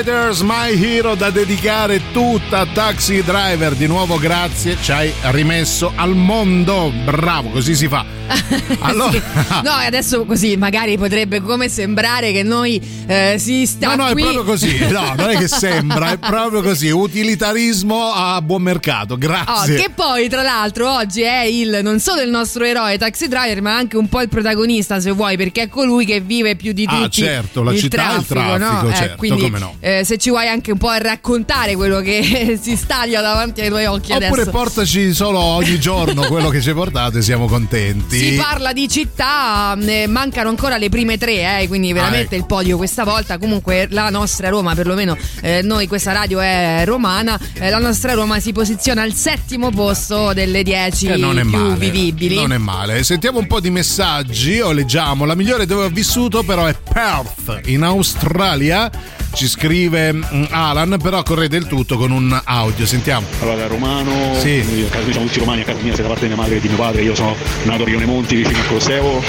Fighters, 0.07 0.39
My 0.39 0.81
Hero 0.81 1.15
da 1.15 1.29
dedicare 1.31 1.99
tutta 2.13 2.59
a 2.59 2.65
Taxi 2.65 3.21
Driver. 3.23 3.73
Di 3.75 3.88
nuovo 3.88 4.17
grazie, 4.17 4.77
ci 4.81 4.93
hai 4.93 5.11
rimesso 5.31 5.91
al 5.95 6.15
mondo. 6.15 6.93
Bravo, 7.03 7.49
così 7.49 7.75
si 7.75 7.89
fa. 7.89 8.05
Allora, 8.79 9.11
Sì. 9.11 9.21
No, 9.63 9.71
adesso 9.71 10.25
così 10.25 10.55
magari 10.57 10.97
potrebbe 10.97 11.41
come 11.41 11.69
sembrare 11.69 12.31
che 12.34 12.43
noi 12.43 12.79
eh, 13.07 13.35
si 13.38 13.65
sta 13.65 13.95
No, 13.95 14.05
no, 14.07 14.11
qui. 14.11 14.21
è 14.21 14.25
proprio 14.25 14.43
così. 14.43 14.77
No, 14.89 15.13
non 15.17 15.29
è 15.29 15.38
che 15.38 15.47
sembra, 15.47 16.11
è 16.11 16.17
proprio 16.17 16.61
così. 16.61 16.89
Utilitarismo 16.89 18.11
a 18.13 18.41
buon 18.41 18.61
mercato. 18.63 19.13
Oh, 19.13 19.17
Grazie. 19.17 19.75
che 19.75 19.89
poi, 19.93 20.27
tra 20.29 20.41
l'altro, 20.41 20.89
oggi 20.93 21.21
è 21.21 21.43
il 21.43 21.79
non 21.81 21.99
solo 21.99 22.21
il 22.21 22.29
nostro 22.29 22.63
eroe 22.65 22.97
taxi 22.97 23.27
driver, 23.27 23.61
ma 23.61 23.75
anche 23.75 23.97
un 23.97 24.07
po' 24.09 24.21
il 24.21 24.29
protagonista, 24.29 24.99
se 24.99 25.11
vuoi, 25.11 25.38
perché 25.38 25.63
è 25.63 25.69
colui 25.69 26.05
che 26.05 26.19
vive 26.21 26.55
più 26.55 26.73
di 26.73 26.85
Ah, 26.88 27.03
tutti. 27.03 27.21
certo, 27.21 27.63
la 27.63 27.71
il 27.71 27.79
città 27.79 28.13
e 28.13 28.17
il 28.19 28.25
traffico, 28.25 28.57
traffico, 28.57 28.81
no? 28.85 28.89
Eh, 28.89 28.95
certo, 28.95 29.15
quindi, 29.17 29.41
come 29.41 29.59
no. 29.59 29.75
eh, 29.79 29.97
se 30.03 30.18
ci 30.18 30.30
vuoi 30.30 30.48
anche 30.48 30.72
un 30.72 30.78
po' 30.78 30.91
raccontare 30.94 31.76
quello 31.76 31.99
che 31.99 32.57
si 32.61 32.76
staglia 32.76 33.22
davanti 33.22 33.61
ai 33.61 33.69
tuoi 33.69 33.86
occhi 33.86 34.11
Oppure 34.11 34.41
adesso. 34.41 34.49
portaci 34.52 35.14
solo 35.14 35.40
ogni 35.40 35.80
giorno 35.80 36.24
quello 36.28 36.49
che 36.49 36.61
ci 36.61 36.69
hai 36.69 36.76
portato 36.76 37.18
e 37.18 37.22
siamo 37.22 37.48
contenti. 37.48 38.18
Si 38.19 38.36
parla 38.36 38.74
di 38.74 38.88
città, 38.88 39.78
eh, 39.80 40.07
mancano 40.07 40.49
ancora 40.49 40.78
le 40.78 40.90
prime 40.90 41.18
tre, 41.18 41.61
eh, 41.61 41.68
quindi 41.68 41.94
veramente 41.94 42.36
Ah, 42.36 42.38
il 42.38 42.45
podio 42.45 42.78
questa 42.78 43.03
volta. 43.03 43.38
Comunque 43.38 43.88
la 43.91 44.10
nostra 44.10 44.49
Roma, 44.49 44.74
perlomeno 44.76 45.15
eh, 45.41 45.61
noi 45.64 45.88
questa 45.88 46.11
radio 46.11 46.40
è 46.40 46.84
romana, 46.86 47.40
eh, 47.53 47.69
la 47.69 47.80
nostra 47.80 48.14
Roma 48.14 48.40
si 48.40 48.52
posiziona 48.52 49.02
al 49.02 49.14
settimo 49.14 49.69
posto 49.72 50.34
delle 50.34 50.64
dieci 50.64 51.07
Eh, 51.07 51.15
non 51.18 51.38
è 51.38 51.41
più 51.41 51.52
male. 51.57 51.76
vivibili. 51.76 52.36
Non 52.36 52.53
è 52.53 52.57
male. 52.57 53.03
Sentiamo 53.03 53.40
un 53.40 53.48
po' 53.48 53.60
di 53.60 53.69
messaggi 53.69 54.60
o 54.60 54.72
leggiamo. 54.72 55.26
La 55.26 55.36
migliore 55.36 55.65
dove 55.65 55.86
ho 55.86 55.90
vissuto 55.90 56.44
però 56.44 56.65
è 56.65 56.76
Perth 56.76 57.61
in 57.68 57.84
Australia. 57.84 58.90
Ci 59.34 59.48
scrive 59.48 59.77
mm, 59.90 60.44
Alan, 60.49 60.98
però 61.02 61.22
corre 61.24 61.48
del 61.48 61.68
tutto 61.68 61.98
con 61.98 62.12
un 62.12 62.40
audio. 62.44 62.86
Sentiamo. 62.86 63.26
Allora, 63.41 63.56
da 63.58 63.68
romano, 63.68 64.34
Sì. 64.40 64.64
io, 64.76 64.88
a 64.88 64.90
casa 64.90 65.04
mia 65.04 65.12
siamo 65.12 65.28
tutti 65.28 65.40
romani, 65.40 65.62
a 65.62 65.66
casa 65.66 65.80
mia 65.82 65.94
sia 65.94 66.04
da 66.04 66.10
parte 66.10 66.28
di 66.28 66.34
mia 66.34 66.41
madre 66.41 66.56
che 66.56 66.62
di 66.62 66.68
mio 66.70 66.78
padre, 66.78 67.02
io 67.04 67.16
sono 67.16 67.36
nato 67.64 67.84
a 67.84 67.86
Rione 67.86 68.06
Monti 68.06 68.36
vicino 68.36 68.58
al 68.58 68.68
Colosseo, 68.68 69.22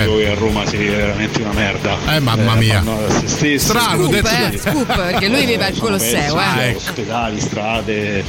dico 0.00 0.16
che 0.16 0.28
a 0.30 0.34
Roma 0.34 0.66
si 0.66 0.76
è 0.76 0.90
veramente 0.96 1.40
una 1.42 1.52
merda. 1.52 1.96
Eh, 2.14 2.20
mamma 2.20 2.54
mia. 2.54 2.80
a 2.80 3.10
se 3.12 3.28
stessi. 3.28 3.58
Strano, 3.58 4.02
Scoop, 4.04 4.10
detto 4.12 4.28
eh, 4.28 4.58
scoop, 4.58 4.94
perché 4.96 5.28
lui 5.28 5.44
vive 5.46 5.64
al 5.66 5.76
Colosseo, 5.78 6.40
eh. 6.58 6.74
Ospedali, 6.74 7.40
strade, 7.40 8.24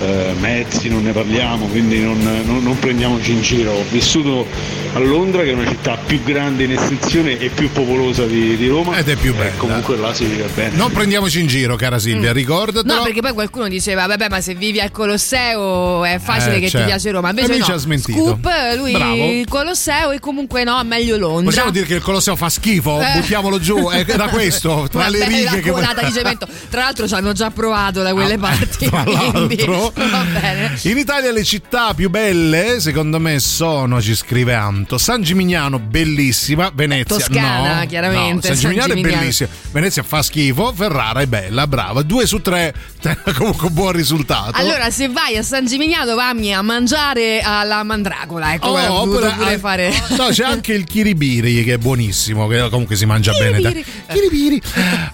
eh, 0.00 0.34
mezzi, 0.38 0.88
non 0.88 1.02
ne 1.02 1.12
parliamo, 1.12 1.66
quindi 1.66 2.00
non, 2.00 2.18
non- 2.44 2.62
non 2.62 2.78
prendiamoci 2.78 3.32
in 3.32 3.42
giro. 3.42 3.72
Ho 3.72 3.84
vissuto 3.90 4.46
a 4.94 4.98
Londra, 4.98 5.42
che 5.42 5.50
è 5.50 5.52
una 5.52 5.68
città 5.68 5.96
più 6.04 6.22
grande 6.22 6.64
in 6.64 6.72
estensione 6.72 7.38
e 7.38 7.48
più 7.50 7.70
popolosa 7.70 8.24
di, 8.26 8.56
di 8.56 8.66
Roma. 8.68 8.96
Ed 8.96 9.08
è 9.08 9.16
più 9.16 9.32
e 9.32 9.36
bella. 9.36 9.50
comunque 9.56 9.96
là 9.96 10.12
si 10.14 10.24
vive 10.24 10.48
bene. 10.54 10.76
Non 10.76 10.90
prendiamoci 10.90 11.40
in 11.40 11.46
giro, 11.46 11.76
cara 11.76 11.98
Silvia, 11.98 12.32
ricordatelo. 12.32 12.92
Mm. 12.92 12.96
No, 12.96 13.02
perché 13.04 13.20
poi 13.20 13.32
qualcuno 13.32 13.68
diceva, 13.68 14.06
vabbè, 14.06 14.28
ma 14.28 14.40
se 14.40 14.54
vivi 14.54 14.80
al 14.80 14.90
Colosseo 14.90 16.04
è 16.04 16.18
facile 16.22 16.56
Eh, 16.56 16.60
che 16.60 16.68
certo. 16.68 16.78
ti 16.86 16.92
piace 16.92 17.10
Roma. 17.10 17.28
Invece 17.30 17.46
E 17.46 17.50
lui 17.50 17.58
no, 17.58 17.64
ci 17.64 17.72
ha 17.72 17.76
smentito. 17.76 18.18
Scoop, 18.24 18.48
lui 18.76 18.92
Bravo. 18.92 19.14
il 19.30 19.46
Colosseo 19.48 20.10
e 20.10 20.18
comunque 20.18 20.64
no, 20.64 20.82
meglio 20.84 21.16
Londra. 21.16 21.44
Possiamo 21.44 21.70
dire 21.70 21.86
che 21.86 21.94
il 21.94 22.02
Colosseo 22.02 22.36
fa 22.36 22.48
schifo? 22.48 23.00
Eh. 23.00 23.12
Buttiamolo 23.20 23.58
giù. 23.58 23.78
Eh, 23.90 24.04
Era 24.06 24.28
questo, 24.28 24.86
tra 24.90 25.00
Una 25.00 25.08
le 25.08 25.26
righe 25.26 25.60
che 25.60 25.72
di 25.72 26.12
cemento. 26.12 26.46
Tra 26.68 26.82
l'altro 26.82 27.08
ci 27.08 27.14
hanno 27.14 27.32
già 27.32 27.50
provato 27.50 28.02
da 28.02 28.12
quelle 28.12 28.38
parti. 28.38 28.88
Ah, 28.92 29.02
Tra 29.04 29.30
quindi 29.32 29.56
va 29.94 30.24
bene. 30.40 30.78
in 30.82 30.98
Italia 30.98 31.30
le 31.32 31.44
città 31.44 31.94
più 31.94 32.10
belle, 32.10 32.80
secondo 32.80 33.18
me, 33.18 33.38
sono, 33.38 34.00
ci 34.00 34.14
scrive 34.14 34.54
Anto, 34.54 34.98
San 34.98 35.22
Gimignano, 35.22 35.78
bellissima, 35.78 36.70
Venezia, 36.74 37.16
Toscana, 37.16 37.80
no, 37.80 37.86
chiaramente, 37.86 38.48
no, 38.48 38.54
San 38.54 38.56
San 38.56 38.70
Gimignano 38.70 38.92
è 38.94 39.00
bellissima, 39.00 39.48
Venezia 39.72 40.02
fa 40.02 40.22
schifo, 40.22 40.72
Ferrara 40.74 41.20
è 41.20 41.26
bella, 41.26 41.66
brava, 41.66 42.02
due 42.02 42.26
su 42.26 42.40
tre, 42.40 42.74
comunque 43.36 43.68
buon 43.70 43.92
risultato. 43.92 44.52
Allora, 44.58 44.90
se 44.90 45.08
vai 45.08 45.36
a 45.36 45.42
San 45.42 45.66
Gimignano, 45.66 46.14
vammi 46.14 46.54
a 46.54 46.62
mangiare 46.62 47.40
alla 47.40 47.82
mandragola. 47.82 48.54
Ecco, 48.54 48.68
Oh, 48.70 49.00
oppure- 49.02 49.30
pure 49.36 49.54
ah, 49.54 49.58
fare. 49.58 49.92
No, 50.20 50.28
c'è 50.28 50.44
anche 50.44 50.72
il 50.72 50.84
kiribiri 50.84 51.64
che 51.64 51.74
è 51.74 51.78
buonissimo, 51.78 52.46
che 52.46 52.68
comunque 52.68 52.96
si 52.96 53.06
mangia 53.06 53.32
bene. 53.32 53.60
da- 53.60 53.72
Kiribiri. 54.12 54.60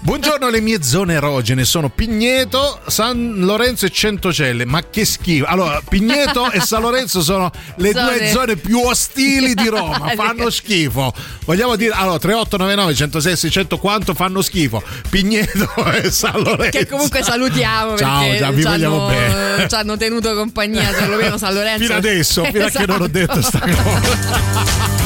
Buongiorno, 0.00 0.48
le 0.50 0.60
mie 0.60 0.82
zone 0.82 1.14
erogene 1.14 1.64
sono 1.64 1.88
Pigneto, 1.88 2.80
San 2.86 3.36
Lorenzo 3.38 3.86
e 3.86 3.90
Centocelle. 3.90 4.64
Ma 4.66 4.82
che 4.90 5.04
schifo! 5.04 5.44
Allora, 5.46 5.80
Pigneto 5.88 6.50
e 6.50 6.60
San 6.60 6.82
Lorenzo 6.82 7.22
sono 7.22 7.50
le 7.76 7.92
Zone- 7.92 8.18
due 8.18 8.28
zone 8.30 8.56
più 8.56 8.80
ostili 8.80 9.54
di 9.54 9.68
Roma, 9.68 10.10
fanno 10.16 10.50
schifo. 10.50 11.12
Vogliamo 11.44 11.76
dire, 11.76 11.92
allora, 11.94 12.18
3899 12.18 12.94
106 12.94 13.36
600 13.36 13.78
quanto 13.78 14.14
fanno 14.14 14.42
schifo? 14.42 14.82
Pigneto 15.08 15.70
e 16.02 16.10
San 16.10 16.42
Lorenzo. 16.42 16.78
Che 16.78 16.86
comunque 16.86 17.22
salutiamo 17.22 17.96
Ciao, 17.96 18.36
ciao, 18.38 18.52
vi 18.52 18.62
vogliamo 18.62 19.06
bene. 19.06 19.68
ci 19.68 19.74
hanno 19.76 19.96
tenuto 19.96 20.34
compagnia, 20.34 20.90
perlomeno 20.90 21.38
San 21.38 21.54
Lorenzo. 21.54 21.84
Fino 21.84 21.94
adesso, 21.96 22.44
fino 22.44 22.64
a 22.66 22.68
che 22.70 22.86
non 22.86 23.02
ho 23.02 23.06
detto 23.08 23.40
sta 23.42 23.64
Esatto. 23.64 23.82
cosa. 23.82 25.05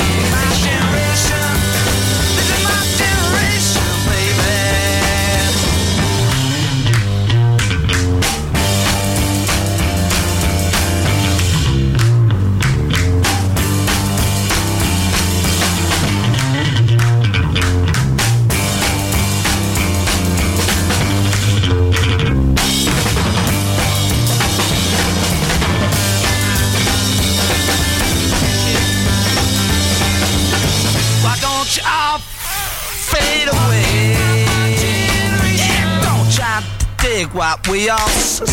Dig 37.31 37.37
what 37.37 37.67
we 37.67 37.89
all 37.89 38.07
say. 38.09 38.45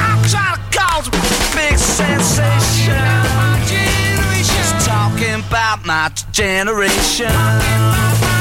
I'm 0.00 0.22
trying 0.28 0.56
to 0.56 0.78
cause 0.78 1.08
a 1.08 1.10
big 1.56 1.78
sensation. 1.78 2.94
Just 4.42 4.86
talking 4.86 5.40
about 5.46 5.84
my 5.86 6.10
generation. 6.32 8.33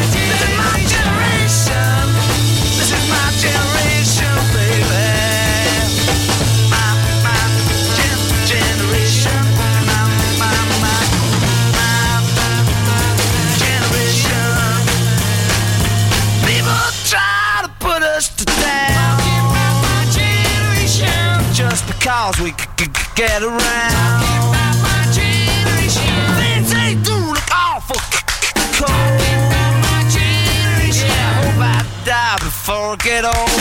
Just 22.24 22.38
because 22.38 22.44
we 22.44 22.52
c- 22.52 22.56
c- 22.80 22.86
c- 22.86 23.12
get 23.16 23.41
around. 23.44 24.24
Things 26.40 26.72
they 26.72 26.95
do 27.04 27.16
look 27.18 27.52
awful 27.52 28.00
c- 28.00 28.18
c- 28.40 28.54
cold. 28.80 29.20
Yeah, 30.95 31.12
I 31.12 31.34
hope 31.44 31.60
I 31.60 31.84
die 32.06 32.38
before 32.40 32.94
I 32.94 32.95
get 33.04 33.26
old. 33.26 33.53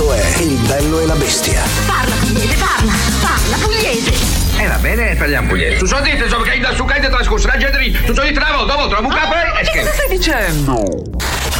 Questo 0.00 0.12
è 0.14 0.40
Il 0.40 0.56
bello 0.66 1.00
e 1.00 1.04
la 1.04 1.14
bestia. 1.14 1.62
Parla 1.84 2.14
pugliese, 2.14 2.56
parla, 2.56 2.92
parla 3.20 3.56
pugliese. 3.58 4.12
Eh 4.56 4.66
va 4.66 4.76
bene, 4.76 5.14
parliamo 5.14 5.48
pugliese. 5.48 5.76
Tu 5.76 5.84
so 5.84 6.00
dite, 6.00 6.26
so 6.26 6.40
che 6.40 6.58
da 6.58 6.74
su 6.74 6.86
che 6.86 7.00
trascorso 7.00 7.46
la 7.48 7.58
gente 7.58 7.78
lì. 7.78 7.92
Tu 7.92 8.14
so 8.14 8.22
di 8.22 8.32
travo, 8.32 8.64
dopo 8.64 8.88
trovo 8.88 9.08
un 9.08 9.12
capo 9.12 9.34
e 9.34 9.62
Che 9.62 9.78
cosa 9.78 9.92
stai 9.92 10.16
dicendo? 10.16 11.02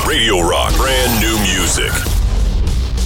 Radio 0.06 0.40
Rock, 0.48 0.74
brand 0.74 1.20
new 1.20 1.36
music. 1.40 1.92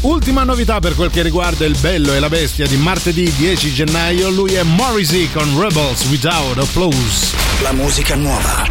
Ultima 0.03 0.45
novità 0.45 0.79
per 0.79 0.95
quel 0.95 1.11
che 1.11 1.23
riguarda 1.23 1.65
il 1.65 1.77
bello 1.81 2.13
e 2.13 2.21
la 2.21 2.29
bestia 2.29 2.69
di 2.69 2.77
martedì 2.77 3.33
10 3.35 3.75
gennaio, 3.75 4.31
lui 4.31 4.55
è 4.55 4.63
Morrissey 4.63 5.29
con 5.33 5.61
Rebels 5.61 6.05
Without 6.11 6.59
Applause. 6.59 7.35
La 7.63 7.73
musica 7.73 8.15
nuova 8.15 8.65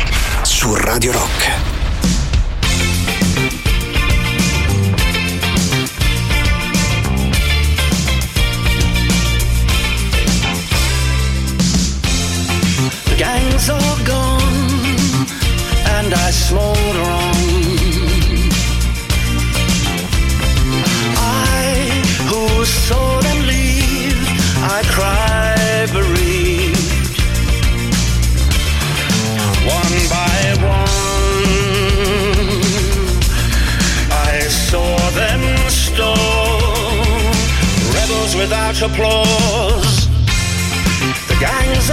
su 0.43 0.73
Radio 0.75 1.11
Rock. 1.11 1.72
The 13.53 13.59
gang's 13.59 13.69
all 13.69 13.97
gone, 14.03 15.27
and 15.85 16.11
I 16.11 16.31
smolder 16.31 17.01
on. 17.01 17.35
I 21.15 22.01
who 22.29 22.65
saw 22.65 23.19
them 23.21 23.39
leave, 23.45 24.27
I 24.57 24.81
cry 24.95 25.85
bereaved. 25.93 27.19
One 29.69 29.95
by 30.09 30.55
one, 30.65 30.89
I 34.11 34.39
saw 34.49 34.97
them 35.11 35.41
stone. 35.69 37.35
Rebels 37.93 38.33
without 38.35 38.81
applause. 38.81 40.07
The 41.27 41.35
gang's 41.39 41.91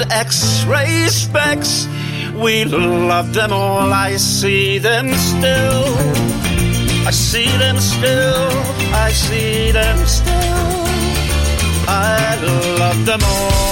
and 0.00 0.12
X-ray 0.12 1.08
specs. 1.08 1.88
We 2.34 2.64
love 2.64 3.32
them 3.32 3.52
all. 3.52 3.92
I 3.92 4.16
see 4.18 4.78
them 4.78 5.12
still. 5.14 5.84
I 7.06 7.12
see 7.12 7.46
them 7.58 7.78
still. 7.78 8.50
I 8.92 9.12
see 9.12 9.72
them 9.72 9.96
still. 10.04 10.34
I 11.88 12.36
love 12.78 13.04
them 13.04 13.20
all. 13.22 13.64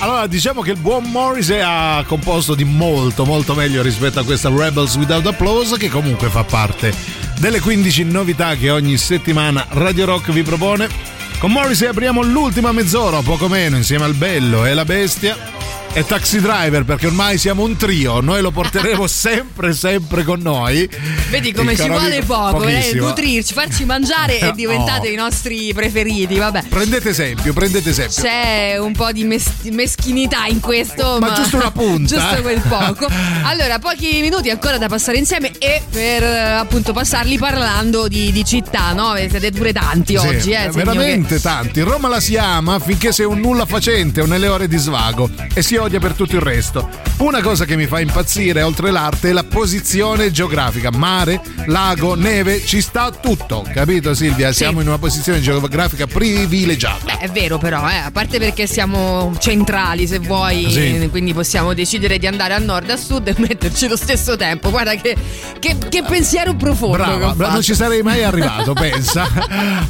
Allora, 0.00 0.26
diciamo 0.26 0.60
che 0.60 0.72
il 0.72 0.78
buon 0.78 1.04
Morrissey 1.04 1.60
ha 1.62 2.04
composto 2.06 2.54
di 2.54 2.64
molto, 2.64 3.24
molto 3.24 3.54
meglio 3.54 3.82
rispetto 3.82 4.18
a 4.18 4.24
questa 4.24 4.50
Rebels 4.50 4.96
Without 4.96 5.26
Applause, 5.26 5.78
che 5.78 5.88
comunque 5.88 6.28
fa 6.28 6.44
parte 6.44 6.92
delle 7.38 7.60
15 7.60 8.04
novità 8.04 8.54
che 8.54 8.70
ogni 8.70 8.96
settimana 8.96 9.64
Radio 9.70 10.06
Rock 10.06 10.32
vi 10.32 10.42
propone. 10.42 11.13
Con 11.38 11.52
Morrissey 11.52 11.88
apriamo 11.88 12.22
l'ultima 12.22 12.72
mezz'ora, 12.72 13.20
poco 13.20 13.48
meno, 13.48 13.76
insieme 13.76 14.04
al 14.04 14.14
bello 14.14 14.64
e 14.64 14.74
la 14.74 14.84
bestia. 14.84 15.63
E 15.96 16.04
Taxi 16.04 16.40
Driver, 16.40 16.82
perché 16.84 17.06
ormai 17.06 17.38
siamo 17.38 17.62
un 17.62 17.76
trio, 17.76 18.20
noi 18.20 18.40
lo 18.42 18.50
porteremo 18.50 19.06
sempre, 19.06 19.72
sempre 19.72 20.24
con 20.24 20.40
noi. 20.40 20.88
Vedi 21.30 21.52
come 21.52 21.72
Il 21.72 21.78
ci 21.78 21.88
vuole 21.88 22.20
poco, 22.26 22.64
eh, 22.64 22.90
nutrirci, 22.94 23.52
farci 23.54 23.84
mangiare 23.84 24.40
e 24.40 24.52
diventate 24.56 25.06
Oh. 25.08 25.12
i 25.12 25.14
nostri 25.14 25.72
preferiti, 25.72 26.36
vabbè. 26.36 26.64
Prendete 26.68 27.10
esempio, 27.10 27.52
prendete 27.52 27.90
esempio. 27.90 28.22
C'è 28.24 28.76
un 28.78 28.90
po' 28.92 29.12
di 29.12 29.22
mes- 29.22 29.48
meschinità 29.70 30.46
in 30.46 30.58
questo, 30.58 31.18
Ma 31.20 31.32
giusto 31.32 31.56
una 31.56 31.70
punta, 31.70 32.08
giusto 32.16 32.36
eh. 32.38 32.42
quel 32.42 32.60
poco. 32.68 33.06
Allora, 33.44 33.78
pochi 33.78 34.20
minuti 34.20 34.50
ancora 34.50 34.78
da 34.78 34.88
passare 34.88 35.18
insieme 35.18 35.52
e 35.58 35.80
per 35.90 36.22
eh, 36.24 36.38
appunto 36.54 36.92
passarli 36.92 37.38
parlando 37.38 38.08
di, 38.08 38.32
di 38.32 38.44
città, 38.44 38.92
no? 38.92 39.14
Siete 39.16 39.52
pure 39.52 39.72
tanti 39.72 40.18
Sì, 40.18 40.26
oggi, 40.26 40.50
eh? 40.50 40.70
veramente 40.72 41.40
tanti. 41.40 41.80
Roma 41.82 42.08
la 42.08 42.18
si 42.20 42.36
ama 42.36 42.80
finché 42.80 43.12
sei 43.12 43.26
un 43.26 43.38
nulla 43.38 43.64
facente 43.66 44.20
o 44.22 44.26
nelle 44.26 44.48
ore 44.48 44.66
di 44.66 44.76
svago 44.78 45.30
e 45.52 45.62
si 45.62 45.76
odia 45.84 45.98
per 46.00 46.12
tutto 46.12 46.34
il 46.36 46.40
resto. 46.42 46.88
Una 47.18 47.40
cosa 47.42 47.64
che 47.64 47.76
mi 47.76 47.86
fa 47.86 48.00
impazzire 48.00 48.62
oltre 48.62 48.90
l'arte 48.90 49.28
è 49.30 49.32
la 49.32 49.44
posizione 49.44 50.30
geografica. 50.30 50.90
Mare, 50.90 51.40
lago, 51.66 52.14
neve, 52.14 52.64
ci 52.64 52.80
sta 52.80 53.10
tutto, 53.10 53.64
capito 53.72 54.14
Silvia? 54.14 54.52
Siamo 54.52 54.80
in 54.80 54.88
una 54.88 54.98
posizione 54.98 55.40
geografica 55.40 56.06
privilegiata. 56.06 57.04
Beh, 57.04 57.18
è 57.18 57.28
vero 57.28 57.58
però, 57.58 57.88
eh, 57.88 57.96
a 57.96 58.10
parte 58.10 58.38
perché 58.38 58.66
siamo 58.66 59.32
centrali 59.38 60.06
se 60.06 60.18
vuoi, 60.18 60.66
Sì. 60.70 61.08
quindi 61.10 61.32
possiamo 61.34 61.74
decidere 61.74 62.18
di 62.18 62.26
andare 62.26 62.54
a 62.54 62.58
nord, 62.58 62.90
a 62.90 62.96
sud 62.96 63.28
e 63.28 63.34
metterci 63.38 63.86
lo 63.88 63.96
stesso 63.96 64.36
tempo. 64.36 64.70
Guarda 64.70 64.94
che, 64.94 65.14
che- 65.58 65.76
che 65.88 66.02
pensiero 66.02 66.54
profondo. 66.54 66.96
Brava, 66.96 67.34
bra- 67.34 67.50
non 67.52 67.62
ci 67.62 67.74
sarei 67.74 68.02
mai 68.02 68.24
arrivato, 68.24 68.72
pensa. 68.74 69.28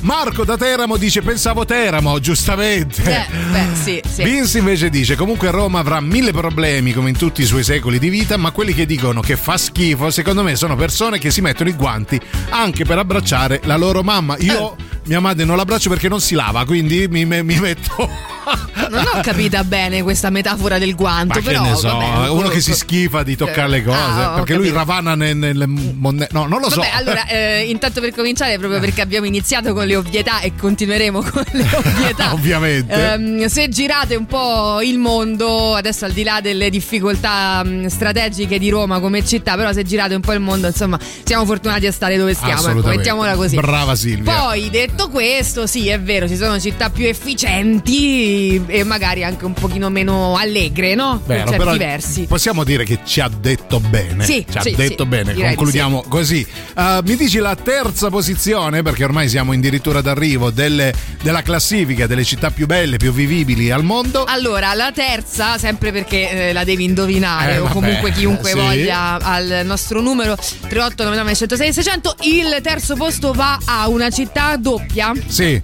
Marco 0.01 0.45
da 0.45 0.57
Teramo 0.57 0.97
dice 0.97 1.23
pensavo 1.23 1.65
Teramo, 1.65 2.19
giustamente. 2.19 3.03
Eh, 3.03 3.27
beh, 3.51 3.67
sì, 3.81 4.03
sì. 4.13 4.23
Vince 4.25 4.59
invece 4.59 4.91
dice 4.91 5.15
comunque 5.17 5.51
Roma 5.51 5.83
avrà 5.85 6.01
mille 6.01 6.31
problemi 6.33 6.95
come 6.95 7.11
in 7.11 7.17
tutti 7.19 7.43
i 7.43 7.45
suoi 7.45 7.63
secoli 7.63 7.99
di 7.99 8.09
vita, 8.09 8.39
ma 8.39 8.53
quelli 8.53 8.73
che 8.73 8.87
dicono 8.87 9.21
che 9.21 9.37
fa 9.37 9.59
schifo 9.59 10.11
secondo 10.11 10.43
me 10.43 10.57
sono 10.57 10.77
persone 10.77 11.19
che 11.19 11.31
si 11.31 11.43
mettono 11.43 11.69
i 11.69 11.75
guanti 11.75 12.19
anche 12.49 12.87
per 12.87 12.97
abbracciare 12.97 13.61
la 13.65 13.77
loro 13.77 14.03
mamma. 14.03 14.35
Io 14.39 14.77
Eh. 14.79 14.83
mia 15.05 15.21
madre 15.21 15.45
non 15.45 15.59
l'abbraccio 15.59 15.91
perché 15.91 16.09
non 16.09 16.23
si 16.23 16.35
lava, 16.35 16.65
quindi 16.65 17.07
mi, 17.11 17.27
mi- 17.27 17.43
mi 17.43 17.59
metto 17.61 18.09
non 18.95 19.05
ho 19.15 19.21
capita 19.21 19.65
bene 19.65 20.03
questa 20.03 20.31
metafora 20.31 20.79
del 20.79 20.95
guanto, 20.95 21.35
Ma 21.39 21.41
che 21.41 21.51
però 21.53 21.63
ne 21.63 21.75
so, 21.77 21.89
vabbè, 21.89 22.29
uno 22.31 22.49
che 22.49 22.61
si 22.61 22.75
schifa 22.75 23.23
di 23.23 23.37
toccare 23.37 23.69
le 23.69 23.83
cose. 23.83 23.99
Ah, 23.99 24.33
ho 24.33 24.35
perché 24.37 24.55
lui 24.55 24.71
ravana 24.71 25.15
nel, 25.15 25.37
nelle 25.37 25.67
monne- 25.67 26.29
No, 26.31 26.47
non 26.47 26.61
lo 26.61 26.69
so. 26.71 26.81
Vabbè, 26.81 26.91
allora, 26.95 27.27
eh, 27.27 27.65
intanto 27.69 28.01
per 28.01 28.13
cominciare, 28.15 28.59
proprio 28.59 28.81
perché 28.81 29.01
abbiamo 29.01 29.27
iniziato 29.27 29.73
con 29.73 29.87
le 29.87 29.97
ovvietà 29.97 30.41
e 30.41 30.53
continueremo 30.57 31.23
con 31.23 31.45
le 31.53 31.67
ovvietà. 31.73 32.33
Ovviamente. 32.35 32.93
Ehm, 33.13 33.47
se 33.47 33.69
girate 33.69 34.15
un 34.17 34.27
po' 34.27 34.81
il 34.83 34.99
mondo, 34.99 35.75
adesso 35.75 36.05
al 36.05 36.13
di 36.13 36.23
là 36.23 36.41
delle 36.41 36.71
difficoltà 36.71 37.63
mh, 37.65 37.87
strategiche 37.87 38.59
di 38.59 38.69
Roma 38.71 39.01
come 39.01 39.25
città, 39.25 39.55
però 39.57 39.73
se 39.73 39.83
girate 39.85 40.15
un 40.15 40.21
po' 40.21 40.33
il 40.33 40.41
mondo, 40.41 40.67
insomma, 40.67 40.99
siamo 41.25 41.45
fortunati 41.45 41.87
a 41.87 41.93
stare 41.93 42.17
dove 42.17 42.35
stiamo, 42.35 42.69
ecco, 42.69 42.89
mettiamola 42.89 43.35
così. 43.35 43.57
Brava 43.57 43.95
Silvia. 43.95 44.33
Poi 44.35 44.71
detto 44.71 45.09
questo, 45.09 45.67
sì, 45.67 45.89
è 45.89 46.01
vero, 46.01 46.29
ci 46.29 46.37
sono 46.37 46.59
città 46.59 46.91
più 46.91 47.07
efficienti 47.07 48.63
e 48.67 48.84
magari 48.85 49.25
anche 49.25 49.45
un 49.45 49.53
pochino 49.53 49.89
meno 49.91 50.37
allegre, 50.37 50.95
no? 50.95 51.21
Vero, 51.27 51.51
per 51.51 51.61
certi 51.61 51.79
versi. 51.79 52.23
possiamo 52.27 52.65
dire 52.65 52.85
che 52.85 53.01
ci 53.05 53.21
ha 53.21 53.29
detto 53.29 53.81
bene. 53.81 54.25
Sì, 54.25 54.45
ci 54.49 54.59
ha 54.59 54.61
sì, 54.63 54.75
detto 54.75 55.03
sì, 55.05 55.09
bene. 55.09 55.35
Concludiamo 55.35 56.05
così. 56.09 56.47
Uh, 56.77 57.01
mi 57.05 57.17
dici 57.17 57.39
la 57.39 57.55
terza 57.57 58.09
posizione, 58.11 58.83
perché 58.83 59.05
ormai 59.05 59.29
siamo 59.29 59.53
addirittura 59.53 60.01
d'arrivo, 60.01 60.51
delle- 60.51 60.93
della 61.23 61.43
classifica 61.43 62.07
delle 62.07 62.25
città 62.25 62.51
più 62.51 62.67
belle, 62.67 62.97
più 62.97 63.13
vivibili 63.13 63.71
al 63.71 63.83
mondo. 63.85 64.25
Allora, 64.25 64.75
la 64.75 64.93
terza, 64.93 65.59
sempre 65.59 65.91
perché 65.93 66.49
eh, 66.49 66.53
la 66.53 66.65
devi 66.65 66.85
indovinare, 66.85 67.55
Eh, 67.55 67.59
o 67.59 67.63
vabbè, 67.63 67.73
comunque 67.73 68.13
chiunque 68.13 68.51
sì. 68.51 68.57
voglia 68.57 69.19
al 69.21 69.63
nostro 69.65 70.01
numero 70.01 70.35
3899 70.37 71.35
106 71.35 71.73
600, 71.73 72.17
il 72.23 72.59
terzo 72.63 72.95
posto 72.97 73.33
va 73.33 73.59
a 73.65 73.89
una 73.89 74.11
città 74.11 74.57
doppia, 74.57 75.13
Sì, 75.27 75.61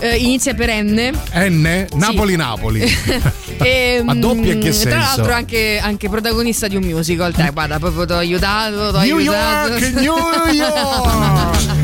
eh, 0.00 0.16
inizia 0.16 0.54
per 0.54 0.70
N. 0.70 1.10
N, 1.34 1.86
Napoli-Napoli. 1.94 2.92
E, 3.58 4.00
Ma 4.04 4.14
doppia 4.14 4.54
che 4.56 4.72
senso? 4.72 4.88
Tra 4.88 4.98
l'altro 4.98 5.32
anche, 5.32 5.78
anche 5.82 6.08
protagonista 6.08 6.66
di 6.68 6.76
un 6.76 6.84
musical. 6.84 7.32
Te, 7.32 7.50
guarda, 7.52 7.78
proprio 7.78 8.04
ti 8.06 8.12
ho 8.12 8.16
aiutato, 8.16 8.90
t'ho 8.92 9.00
New 9.00 9.16
aiutato. 9.16 9.72
York, 9.72 9.92
New 9.94 10.16
York! 10.52 11.79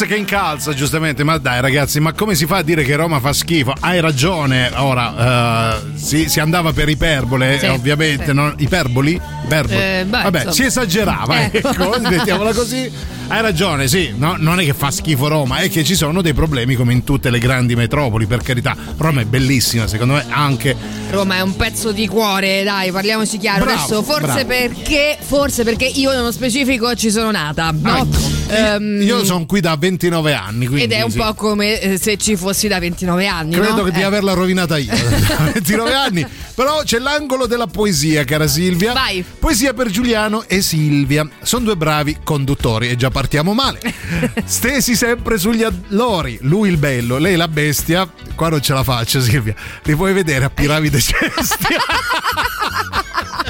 Vince 0.00 0.06
che 0.06 0.16
incalza 0.18 0.72
giustamente, 0.72 1.24
ma 1.24 1.36
dai 1.36 1.60
ragazzi, 1.60 2.00
ma 2.00 2.14
come 2.14 2.34
si 2.34 2.46
fa 2.46 2.58
a 2.58 2.62
dire 2.62 2.84
che 2.84 2.96
Roma 2.96 3.20
fa 3.20 3.34
schifo? 3.34 3.74
Hai 3.80 4.00
ragione, 4.00 4.70
ora 4.76 5.74
eh, 5.76 5.98
si, 5.98 6.26
si 6.26 6.40
andava 6.40 6.72
per 6.72 6.88
iperbole, 6.88 7.58
Sì, 7.58 7.66
ovviamente, 7.66 8.24
sì. 8.26 8.32
no? 8.32 8.54
iperboli? 8.56 9.20
Iperboli. 9.44 9.78
Eh, 9.78 10.04
beh, 10.08 10.22
Vabbè, 10.22 10.36
insomma. 10.38 10.52
si 10.54 10.64
esagerava, 10.64 11.42
Ecco. 11.42 11.68
ecco, 11.68 12.00
mettiamola 12.08 12.54
così. 12.54 12.90
Hai 13.28 13.42
ragione, 13.42 13.88
sì, 13.88 14.14
no, 14.16 14.36
non 14.38 14.58
è 14.58 14.64
che 14.64 14.72
fa 14.72 14.90
schifo 14.90 15.28
Roma, 15.28 15.58
è 15.58 15.68
che 15.68 15.84
ci 15.84 15.94
sono 15.94 16.22
dei 16.22 16.32
problemi 16.32 16.76
come 16.76 16.94
in 16.94 17.04
tutte 17.04 17.28
le 17.28 17.38
grandi 17.38 17.76
metropoli, 17.76 18.24
per 18.24 18.40
carità. 18.40 18.74
Roma 18.96 19.20
è 19.20 19.24
bellissima, 19.26 19.86
secondo 19.86 20.14
me, 20.14 20.24
anche 20.30 20.74
Roma 21.10 21.36
è 21.36 21.40
un 21.40 21.56
pezzo 21.56 21.90
di 21.90 22.06
cuore, 22.06 22.62
dai, 22.62 22.92
parliamoci 22.92 23.36
chiaro. 23.38 23.64
Bravo, 23.64 23.80
Adesso 23.82 24.02
forse 24.04 24.44
bravo. 24.44 24.46
perché 24.46 25.18
forse 25.20 25.64
perché 25.64 25.84
io 25.86 26.12
nello 26.12 26.30
specifico 26.30 26.94
ci 26.94 27.10
sono 27.10 27.32
nata, 27.32 27.72
no? 27.76 27.96
Ecco. 27.96 28.38
Ehm, 28.52 29.00
Io 29.02 29.24
sono 29.24 29.44
qui 29.46 29.60
da 29.60 29.76
29 29.76 30.32
anni, 30.34 30.66
quindi 30.66 30.82
ed 30.84 30.92
è 30.92 31.02
un 31.02 31.10
sì. 31.10 31.18
po' 31.18 31.34
come 31.34 31.80
eh, 31.80 31.98
se 31.98 32.16
ci 32.16 32.36
fossi 32.36 32.68
da 32.68 32.78
29 32.78 33.26
anni. 33.26 33.54
Credo 33.54 33.76
no? 33.76 33.82
che 33.84 33.90
di 33.92 34.00
Eh. 34.00 34.04
averla 34.04 34.32
rovinata 34.32 34.76
io 34.78 34.92
da 34.92 35.50
29 35.54 35.94
anni. 35.94 36.26
Però 36.54 36.82
c'è 36.84 36.98
l'angolo 36.98 37.46
della 37.46 37.66
poesia, 37.68 38.24
cara 38.24 38.46
Silvia. 38.46 38.92
Vai. 38.92 39.24
Poesia 39.38 39.72
per 39.72 39.88
Giuliano 39.88 40.44
e 40.46 40.62
Silvia. 40.62 41.26
Sono 41.42 41.64
due 41.64 41.76
bravi 41.76 42.18
conduttori 42.22 42.88
e 42.88 42.96
già 42.96 43.10
partiamo 43.10 43.52
male. 43.54 43.80
Stesi 44.44 44.94
sempre 44.94 45.38
sugli 45.38 45.62
allori. 45.62 46.38
Lui 46.42 46.68
il 46.70 46.76
bello, 46.76 47.18
lei 47.18 47.36
la 47.36 47.48
bestia. 47.48 48.08
Qua 48.34 48.48
non 48.48 48.60
ce 48.60 48.72
la 48.74 48.82
faccio, 48.82 49.20
Silvia. 49.20 49.54
Li 49.84 49.94
puoi 49.94 50.12
vedere 50.12 50.44
a 50.44 50.50
Piramide 50.50 50.99
Cestia. 51.00 51.80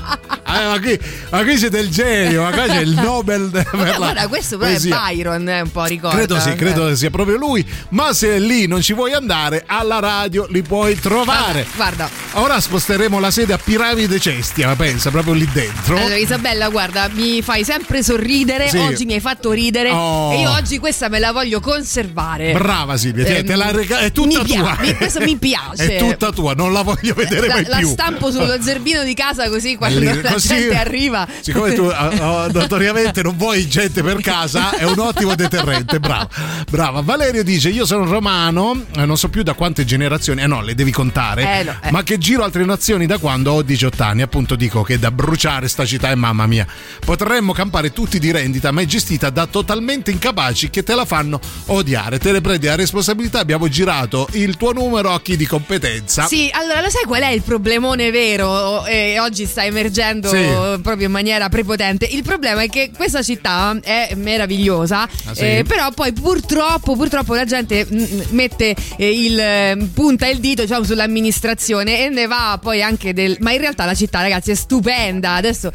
Eh, 0.01 0.19
ma, 0.51 0.78
qui, 0.81 0.98
ma 1.31 1.43
qui 1.43 1.59
siete 1.59 1.78
il 1.78 1.89
genio, 1.90 2.43
ma 2.43 2.51
qua 2.51 2.66
c'è 2.66 2.81
il 2.81 2.94
Nobel 2.94 3.48
per 3.51 3.68
la 3.72 3.97
Guarda, 3.97 4.28
questo 4.28 4.56
però 4.59 4.70
poesia. 4.70 4.97
è 5.09 5.14
Byron, 5.14 5.48
eh, 5.48 5.60
un 5.62 5.70
po' 5.70 5.85
ricorda. 5.85 6.16
Credo 6.16 6.39
sì, 6.40 6.55
credo 6.55 6.86
che 6.89 6.97
sia 6.97 7.10
proprio 7.10 7.36
lui. 7.36 7.64
Ma 7.90 8.12
se 8.12 8.39
lì 8.39 8.66
non 8.66 8.81
ci 8.82 8.93
vuoi 8.93 9.12
andare, 9.12 9.64
alla 9.66 9.98
radio 9.98 10.47
li 10.51 10.62
puoi 10.62 10.98
trovare. 10.98 11.66
Guarda, 11.77 12.09
Ora 12.35 12.60
sposteremo 12.60 13.18
la 13.18 13.31
sede 13.31 13.52
a 13.52 13.59
Piramide 13.59 14.18
Cestia, 14.20 14.68
ma 14.68 14.77
pensa, 14.77 15.10
proprio 15.10 15.35
lì 15.35 15.48
dentro. 15.52 15.97
allora, 15.97 16.16
Isabella, 16.16 16.68
guarda, 16.68 17.09
mi 17.12 17.43
fai 17.43 17.64
sempre 17.64 18.02
sorridere. 18.02 18.68
Sì. 18.68 18.77
Oggi 18.78 19.05
mi 19.05 19.14
hai 19.14 19.20
fatto 19.20 19.51
ridere. 19.52 19.90
Oh. 19.90 20.32
E 20.32 20.40
io 20.40 20.51
oggi 20.51 20.78
questa 20.78 21.09
me 21.09 21.18
la 21.18 21.32
voglio 21.32 21.60
conservare. 21.60 22.52
Brava 22.52 22.97
Silvia, 22.97 23.24
Ehm, 23.27 23.44
te 23.47 23.56
la 23.56 23.70
rega- 23.70 23.98
è 23.98 24.12
tutta 24.12 24.39
mi 24.39 24.44
pia- 24.44 24.60
tua. 24.60 24.77
mi- 24.81 24.94
questo 24.94 25.20
mi 25.20 25.36
piace. 25.39 25.97
È 25.97 25.98
tutta 25.98 26.31
tua, 26.31 26.55
non 26.55 26.72
la 26.72 26.82
voglio 26.82 27.14
vedere 27.14 27.47
la, 27.48 27.55
mai 27.55 27.64
la 27.66 27.77
più. 27.78 27.89
stampo 27.89 28.31
sullo 28.31 28.56
zerbino 28.62 29.02
di 29.02 29.14
casa 29.14 29.48
così 29.48 29.77
quando 29.77 29.98
Lì, 29.98 30.05
la 30.06 30.39
gente 30.40 30.76
arriva. 30.76 31.26
Siccome 31.40 31.72
tu 31.74 31.84
ah, 31.84 32.08
ah, 32.44 32.48
notoriamente 32.52 33.22
non 33.22 33.36
vuoi 33.36 33.68
gente 33.68 34.02
per 34.02 34.20
casa, 34.20 34.76
è 34.76 34.84
un 34.84 34.98
ottimo 34.98 35.34
deterrente. 35.34 36.00
Brava, 36.00 36.28
brava. 36.68 37.00
Valerio 37.00 37.42
dice: 37.44 37.68
Io 37.68 37.84
sono 37.86 38.04
romano, 38.04 38.84
eh, 38.96 39.04
non 39.04 39.16
so 39.16 39.28
più 39.28 39.42
da 39.42 39.54
quante 39.54 39.84
generazioni, 39.84 40.42
eh 40.42 40.46
no, 40.46 40.62
le 40.62 40.74
devi 40.74 40.90
contare. 40.90 41.60
Eh, 41.60 41.62
no, 41.64 41.76
eh. 41.82 41.90
Ma 41.90 42.02
che 42.02 42.18
giro 42.18 42.42
altre 42.42 42.64
nazioni 42.64 43.06
da 43.06 43.18
quando 43.18 43.52
ho 43.52 43.62
18 43.62 44.02
anni. 44.02 44.22
Appunto, 44.22 44.56
dico 44.56 44.82
che 44.82 44.98
da 44.98 45.10
bruciare 45.10 45.68
sta 45.68 45.84
città 45.84 46.10
è 46.10 46.14
mamma 46.14 46.46
mia. 46.46 46.66
Potremmo 47.04 47.52
campare 47.52 47.92
tutti 47.92 48.18
di 48.18 48.30
rendita, 48.30 48.70
ma 48.70 48.80
è 48.80 48.84
gestita 48.86 49.30
da 49.30 49.46
totalmente 49.46 50.10
incapaci 50.10 50.70
che 50.70 50.82
te 50.82 50.94
la 50.94 51.04
fanno 51.04 51.40
odiare. 51.66 52.18
Te 52.18 52.32
ne 52.32 52.40
prendi 52.40 52.66
la 52.66 52.76
responsabilità. 52.76 53.40
Abbiamo 53.40 53.68
girato 53.68 54.28
il 54.32 54.56
tuo 54.56 54.72
numero 54.72 55.12
a 55.12 55.20
chi 55.20 55.36
di 55.36 55.46
competenza. 55.46 56.26
Sì, 56.26 56.48
allora 56.52 56.80
lo 56.80 56.90
sai 56.90 57.04
qual 57.04 57.22
è 57.22 57.30
il 57.30 57.42
problemone 57.42 58.10
vero? 58.10 58.84
E 58.86 59.18
oggi 59.20 59.46
sta 59.46 59.64
emergendo 59.64 60.30
Sì. 60.31 60.81
proprio 60.82 61.07
in 61.07 61.12
maniera 61.12 61.48
prepotente. 61.48 62.07
Il 62.07 62.23
problema 62.23 62.62
è 62.62 62.69
che 62.69 62.90
questa 62.94 63.23
città 63.23 63.77
è 63.82 64.12
meravigliosa, 64.16 65.02
Ah, 65.02 65.35
sì? 65.35 65.43
eh, 65.59 65.65
però 65.66 65.90
poi 65.93 66.12
purtroppo, 66.12 66.97
purtroppo 66.97 67.35
la 67.35 67.44
gente 67.44 67.86
mm, 67.93 68.05
mette 68.31 68.74
eh, 68.97 69.11
il 69.24 69.39
eh, 69.39 69.89
punta 69.93 70.27
il 70.27 70.39
dito 70.40 70.62
diciamo, 70.62 70.85
sull'amministrazione 70.85 72.05
e 72.05 72.09
ne 72.09 72.27
va 72.27 72.59
poi 72.61 72.82
anche 72.82 73.12
del. 73.12 73.36
Ma 73.40 73.52
in 73.52 73.61
realtà 73.61 73.85
la 73.85 73.94
città, 73.94 74.20
ragazzi, 74.20 74.51
è 74.51 74.55
stupenda. 74.55 75.35
Adesso 75.35 75.70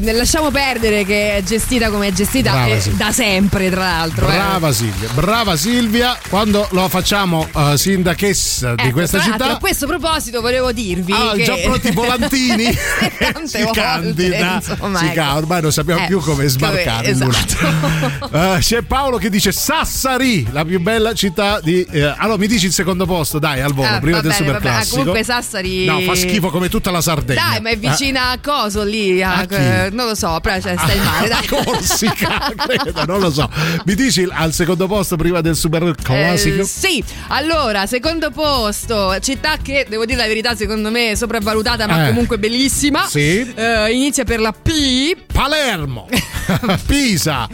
mm, 0.00 0.08
lasciamo 0.16 0.50
perdere 0.50 1.04
che 1.04 1.36
è 1.36 1.42
gestita 1.42 1.90
come 1.90 2.08
è 2.08 2.12
gestita 2.12 2.50
Brava, 2.52 2.74
eh, 2.74 2.82
da 2.96 3.12
sempre, 3.12 3.70
tra 3.70 3.80
l'altro. 3.84 4.28
eh. 4.28 4.32
Brava 4.32 4.72
Silvia, 4.72 5.08
brava 5.14 5.56
Silvia. 5.56 6.18
Quando 6.28 6.66
lo 6.72 6.88
facciamo 6.88 7.48
eh, 7.54 7.76
sindachessa 7.76 8.74
di 8.74 8.82
Ecco, 8.84 8.92
questa 8.92 9.20
città, 9.20 9.50
A 9.52 9.58
questo 9.58 9.86
proposito 9.86 10.40
volevo 10.40 10.72
dirvi 10.72 11.12
Ah, 11.12 11.32
che 11.34 11.44
già 11.44 11.56
pronti 11.56 11.88
i 11.88 11.92
volantini? 11.92 12.64
tante 13.18 13.62
volte, 13.64 13.80
candida. 14.00 14.54
insomma, 14.68 14.98
Si 14.98 15.06
ecco. 15.06 15.34
ormai 15.34 15.62
non 15.62 15.72
sappiamo 15.72 16.02
Eh, 16.02 16.06
più 16.06 16.20
come 16.20 16.46
sbarcare. 16.48 17.08
esatto. 17.08 18.24
Eh, 18.36 18.56
c'è 18.60 18.82
Paolo 18.82 19.16
che 19.18 19.30
dice 19.30 19.52
Sassari, 19.52 20.46
la 20.50 20.64
più 20.64 20.80
bella 20.80 21.14
città 21.14 21.60
di. 21.60 21.82
eh, 21.90 22.02
allora 22.16 22.36
mi 22.38 22.46
dici 22.46 22.66
il 22.66 22.72
secondo 22.72 23.06
posto, 23.06 23.38
dai, 23.38 23.60
al 23.60 23.72
volo, 23.72 23.88
Ah, 23.88 23.98
prima 24.00 24.20
del 24.20 24.30
bene, 24.32 24.44
super 24.44 24.60
bene. 24.60 24.68
Ah, 24.68 24.72
classico. 24.78 24.96
comunque 24.98 25.24
Sassari 25.24 25.84
No, 25.86 26.00
fa 26.00 26.14
schifo 26.14 26.50
come 26.50 26.68
tutta 26.68 26.90
la 26.90 27.00
Sardegna. 27.00 27.42
Dai, 27.50 27.60
ma 27.60 27.70
è 27.70 27.78
vicina 27.78 28.30
a 28.30 28.38
Coso 28.40 28.82
lì, 28.84 29.22
a- 29.22 29.34
A 29.38 29.46
eh, 29.54 29.90
non 29.92 30.06
lo 30.06 30.14
so, 30.14 30.38
però 30.42 30.58
cioè, 30.60 30.74
stai 30.76 30.98
male, 31.04 31.28
dai. 31.28 31.46
Corsica, 31.46 32.52
credo, 32.56 33.04
non 33.06 33.20
lo 33.20 33.30
so. 33.30 33.48
Mi 33.84 33.94
dici 33.94 34.26
al 34.30 34.52
secondo 34.52 34.86
posto 34.86 35.16
prima 35.16 35.40
del 35.40 35.56
super 35.56 35.94
classico? 35.94 36.62
Eh, 36.62 36.64
sì, 36.64 37.02
allora, 37.28 37.86
secondo 37.86 38.30
posto, 38.30 39.16
città 39.20 39.56
che 39.62 39.86
devo 39.88 40.04
dire 40.04 40.18
la 40.18 40.26
verità, 40.26 40.54
secondo 40.54 40.90
me 40.90 41.10
è 41.12 41.14
sopravvalutata, 41.14 41.86
ma 41.86 42.04
Eh. 42.04 42.08
comunque 42.08 42.38
bellissima. 42.38 43.06
Sì. 43.06 43.52
Eh, 43.86 43.92
inizia 43.92 44.24
per 44.24 44.40
la 44.40 44.52
P. 44.52 45.16
Palermo, 45.32 46.08
Pisa, 46.86 47.48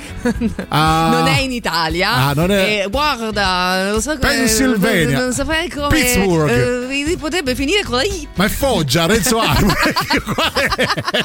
Ah, 0.68 1.09
non 1.10 1.26
è 1.26 1.40
in 1.40 1.52
Italia. 1.52 2.12
Ah, 2.12 2.32
non 2.34 2.50
è- 2.50 2.82
Eh, 2.84 2.88
guarda, 2.90 3.90
non 3.90 4.00
so 4.00 4.10
come. 4.16 4.20
Pennsylvania. 4.20 5.18
Non 5.18 5.32
saprei 5.32 5.68
come. 5.68 5.88
Pittsburgh. 5.88 6.50
eh, 6.50 7.16
potrebbe 7.18 7.54
finire 7.54 7.82
con 7.82 7.96
la 7.96 8.02
I. 8.04 8.26
Ma 8.34 8.44
è 8.44 8.48
Foggia, 8.48 9.06
Renzo 9.06 9.38
Armo. 9.38 9.72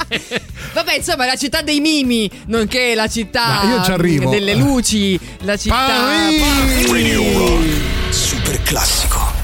Vabbè, 0.74 0.94
insomma, 0.96 1.26
la 1.26 1.36
città 1.36 1.62
dei 1.62 1.80
mimi, 1.80 2.30
nonché 2.46 2.94
la 2.94 3.08
città 3.08 3.62
Ma 3.62 3.76
io 3.76 3.82
ci 3.84 3.90
arrivo. 3.92 4.30
delle 4.30 4.54
luci, 4.54 5.18
la 5.42 5.56
città. 5.56 5.86
Paris. 5.86 6.90
Radio 6.90 7.38
Rock. 7.38 7.64
Super 8.10 8.62
classico. 8.62 9.37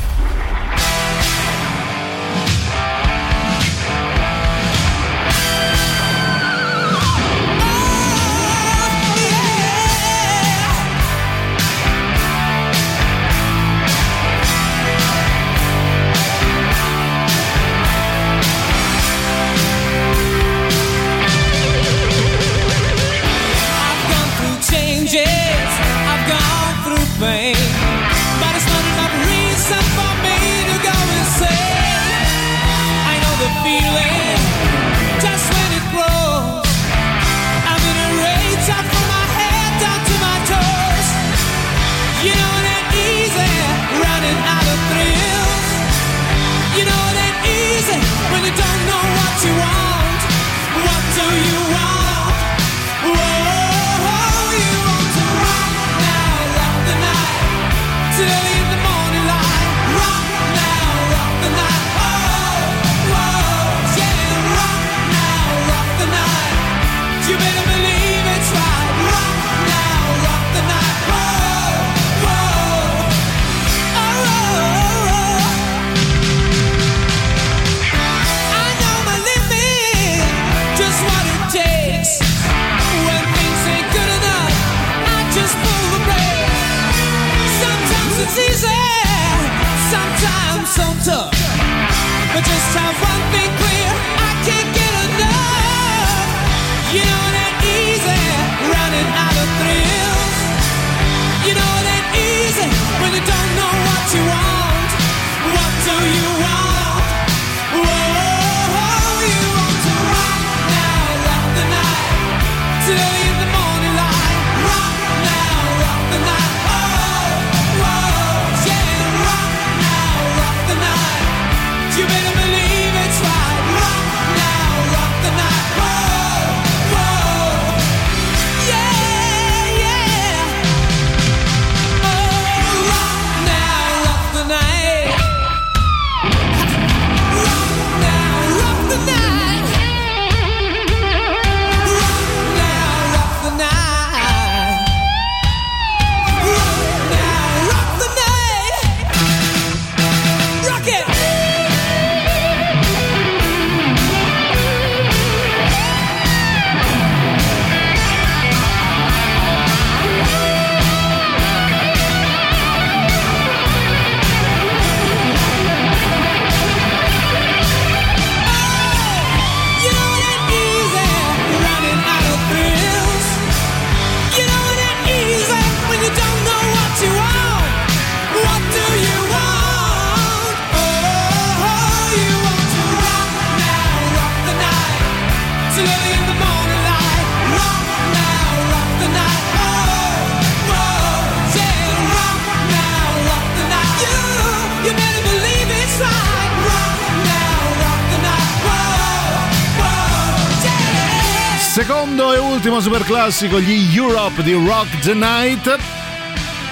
Super 202.85 203.05
classico, 203.05 203.61
gli 203.61 203.97
Europe 203.97 204.43
di 204.43 204.53
Rock 204.53 204.99
the 204.99 205.15
Night. 205.15 205.75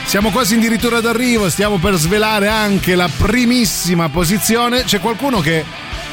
Siamo 0.04 0.30
quasi 0.30 0.56
addirittura 0.56 1.00
d'arrivo, 1.00 1.48
stiamo 1.48 1.78
per 1.78 1.94
svelare 1.94 2.48
anche 2.48 2.94
la 2.94 3.08
primissima 3.08 4.10
posizione. 4.10 4.84
C'è 4.84 5.00
qualcuno 5.00 5.40
che, 5.40 5.64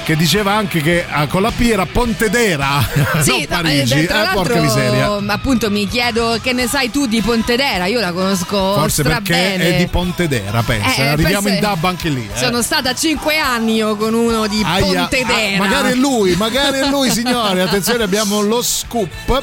che 0.03 0.15
diceva 0.15 0.53
anche 0.53 0.81
che 0.81 1.05
ah, 1.07 1.27
con 1.27 1.41
la 1.41 1.51
P 1.51 1.61
era 1.71 1.85
Pontedera, 1.85 2.87
Sì, 3.21 3.45
no, 3.49 3.57
Parigi. 3.61 3.93
eh, 3.99 4.05
tra 4.07 4.31
Eh, 4.31 4.33
porca 4.33 4.59
miseria. 4.59 5.17
Appunto, 5.27 5.69
mi 5.69 5.87
chiedo 5.87 6.37
che 6.41 6.53
ne 6.53 6.67
sai 6.67 6.89
tu 6.91 7.05
di 7.05 7.21
Pontedera. 7.21 7.85
Io 7.85 7.99
la 7.99 8.11
conosco 8.11 8.73
Forse 8.75 9.03
perché 9.03 9.33
strabene. 9.33 9.75
è 9.75 9.77
di 9.77 9.87
Pontedera, 9.87 10.61
pensa. 10.63 10.95
Eh, 11.03 11.07
Arriviamo 11.09 11.41
questo 11.47 11.65
in 11.65 11.71
dub 11.71 11.85
anche 11.85 12.09
lì. 12.09 12.27
eh. 12.33 12.37
Sono 12.37 12.61
stata 12.61 12.93
cinque 12.95 13.37
anni 13.37 13.75
io 13.75 13.95
con 13.95 14.13
uno 14.13 14.47
di 14.47 14.61
Aia, 14.65 14.83
Pontedera. 15.01 15.55
ah, 15.55 15.57
magari 15.57 15.91
è 15.91 15.95
lui, 15.95 16.35
magari 16.35 16.79
è 16.79 16.87
lui, 16.89 17.09
signore. 17.13 17.61
Attenzione, 17.61 18.03
abbiamo 18.03 18.41
lo 18.41 18.61
scoop. 18.61 19.41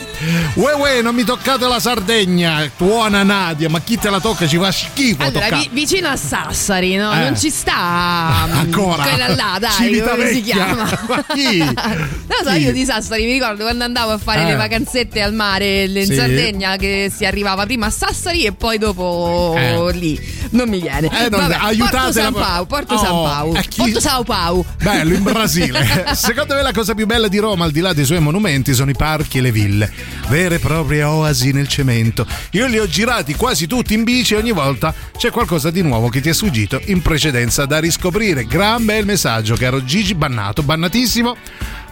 Uè, 0.55 0.75
uè, 0.75 1.03
non 1.03 1.15
mi 1.15 1.25
toccate 1.25 1.67
la 1.67 1.79
Sardegna. 1.79 2.69
Buona 2.77 3.23
Nadia, 3.23 3.69
ma 3.69 3.81
chi 3.81 3.99
te 3.99 4.11
la 4.11 4.21
tocca 4.21 4.47
ci 4.49 4.59
fa 4.59 4.73
schifo. 4.73 5.23
Allora, 5.23 5.49
vi- 5.59 5.69
vicino 5.73 6.09
a 6.09 6.17
Sassari, 6.17 6.97
no? 6.97 7.13
Eh. 7.13 7.19
Non 7.19 7.39
ci 7.39 7.51
sta. 7.51 8.47
mm, 8.49 8.53
Ancora? 8.57 9.03
Quella 9.05 9.29
là, 9.35 9.57
dai, 9.61 9.71
Civitavecchia. 9.71 10.56
Chiama? 10.57 10.83
Ma 11.09 11.25
chi? 11.35 11.59
Non 12.27 12.39
lo 12.43 12.51
so, 12.51 12.57
Chi? 12.57 12.63
io 12.65 12.73
di 12.73 12.85
Sassari 12.85 13.25
mi 13.25 13.33
ricordo 13.33 13.63
quando 13.65 13.85
andavo 13.85 14.13
a 14.13 14.19
fare 14.19 14.43
Eh. 14.43 14.45
le 14.47 14.55
vacanzette 14.57 15.23
al 15.23 15.33
mare 15.33 15.85
in 15.85 16.05
Sì. 16.07 16.15
Sardegna 16.15 16.77
che 16.77 17.11
si 17.15 17.25
arrivava 17.25 17.65
prima 17.65 17.87
a 17.87 17.91
Sassari 17.91 18.45
e 18.45 18.53
poi 18.53 18.79
dopo 18.79 19.55
Eh. 19.57 19.93
lì. 19.93 20.21
Non 20.51 20.69
mi 20.69 20.81
viene. 20.81 21.07
Eh, 21.09 21.29
non- 21.29 21.41
Vabbè, 21.41 21.57
aiutate 21.61 21.97
Porto 21.97 22.13
San 22.13 22.33
Pau, 22.33 22.67
Porto 22.67 22.95
Oh, 22.95 22.99
San 22.99 23.09
Pau. 23.11 23.55
eh, 23.57 23.65
Porto 23.77 24.01
Sao 24.01 24.23
Pau. 24.25 24.65
Bello 24.83 25.15
in 25.15 25.23
Brasile. 25.23 25.85
Secondo 26.15 26.55
me 26.55 26.63
la 26.63 26.73
cosa 26.73 26.95
più 26.95 27.07
bella 27.07 27.29
di 27.29 27.39
Roma, 27.39 27.65
al 27.65 27.71
di 27.73 27.81
là 27.81 27.93
dei 27.93 28.05
suoi 28.05 28.21
monumenti, 28.21 28.73
sono 28.75 28.91
i 28.91 28.95
parchi 28.95 29.39
e 29.39 29.41
le 29.41 29.53
ville. 29.53 29.91
Vere 30.29 30.57
e 30.57 30.59
proprie 30.59 31.03
oasi 31.03 31.53
nel 31.53 31.69
cemento. 31.69 32.27
Io 32.53 32.67
li 32.67 32.79
ho 32.79 32.87
girati 32.87 33.35
quasi 33.35 33.67
tutti 33.67 33.95
in 33.95 34.05
bici 34.05 34.35
e 34.35 34.37
ogni 34.39 34.53
volta 34.53 34.95
c'è 35.17 35.31
qualcosa 35.31 35.71
di 35.71 35.83
nuovo 35.83 36.09
che 36.09 36.21
ti 36.21 36.29
è 36.29 36.33
sfuggito 36.33 36.81
in 36.87 37.03
precedenza 37.03 37.65
da 37.67 37.79
riscoprire. 37.79 38.45
Gran 38.47 38.85
bel 38.85 39.05
messaggio, 39.05 39.57
caro 39.57 39.85
Gigi 39.85 40.15
Bannato, 40.37 40.63
bannatissimo. 40.63 41.35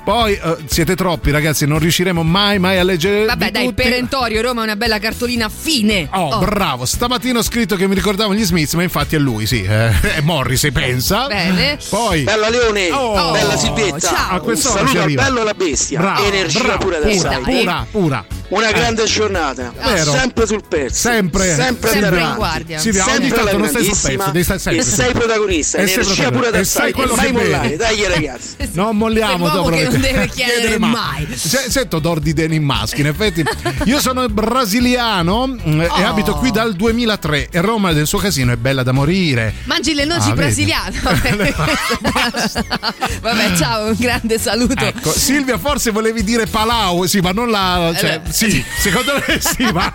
Poi 0.05 0.35
eh, 0.35 0.57
siete 0.67 0.95
troppi 0.97 1.31
ragazzi, 1.31 1.67
non 1.67 1.79
riusciremo 1.79 2.23
mai 2.23 2.59
mai 2.59 2.77
a 2.79 2.83
leggere 2.85 3.25
Vabbè, 3.25 3.51
dai, 3.51 3.65
tutti. 3.69 3.83
perentorio, 3.83 4.43
Roma 4.43 4.61
è 4.61 4.65
una 4.65 4.77
bella 4.77 4.99
cartolina 4.99 5.49
fine. 5.49 6.07
Oh, 6.13 6.39
bravo, 6.41 6.85
stamattina 6.85 7.39
ho 7.39 7.43
scritto 7.43 7.75
che 7.77 7.87
mi 7.89 7.95
ricordavo 7.95 8.35
gli 8.35 8.45
Smiths, 8.45 8.75
ma 8.75 8.83
infatti 8.83 9.17
è 9.17 9.19
lui, 9.19 9.47
sì, 9.47 9.63
eh, 9.63 9.89
è 10.17 10.21
Morrissey, 10.21 10.73
pensa. 10.73 11.27
Bene. 11.27 11.79
Poi 11.89 12.23
Bella 12.23 12.51
Leone, 12.51 12.91
Oh, 12.93 13.33
bella 13.33 13.57
Silvietta. 13.57 13.99
ciao. 13.99 14.37
A 14.37 14.41
quest'ora 14.41 14.75
Saluto 14.81 14.93
ci 14.93 14.99
arriva. 14.99 15.23
bello 15.23 15.43
la 15.43 15.55
bestia. 15.55 15.99
Bravo, 16.01 16.25
Energia 16.25 16.63
bravo, 16.63 16.79
pure 16.85 16.97
pura, 16.99 17.09
adesso. 17.31 17.41
pura, 17.61 17.87
pura. 17.91 18.25
Una 18.49 18.69
Eh. 18.69 18.73
grande 18.75 19.05
giornata. 19.05 19.73
Vero. 19.83 20.13
Sempre 20.13 20.47
sul 20.47 20.63
pezzo. 20.69 20.95
Sempre, 20.95 21.55
Sempre, 21.55 21.91
sempre 21.91 22.21
in 22.21 22.33
guardia. 22.37 22.79
Sì, 22.79 22.89
ogni 22.91 22.99
sempre 22.99 23.29
tanto 23.31 23.41
alla 23.41 23.53
non 23.59 23.69
stai 23.69 23.85
sul 23.85 23.99
pezzo, 24.01 24.31
devi 24.31 24.45
stare 24.45 24.59
sempre, 24.61 24.83
E 24.83 24.85
sei 24.85 25.13
protagonista. 25.13 25.79
E 25.79 25.87
sei 25.87 25.95
Energia 25.95 26.13
pure 26.31 26.31
protagonista. 26.51 26.51
da 26.51 26.59
E 26.61 26.65
sai 26.65 26.93
quello 26.93 27.15
mai 27.17 27.27
che 27.27 27.33
mollare. 27.33 27.77
Dai 27.77 28.05
ragazzi. 28.07 28.57
Non 28.73 28.97
molliamo 28.99 29.49
dopo 29.49 29.71
non 29.99 30.01
deve 30.13 30.29
chiedere 30.29 30.79
mai. 30.79 31.27
Se- 31.35 31.67
Sento 31.69 31.99
d'ordi 31.99 32.33
deni 32.33 32.57
in 32.57 32.65
maschi, 32.65 33.01
in 33.01 33.07
effetti. 33.09 33.45
Io 33.85 34.01
sono 34.01 34.27
brasiliano 34.29 35.47
mm, 35.47 35.81
e 35.81 35.87
Oh. 35.87 36.07
abito 36.07 36.35
qui 36.35 36.51
dal 36.51 36.75
2003 36.75 37.49
e 37.51 37.61
Roma 37.61 37.93
del 37.93 38.07
suo 38.07 38.19
casino 38.19 38.53
è 38.53 38.57
bella 38.57 38.83
da 38.83 38.93
morire. 38.93 39.55
Mangi 39.65 39.95
le 39.95 40.05
noci 40.05 40.31
Ah, 40.31 40.35
brasiliane. 40.35 41.01
Vabbè, 43.21 43.57
ciao, 43.57 43.87
un 43.89 43.97
grande 43.99 44.39
saluto. 44.39 44.85
Ecco, 44.85 45.11
Silvia, 45.11 45.59
forse 45.59 45.91
volevi 45.91 46.23
dire 46.25 46.47
Palau, 46.47 47.05
sì, 47.07 47.21
ma 47.21 47.31
non 47.33 47.51
la. 47.51 47.93
Cioè, 47.97 48.21
Eh, 48.27 48.33
sì, 48.33 48.65
secondo 48.79 49.13
me 49.27 49.41
sì, 49.41 49.65
ma 49.73 49.93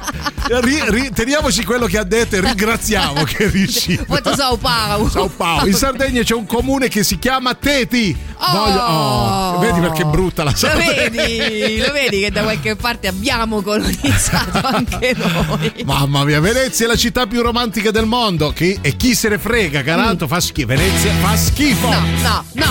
ri- 0.62 0.82
ri- 0.90 1.12
teniamoci 1.14 1.64
quello 1.64 1.86
che 1.86 1.98
ha 1.98 2.04
detto 2.04 2.36
e 2.36 2.42
ringraziamo 2.42 3.24
che 3.24 3.46
è 3.46 3.50
riuscito. 3.50 4.04
Porto 4.06 4.36
Sao 4.36 4.58
Pau. 4.58 5.08
Sao 5.10 5.28
Pau. 5.28 5.66
In 5.66 5.74
Sardegna 5.74 6.22
c'è 6.24 6.34
un 6.36 6.46
comune 6.46 6.88
che 6.88 7.04
si 7.04 7.18
chiama 7.20 7.54
Teti. 7.56 8.16
Oh. 8.38 8.52
Voglio- 8.58 8.82
oh, 8.82 9.60
Vedi 9.60 9.80
perché 9.90 10.02
è 10.04 10.06
brutta 10.06 10.44
la 10.44 10.52
Lo 10.52 10.56
Sardegna. 10.58 11.10
vedi, 11.10 11.78
lo 11.86 11.92
vedi 11.92 12.20
che 12.22 12.32
da 12.32 12.42
qualche 12.44 12.76
parte 12.76 13.08
abbiamo 13.08 13.62
colonizzato 13.62 14.60
anche 14.66 15.16
noi. 15.16 15.74
Mamma 15.86 16.24
mia, 16.24 16.40
Venezia 16.40 16.86
è 16.86 16.88
la 16.90 16.96
città 16.96 17.26
più 17.28 17.42
romantica 17.42 17.92
del 17.92 18.06
mondo. 18.06 18.52
Chi- 18.52 18.78
e 18.82 18.96
chi 18.96 19.16
se 19.16 19.30
ne 19.30 19.38
frega, 19.38 19.82
Garanto 19.82 20.28
fa 20.28 20.40
schifo. 20.40 20.68
Venezia 20.68 21.12
fa 21.22 21.36
schifo. 21.36 21.88
Mm. 21.90 22.22
No, 22.22 22.44
no, 22.54 22.66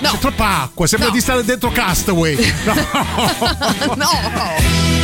no. 0.00 0.10
C'è 0.12 0.18
troppa 0.18 0.62
acqua, 0.62 0.86
sembra 0.86 1.08
No. 1.08 1.14
di 1.14 1.20
stare 1.20 1.44
dentro 1.44 1.70
Castaway. 1.70 2.36
No. 3.88 3.94
no. 3.96 4.97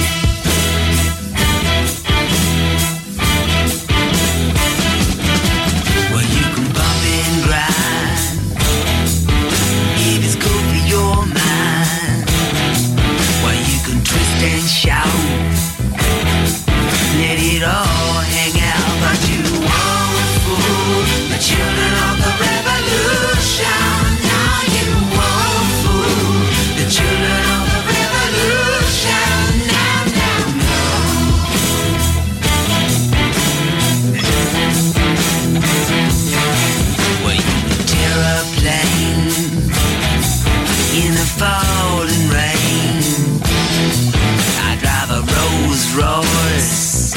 Rolls 45.96 47.14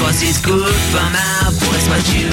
cause 0.00 0.22
it's 0.22 0.40
good 0.40 0.74
for 0.92 1.04
my 1.12 1.50
voice, 1.52 1.88
but 1.88 2.14
you 2.14 2.30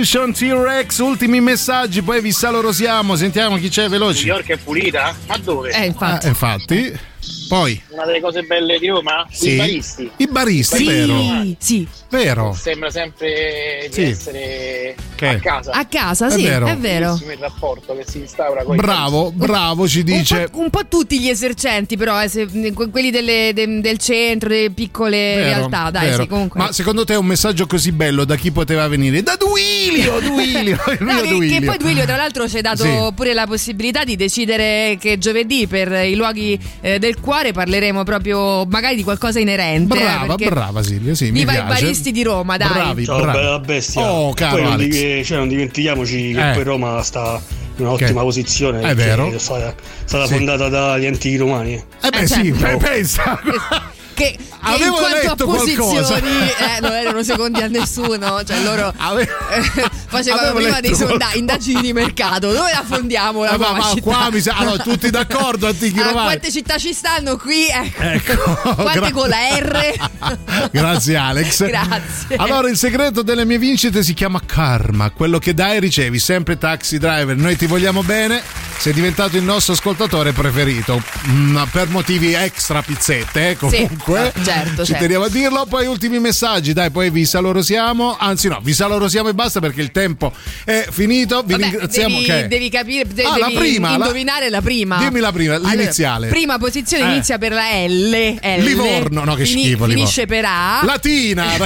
Revolution 0.00 0.32
T-Rex, 0.32 0.98
ultimi 1.00 1.42
messaggi, 1.42 2.00
poi 2.00 2.22
vi 2.22 2.32
salorosiamo, 2.32 3.16
sentiamo 3.16 3.58
chi 3.58 3.68
c'è 3.68 3.86
veloci. 3.86 4.24
New 4.24 4.34
York 4.34 4.48
è 4.48 4.56
pulita? 4.56 5.14
Ma 5.26 5.36
dove? 5.36 5.72
Eh, 5.72 5.84
infatti. 5.84 6.24
Ah, 6.24 6.28
infatti. 6.30 6.98
Poi, 7.48 7.82
Una 7.88 8.06
delle 8.06 8.20
cose 8.22 8.40
belle 8.44 8.78
di 8.78 8.86
Roma? 8.88 9.26
Sì. 9.30 9.50
I 9.52 9.56
baristi. 9.58 10.10
i 10.16 10.26
baristi, 10.26 10.76
Sì. 10.78 10.84
vero? 10.86 11.22
Sì. 11.58 11.88
Vero. 12.10 12.52
Sembra 12.58 12.90
sempre 12.90 13.86
di 13.88 13.92
Sì. 13.92 14.02
essere 14.02 14.94
Che? 15.14 15.28
A 15.28 15.38
casa. 15.38 15.70
A 15.72 15.84
casa, 15.86 16.26
È 16.26 16.30
sì, 16.30 16.42
vero. 16.44 16.66
è 16.66 16.76
vero. 16.76 17.18
Il 17.22 17.36
rapporto 17.38 17.94
che 17.96 18.04
si 18.08 18.18
instaura 18.18 18.64
con 18.64 18.74
i 18.74 18.78
Bravo, 18.78 19.30
bravo, 19.32 19.86
ci 19.86 20.02
dice. 20.02 20.38
Un 20.38 20.46
po', 20.50 20.58
un 20.60 20.70
po' 20.70 20.86
tutti 20.88 21.20
gli 21.20 21.28
esercenti, 21.28 21.96
però, 21.96 22.20
eh, 22.22 22.28
se- 22.28 22.48
que- 22.74 22.88
quelli 22.90 23.10
delle- 23.10 23.52
de- 23.54 23.80
del 23.80 23.98
centro, 23.98 24.48
delle 24.48 24.70
piccole 24.70 25.16
Vero, 25.36 25.48
realtà, 25.68 25.90
dai, 25.90 26.14
sì, 26.14 26.26
comunque. 26.26 26.58
Ma 26.60 26.72
secondo 26.72 27.04
te 27.04 27.14
un 27.14 27.26
messaggio 27.26 27.66
così 27.66 27.92
bello 27.92 28.24
da 28.24 28.34
chi 28.36 28.50
poteva 28.50 28.88
venire? 28.88 29.22
Da 29.22 29.36
Duilio, 29.36 30.18
Duilio, 30.24 30.78
il 30.88 30.96
No, 31.00 31.20
che, 31.20 31.28
Duilio. 31.28 31.58
che 31.60 31.64
poi 31.66 31.76
Duilio 31.78 32.04
tra 32.06 32.16
l'altro 32.16 32.48
ci 32.48 32.56
hai 32.56 32.62
dato 32.62 32.82
Sì. 32.84 33.12
pure 33.14 33.34
la 33.34 33.46
possibilità 33.46 34.02
di 34.04 34.16
decidere 34.16 34.96
che 34.98 35.18
giovedì 35.18 35.66
per 35.66 35.92
i 36.06 36.14
luoghi 36.16 36.58
eh, 36.80 36.98
del 36.98 37.20
cuore 37.20 37.52
parleremo 37.52 38.02
proprio 38.04 38.64
magari 38.64 38.96
di 38.96 39.04
qualcosa 39.04 39.38
inerente. 39.38 39.96
eh, 39.96 40.00
Brava, 40.00 40.34
perché 40.34 40.48
brava 40.50 40.82
Silvia, 40.82 41.14
sì, 41.14 41.26
mi 41.30 41.40
Viva 41.40 41.52
i 41.52 41.54
piace. 41.56 41.68
Baristi 42.00 42.12
di 42.12 42.22
Roma, 42.22 42.56
dai. 42.56 42.68
Bravi, 42.68 43.04
Ciao, 43.04 43.20
bravi. 43.20 43.38
bella 43.38 43.58
bestia. 43.58 44.10
Oh, 44.10 44.32
caro 44.32 44.56
Poi 44.56 44.62
non, 44.64 44.76
di- 44.78 45.24
cioè, 45.24 45.36
non 45.38 45.48
dimentichiamoci 45.48 46.32
che 46.34 46.50
Eh. 46.50 46.54
poi 46.54 46.62
Roma 46.64 47.02
sta 47.02 47.40
in 47.76 47.84
un'ottima 47.86 48.08
Che- 48.08 48.14
posizione. 48.26 48.80
È 48.80 48.94
vero. 48.94 49.30
È 49.30 49.38
stata, 49.38 49.74
stata 50.04 50.26
Sì. 50.26 50.34
fondata 50.34 50.68
dagli 50.68 51.06
antichi 51.06 51.36
romani. 51.36 51.74
Eh 51.74 52.08
beh, 52.10 52.18
Eh, 52.20 52.26
sì, 52.26 52.54
certo. 52.58 52.76
pensa. 52.84 53.40
Che 54.14 54.36
Avevo 54.62 54.84
in 54.84 55.22
quanto 55.22 55.30
a 55.44 55.46
posizioni 55.46 56.28
eh, 56.28 56.80
non 56.80 56.92
erano 56.92 57.22
secondi 57.22 57.60
a 57.62 57.68
nessuno, 57.68 58.42
cioè 58.44 58.62
loro 58.62 58.92
eh, 59.18 59.28
facevano 60.06 60.42
avevo 60.48 60.58
prima 60.60 60.80
dei 60.80 60.94
sonda- 60.94 61.32
indagini 61.34 61.80
di 61.80 61.92
mercato. 61.92 62.52
Dove 62.52 62.70
la 62.72 62.84
fondiamo 62.86 63.44
la 63.44 63.52
Eh, 63.54 63.58
ma, 63.58 63.72
ma 63.72 63.94
qua 64.02 64.28
mi 64.30 64.40
sa. 64.40 64.54
Allora, 64.56 64.82
tutti 64.82 65.10
d'accordo, 65.10 65.66
antichi 65.66 65.98
Ah, 66.00 66.04
romani. 66.08 66.26
quante 66.26 66.50
città 66.50 66.78
ci 66.78 66.92
stanno 66.92 67.36
qui? 67.36 67.66
Ecco. 67.68 68.02
Ecco, 68.02 68.74
Quante 68.74 68.98
gra- 68.98 69.10
con 69.12 69.28
la 69.28 69.36
R? 69.58 70.68
Grazie 70.70 71.16
Alex. 71.16 71.66
Grazie. 71.66 72.36
Allora 72.36 72.68
il 72.68 72.76
segreto 72.76 73.22
delle 73.22 73.44
mie 73.44 73.58
vincite 73.58 74.02
si 74.02 74.14
chiama 74.14 74.40
karma, 74.44 75.10
quello 75.10 75.38
che 75.38 75.54
dai 75.54 75.76
e 75.76 75.80
ricevi, 75.80 76.18
sempre 76.18 76.58
taxi 76.58 76.98
driver. 76.98 77.36
Noi 77.36 77.56
ti 77.56 77.66
vogliamo 77.66 78.02
bene, 78.02 78.42
sei 78.78 78.92
diventato 78.92 79.36
il 79.36 79.42
nostro 79.42 79.72
ascoltatore 79.74 80.32
preferito, 80.32 81.00
Mm, 81.28 81.58
per 81.70 81.88
motivi 81.88 82.32
extra 82.32 82.82
pizzette, 82.82 83.50
eh, 83.50 83.56
comunque. 83.56 84.32
Sì, 84.34 84.44
certo, 84.44 84.49
Ci 84.50 84.84
certo. 84.84 84.92
teniamo 85.02 85.24
a 85.24 85.28
dirlo, 85.28 85.66
poi 85.66 85.86
ultimi 85.86 86.18
messaggi, 86.18 86.72
dai, 86.72 86.90
poi 86.90 87.10
vi 87.10 87.24
salorosiamo, 87.24 88.16
anzi 88.18 88.48
no, 88.48 88.60
vi 88.62 88.72
salorosiamo 88.72 89.28
e 89.28 89.34
basta 89.34 89.60
perché 89.60 89.80
il 89.80 89.90
tempo 89.92 90.32
è 90.64 90.86
finito, 90.90 91.42
vi 91.42 91.52
Vabbè, 91.52 91.62
ringraziamo 91.64 92.14
devi, 92.16 92.26
che 92.26 92.48
devi 92.48 92.68
capire, 92.70 93.06
de- 93.12 93.22
Ah, 93.22 93.38
la 93.38 93.46
devi 93.46 93.58
prima, 93.58 93.88
la- 93.90 93.94
indovinare 94.06 94.50
la, 94.50 94.60
prima. 94.60 94.98
Dimmi 94.98 95.20
la 95.20 95.32
prima, 95.32 95.54
Allora, 95.54 95.72
l'iniziale. 95.74 96.28
prima 96.28 96.58
posizione 96.58 97.04
Eh. 97.04 97.12
inizia 97.14 97.38
per 97.38 97.52
la 97.52 97.64
L. 97.86 98.10
L. 98.40 98.60
Livorno, 98.62 99.24
no 99.24 99.34
che 99.34 99.44
Fini- 99.44 99.62
schifo, 99.62 99.84
Livorno. 99.84 99.94
Finisce 99.94 100.26
per 100.26 100.44
A. 100.46 100.80
Latina, 100.84 101.44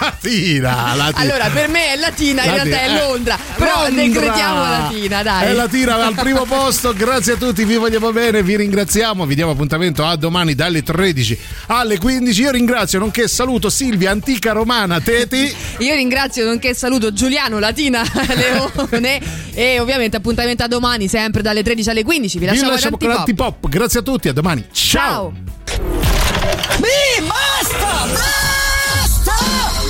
Latina, 0.00 0.94
Latina. 0.94 1.20
Allora, 1.20 1.48
per 1.50 1.68
me 1.68 1.92
è 1.92 1.96
Latina, 1.96 2.44
in 2.44 2.50
Latina, 2.56 2.76
realtà 2.76 2.80
è 2.80 2.90
eh. 2.90 3.06
Londra. 3.06 3.38
Però 3.56 3.82
Londra! 3.82 4.02
decretiamo 4.04 4.60
Latina, 4.60 5.22
dai. 5.22 5.46
È 5.46 5.52
Latina 5.52 6.04
al 6.06 6.14
primo 6.14 6.44
posto. 6.44 6.92
Grazie 6.92 7.34
a 7.34 7.36
tutti, 7.36 7.64
vi 7.64 7.76
vogliamo 7.76 8.12
bene, 8.12 8.42
vi 8.42 8.56
ringraziamo. 8.56 9.24
Vi 9.26 9.34
diamo 9.34 9.52
appuntamento 9.52 10.04
a 10.04 10.16
domani 10.16 10.54
dalle 10.54 10.82
13 10.82 11.38
alle 11.66 11.98
15. 11.98 12.14
Io 12.20 12.50
ringrazio, 12.50 12.98
nonché 12.98 13.28
saluto 13.28 13.70
Silvia, 13.70 14.10
antica 14.10 14.52
romana, 14.52 15.00
Teti. 15.00 15.54
Io 15.78 15.94
ringrazio 15.94 16.44
nonché 16.44 16.74
saluto 16.74 17.12
Giuliano 17.12 17.58
Latina 17.58 18.02
Leone 18.34 19.20
e 19.54 19.78
ovviamente 19.80 20.16
appuntamento 20.16 20.62
a 20.62 20.68
domani 20.68 21.08
sempre 21.08 21.42
dalle 21.42 21.62
13 21.62 21.90
alle 21.90 22.04
15. 22.04 22.38
Vi 22.38 22.44
lasciamo 22.46 22.70
lasciamo 22.70 22.96
con 22.96 23.08
l'antipop. 23.08 23.68
Grazie 23.68 24.00
a 24.00 24.02
tutti, 24.02 24.28
a 24.28 24.32
domani. 24.32 24.64
Ciao. 24.72 25.32
Mi 26.78 27.26
basta! 27.26 28.06
Basta! 28.06 29.34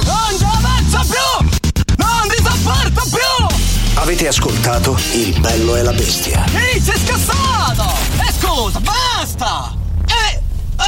Non 0.04 0.38
ci 0.38 0.44
avanzo 0.44 1.12
più! 1.12 1.94
Non 1.96 2.28
vi 2.28 2.36
sopporto 2.36 3.08
più! 3.10 3.56
Avete 3.98 4.28
ascoltato 4.28 4.96
Il 5.12 5.38
bello 5.40 5.76
e 5.76 5.82
la 5.82 5.92
bestia. 5.92 6.44
Ehi, 6.54 6.80
sei 6.80 6.98
scassato! 6.98 7.84
E 8.20 8.32
scusa, 8.38 8.80
basta! 8.80 9.75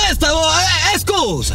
Eh, 0.08 0.14
stavo, 0.14 0.40
eh, 0.40 0.94
eh, 0.94 0.98
scusa! 0.98 1.54